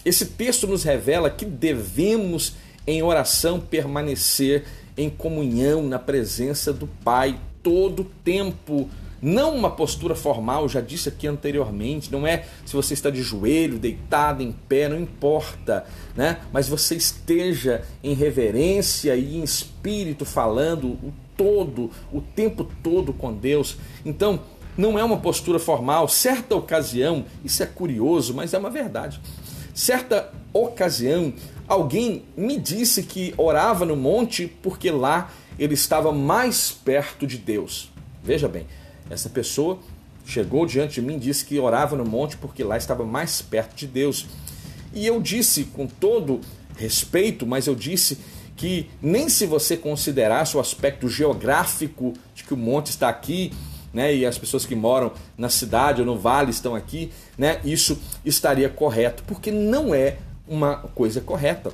Esse 0.04 0.26
texto 0.26 0.66
nos 0.66 0.82
revela 0.82 1.30
que 1.30 1.44
devemos, 1.44 2.54
em 2.86 3.02
oração, 3.02 3.60
permanecer 3.60 4.64
em 4.96 5.08
comunhão 5.08 5.82
na 5.82 5.98
presença 5.98 6.72
do 6.72 6.86
Pai 6.86 7.38
todo 7.62 8.00
o 8.00 8.04
tempo 8.04 8.88
não 9.22 9.54
uma 9.54 9.70
postura 9.70 10.14
formal, 10.14 10.68
já 10.68 10.80
disse 10.80 11.08
aqui 11.08 11.26
anteriormente, 11.26 12.10
não 12.10 12.26
é 12.26 12.44
se 12.64 12.74
você 12.74 12.94
está 12.94 13.10
de 13.10 13.22
joelho, 13.22 13.78
deitado, 13.78 14.42
em 14.42 14.52
pé, 14.52 14.88
não 14.88 14.98
importa, 14.98 15.84
né? 16.16 16.38
Mas 16.52 16.68
você 16.68 16.94
esteja 16.94 17.82
em 18.02 18.14
reverência 18.14 19.14
e 19.14 19.36
em 19.36 19.42
espírito 19.42 20.24
falando 20.24 20.88
o 20.88 21.12
todo, 21.36 21.90
o 22.12 22.20
tempo 22.20 22.66
todo 22.82 23.12
com 23.12 23.32
Deus. 23.32 23.76
Então, 24.04 24.40
não 24.76 24.98
é 24.98 25.04
uma 25.04 25.18
postura 25.18 25.58
formal. 25.58 26.08
Certa 26.08 26.54
ocasião, 26.54 27.24
isso 27.44 27.62
é 27.62 27.66
curioso, 27.66 28.32
mas 28.32 28.54
é 28.54 28.58
uma 28.58 28.70
verdade. 28.70 29.20
Certa 29.74 30.30
ocasião, 30.52 31.32
alguém 31.70 32.24
me 32.36 32.58
disse 32.58 33.04
que 33.04 33.32
orava 33.36 33.86
no 33.86 33.94
monte 33.94 34.48
porque 34.60 34.90
lá 34.90 35.30
ele 35.56 35.74
estava 35.74 36.10
mais 36.10 36.72
perto 36.72 37.28
de 37.28 37.38
Deus. 37.38 37.92
Veja 38.24 38.48
bem, 38.48 38.66
essa 39.08 39.30
pessoa 39.30 39.78
chegou 40.26 40.66
diante 40.66 40.94
de 40.94 41.02
mim 41.02 41.14
e 41.14 41.20
disse 41.20 41.44
que 41.44 41.60
orava 41.60 41.96
no 41.96 42.04
monte 42.04 42.36
porque 42.36 42.64
lá 42.64 42.76
estava 42.76 43.04
mais 43.04 43.40
perto 43.40 43.76
de 43.76 43.86
Deus. 43.86 44.26
E 44.92 45.06
eu 45.06 45.22
disse 45.22 45.62
com 45.64 45.86
todo 45.86 46.40
respeito, 46.76 47.46
mas 47.46 47.68
eu 47.68 47.76
disse 47.76 48.18
que 48.56 48.90
nem 49.00 49.28
se 49.28 49.46
você 49.46 49.76
considerasse 49.76 50.56
o 50.56 50.60
aspecto 50.60 51.08
geográfico 51.08 52.14
de 52.34 52.42
que 52.42 52.52
o 52.52 52.56
monte 52.56 52.88
está 52.88 53.08
aqui, 53.08 53.52
né, 53.94 54.12
e 54.12 54.26
as 54.26 54.36
pessoas 54.38 54.66
que 54.66 54.74
moram 54.74 55.12
na 55.38 55.48
cidade 55.48 56.00
ou 56.00 56.06
no 56.06 56.18
vale 56.18 56.50
estão 56.50 56.74
aqui, 56.74 57.12
né, 57.38 57.60
isso 57.64 57.96
estaria 58.24 58.68
correto, 58.68 59.22
porque 59.24 59.52
não 59.52 59.94
é 59.94 60.16
uma 60.50 60.76
coisa 60.76 61.20
correta. 61.20 61.72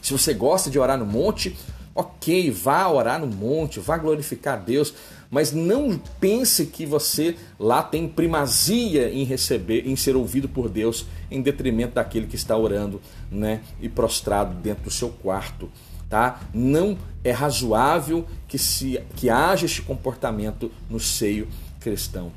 Se 0.00 0.12
você 0.12 0.32
gosta 0.32 0.70
de 0.70 0.78
orar 0.78 0.98
no 0.98 1.04
monte, 1.04 1.54
ok, 1.94 2.50
vá 2.50 2.88
orar 2.88 3.20
no 3.20 3.26
monte, 3.26 3.78
vá 3.78 3.98
glorificar 3.98 4.54
a 4.54 4.56
Deus, 4.60 4.94
mas 5.30 5.52
não 5.52 6.00
pense 6.20 6.66
que 6.66 6.86
você 6.86 7.36
lá 7.58 7.82
tem 7.82 8.08
primazia 8.08 9.10
em 9.10 9.24
receber, 9.24 9.86
em 9.86 9.94
ser 9.94 10.16
ouvido 10.16 10.48
por 10.48 10.68
Deus, 10.68 11.06
em 11.30 11.42
detrimento 11.42 11.94
daquele 11.94 12.26
que 12.26 12.36
está 12.36 12.56
orando, 12.56 13.00
né, 13.30 13.60
e 13.80 13.88
prostrado 13.88 14.54
dentro 14.54 14.84
do 14.84 14.90
seu 14.90 15.10
quarto, 15.10 15.68
tá? 16.08 16.40
Não 16.54 16.96
é 17.24 17.32
razoável 17.32 18.24
que 18.46 18.56
se 18.58 19.00
que 19.16 19.28
haja 19.28 19.66
este 19.66 19.82
comportamento 19.82 20.70
no 20.88 21.00
seio 21.00 21.48
cristão. 21.80 22.32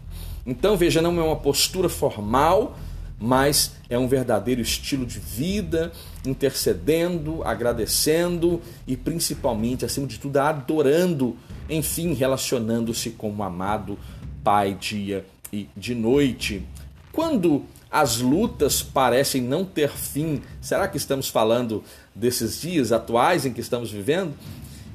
Então, 0.46 0.76
veja, 0.76 1.02
não 1.02 1.20
é 1.20 1.24
uma 1.24 1.36
postura 1.36 1.88
formal, 1.88 2.76
mas 3.20 3.74
é 3.89 3.97
um 3.97 4.07
verdadeiro 4.07 4.61
estilo 4.61 5.05
de 5.05 5.20
vida, 5.20 5.91
intercedendo, 6.26 7.43
agradecendo 7.43 8.61
e 8.88 8.95
principalmente, 8.95 9.84
acima 9.84 10.07
de 10.07 10.17
tudo, 10.20 10.38
adorando 10.38 11.36
enfim, 11.70 12.13
relacionando-se 12.13 13.11
com 13.11 13.32
o 13.32 13.43
amado 13.43 13.97
Pai 14.43 14.74
dia 14.74 15.26
e 15.53 15.70
de 15.76 15.93
noite. 15.93 16.65
Quando 17.11 17.63
as 17.91 18.20
lutas 18.20 18.82
parecem 18.82 19.41
não 19.41 19.65
ter 19.65 19.89
fim, 19.89 20.41
será 20.61 20.88
que 20.88 20.97
estamos 20.97 21.28
falando 21.28 21.84
desses 22.15 22.61
dias 22.61 22.91
atuais 22.91 23.45
em 23.45 23.53
que 23.53 23.61
estamos 23.61 23.91
vivendo? 23.91 24.34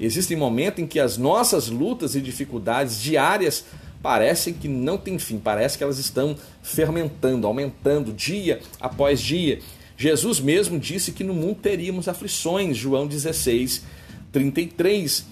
Existem 0.00 0.36
momentos 0.36 0.82
em 0.82 0.86
que 0.86 0.98
as 0.98 1.16
nossas 1.16 1.68
lutas 1.68 2.16
e 2.16 2.20
dificuldades 2.20 3.00
diárias 3.00 3.64
parecem 4.04 4.52
que 4.52 4.68
não 4.68 4.98
têm 4.98 5.18
fim, 5.18 5.38
parece 5.38 5.78
que 5.78 5.82
elas 5.82 5.96
estão 5.96 6.36
fermentando, 6.62 7.46
aumentando 7.46 8.12
dia 8.12 8.60
após 8.78 9.18
dia. 9.18 9.60
Jesus 9.96 10.40
mesmo 10.40 10.78
disse 10.78 11.10
que 11.10 11.24
no 11.24 11.32
mundo 11.32 11.60
teríamos 11.62 12.06
aflições, 12.06 12.76
João 12.76 13.06
16, 13.06 13.82
33. 14.30 15.24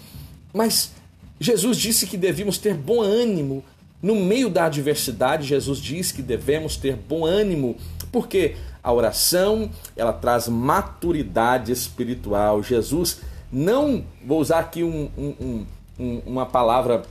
Mas 0.54 0.90
Jesus 1.38 1.76
disse 1.76 2.06
que 2.06 2.16
devíamos 2.16 2.56
ter 2.56 2.72
bom 2.72 3.02
ânimo. 3.02 3.62
No 4.00 4.16
meio 4.16 4.48
da 4.48 4.64
adversidade, 4.64 5.46
Jesus 5.46 5.78
diz 5.78 6.10
que 6.10 6.22
devemos 6.22 6.78
ter 6.78 6.96
bom 6.96 7.26
ânimo, 7.26 7.76
porque 8.10 8.56
a 8.82 8.90
oração 8.90 9.68
ela 9.94 10.14
traz 10.14 10.48
maturidade 10.48 11.70
espiritual. 11.70 12.62
Jesus 12.62 13.20
não, 13.52 14.02
vou 14.24 14.40
usar 14.40 14.60
aqui 14.60 14.82
um, 14.82 15.10
um, 15.18 15.66
um, 16.00 16.22
uma 16.24 16.46
palavra 16.46 17.02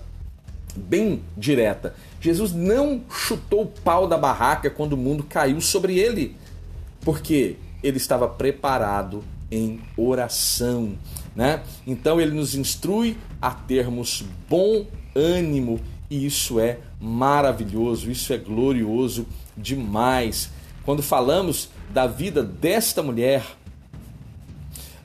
bem 0.76 1.22
direta, 1.38 1.96
Jesus 2.20 2.54
não 2.54 3.02
chutou 3.10 3.64
o 3.64 3.68
pau 3.68 4.08
da 4.08 4.18
barraca 4.18 4.70
quando 4.70 4.94
o 4.94 4.98
mundo 4.98 5.24
caiu 5.24 5.60
sobre 5.62 5.98
ele, 5.98 6.36
porque 7.02 7.58
ele 7.84 7.98
estava 7.98 8.28
preparado 8.28 9.24
em 9.50 9.82
oração. 9.98 10.98
Né? 11.36 11.64
Então 11.86 12.20
ele 12.20 12.32
nos 12.32 12.56
instrui 12.56 13.18
a 13.42 13.52
termos 13.52 14.24
bom 14.50 14.86
ânimo 15.16 15.80
e 16.10 16.26
isso 16.26 16.60
é 16.60 16.80
maravilhoso, 17.00 18.12
isso 18.12 18.34
é 18.34 18.38
glorioso 18.38 19.26
demais. 19.56 20.50
Quando 20.84 21.02
falamos 21.02 21.70
da 21.90 22.08
vida 22.08 22.44
desta 22.44 23.02
mulher, 23.02 23.46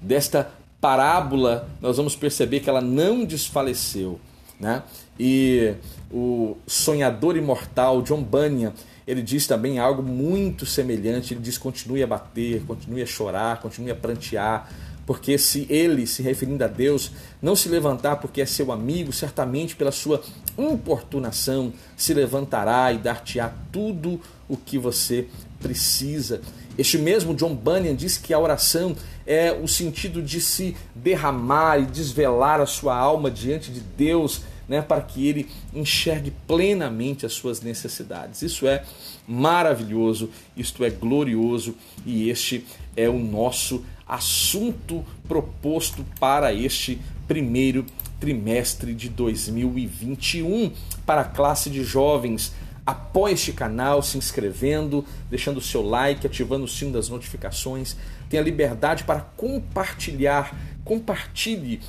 desta 0.00 0.50
parábola, 0.80 1.68
nós 1.80 1.96
vamos 1.96 2.14
perceber 2.14 2.60
que 2.60 2.68
ela 2.68 2.80
não 2.80 3.24
desfaleceu. 3.24 4.20
Né? 4.58 4.82
E 5.18 5.74
o 6.10 6.56
sonhador 6.66 7.36
imortal 7.36 8.02
John 8.02 8.22
Bunyan, 8.22 8.72
ele 9.06 9.22
diz 9.22 9.46
também 9.46 9.78
algo 9.78 10.02
muito 10.02 10.66
semelhante. 10.66 11.34
Ele 11.34 11.40
diz: 11.40 11.56
continue 11.56 12.02
a 12.02 12.06
bater, 12.06 12.62
continue 12.66 13.02
a 13.02 13.06
chorar, 13.06 13.60
continue 13.60 13.90
a 13.90 13.94
prantear, 13.94 14.68
porque 15.06 15.38
se 15.38 15.66
ele, 15.70 16.06
se 16.06 16.20
referindo 16.22 16.64
a 16.64 16.66
Deus, 16.66 17.12
não 17.40 17.54
se 17.54 17.68
levantar 17.68 18.16
porque 18.16 18.40
é 18.40 18.46
seu 18.46 18.72
amigo, 18.72 19.12
certamente 19.12 19.76
pela 19.76 19.92
sua 19.92 20.22
importunação 20.58 21.72
se 21.96 22.12
levantará 22.12 22.92
e 22.92 22.98
dar-te-á 22.98 23.52
tudo 23.70 24.20
o 24.48 24.56
que 24.56 24.76
você 24.76 25.28
precisa. 25.60 26.40
Este 26.76 26.98
mesmo 26.98 27.34
John 27.34 27.54
Bunyan 27.54 27.94
diz 27.94 28.18
que 28.18 28.34
a 28.34 28.38
oração 28.38 28.94
é 29.26 29.52
o 29.52 29.66
sentido 29.66 30.20
de 30.20 30.40
se 30.40 30.76
derramar 30.94 31.80
e 31.80 31.86
desvelar 31.86 32.60
a 32.60 32.66
sua 32.66 32.94
alma 32.96 33.30
diante 33.30 33.70
de 33.70 33.80
Deus, 33.80 34.42
né, 34.68 34.82
para 34.82 35.00
que 35.00 35.26
ele 35.26 35.48
enxergue 35.74 36.32
plenamente 36.46 37.24
as 37.24 37.32
suas 37.32 37.60
necessidades. 37.60 38.42
Isso 38.42 38.66
é 38.66 38.84
maravilhoso, 39.26 40.30
isto 40.56 40.84
é 40.84 40.90
glorioso 40.90 41.74
e 42.04 42.28
este 42.28 42.64
é 42.96 43.08
o 43.08 43.18
nosso 43.18 43.84
assunto 44.06 45.04
proposto 45.26 46.04
para 46.20 46.52
este 46.54 47.00
primeiro 47.26 47.84
trimestre 48.20 48.94
de 48.94 49.08
2021 49.08 50.72
para 51.04 51.22
a 51.22 51.24
classe 51.24 51.68
de 51.68 51.82
jovens. 51.82 52.52
Apoie 52.86 53.34
este 53.34 53.52
canal 53.52 54.00
se 54.00 54.16
inscrevendo, 54.16 55.04
deixando 55.28 55.56
o 55.56 55.62
seu 55.62 55.82
like, 55.82 56.24
ativando 56.24 56.64
o 56.64 56.68
sino 56.68 56.92
das 56.92 57.08
notificações. 57.08 57.96
Tenha 58.30 58.42
liberdade 58.42 59.02
para 59.02 59.20
compartilhar. 59.20 60.56
Compartilhe 60.84 61.80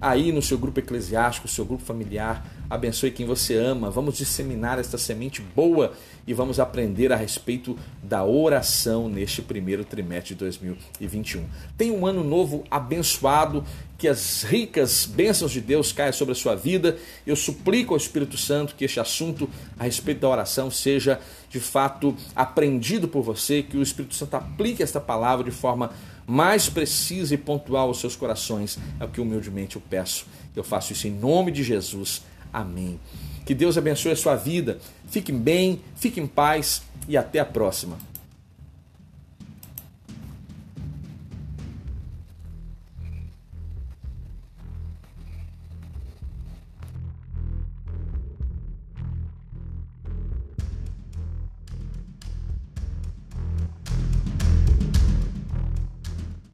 aí 0.00 0.32
no 0.32 0.42
seu 0.42 0.58
grupo 0.58 0.78
eclesiástico, 0.78 1.48
seu 1.48 1.64
grupo 1.64 1.82
familiar. 1.82 2.46
Abençoe 2.68 3.10
quem 3.10 3.26
você 3.26 3.56
ama. 3.56 3.90
Vamos 3.90 4.16
disseminar 4.16 4.78
esta 4.78 4.98
semente 4.98 5.40
boa 5.40 5.92
e 6.26 6.34
vamos 6.34 6.58
aprender 6.58 7.12
a 7.12 7.16
respeito 7.16 7.78
da 8.02 8.24
oração 8.24 9.08
neste 9.08 9.40
primeiro 9.40 9.84
trimestre 9.84 10.34
de 10.34 10.40
2021. 10.40 11.44
Tenha 11.76 11.92
um 11.92 12.04
ano 12.06 12.24
novo 12.24 12.64
abençoado, 12.70 13.64
que 13.96 14.08
as 14.08 14.42
ricas 14.42 15.06
bênçãos 15.06 15.52
de 15.52 15.60
Deus 15.60 15.92
caiam 15.92 16.12
sobre 16.12 16.32
a 16.32 16.34
sua 16.34 16.54
vida. 16.54 16.98
Eu 17.26 17.36
suplico 17.36 17.94
ao 17.94 17.98
Espírito 17.98 18.36
Santo 18.36 18.74
que 18.74 18.84
este 18.84 19.00
assunto 19.00 19.48
a 19.78 19.84
respeito 19.84 20.20
da 20.20 20.28
oração 20.28 20.70
seja 20.70 21.20
de 21.48 21.60
fato 21.60 22.14
aprendido 22.34 23.08
por 23.08 23.22
você, 23.22 23.62
que 23.62 23.76
o 23.76 23.82
Espírito 23.82 24.14
Santo 24.14 24.34
aplique 24.34 24.82
esta 24.82 25.00
palavra 25.00 25.44
de 25.44 25.50
forma 25.50 25.92
mais 26.26 26.68
precisa 26.68 27.34
e 27.34 27.38
pontual 27.38 27.88
aos 27.88 28.00
seus 28.00 28.16
corações. 28.16 28.78
É 28.98 29.04
o 29.04 29.08
que 29.08 29.20
humildemente 29.20 29.76
eu 29.76 29.82
peço. 29.88 30.26
Eu 30.54 30.64
faço 30.64 30.92
isso 30.92 31.06
em 31.06 31.12
nome 31.12 31.52
de 31.52 31.62
Jesus. 31.62 32.22
Amém. 32.52 32.98
Que 33.44 33.54
Deus 33.54 33.78
abençoe 33.78 34.12
a 34.12 34.16
sua 34.16 34.34
vida. 34.34 34.78
Fique 35.08 35.30
bem, 35.30 35.80
fique 35.94 36.20
em 36.20 36.26
paz 36.26 36.82
e 37.06 37.16
até 37.16 37.38
a 37.38 37.44
próxima. 37.44 37.96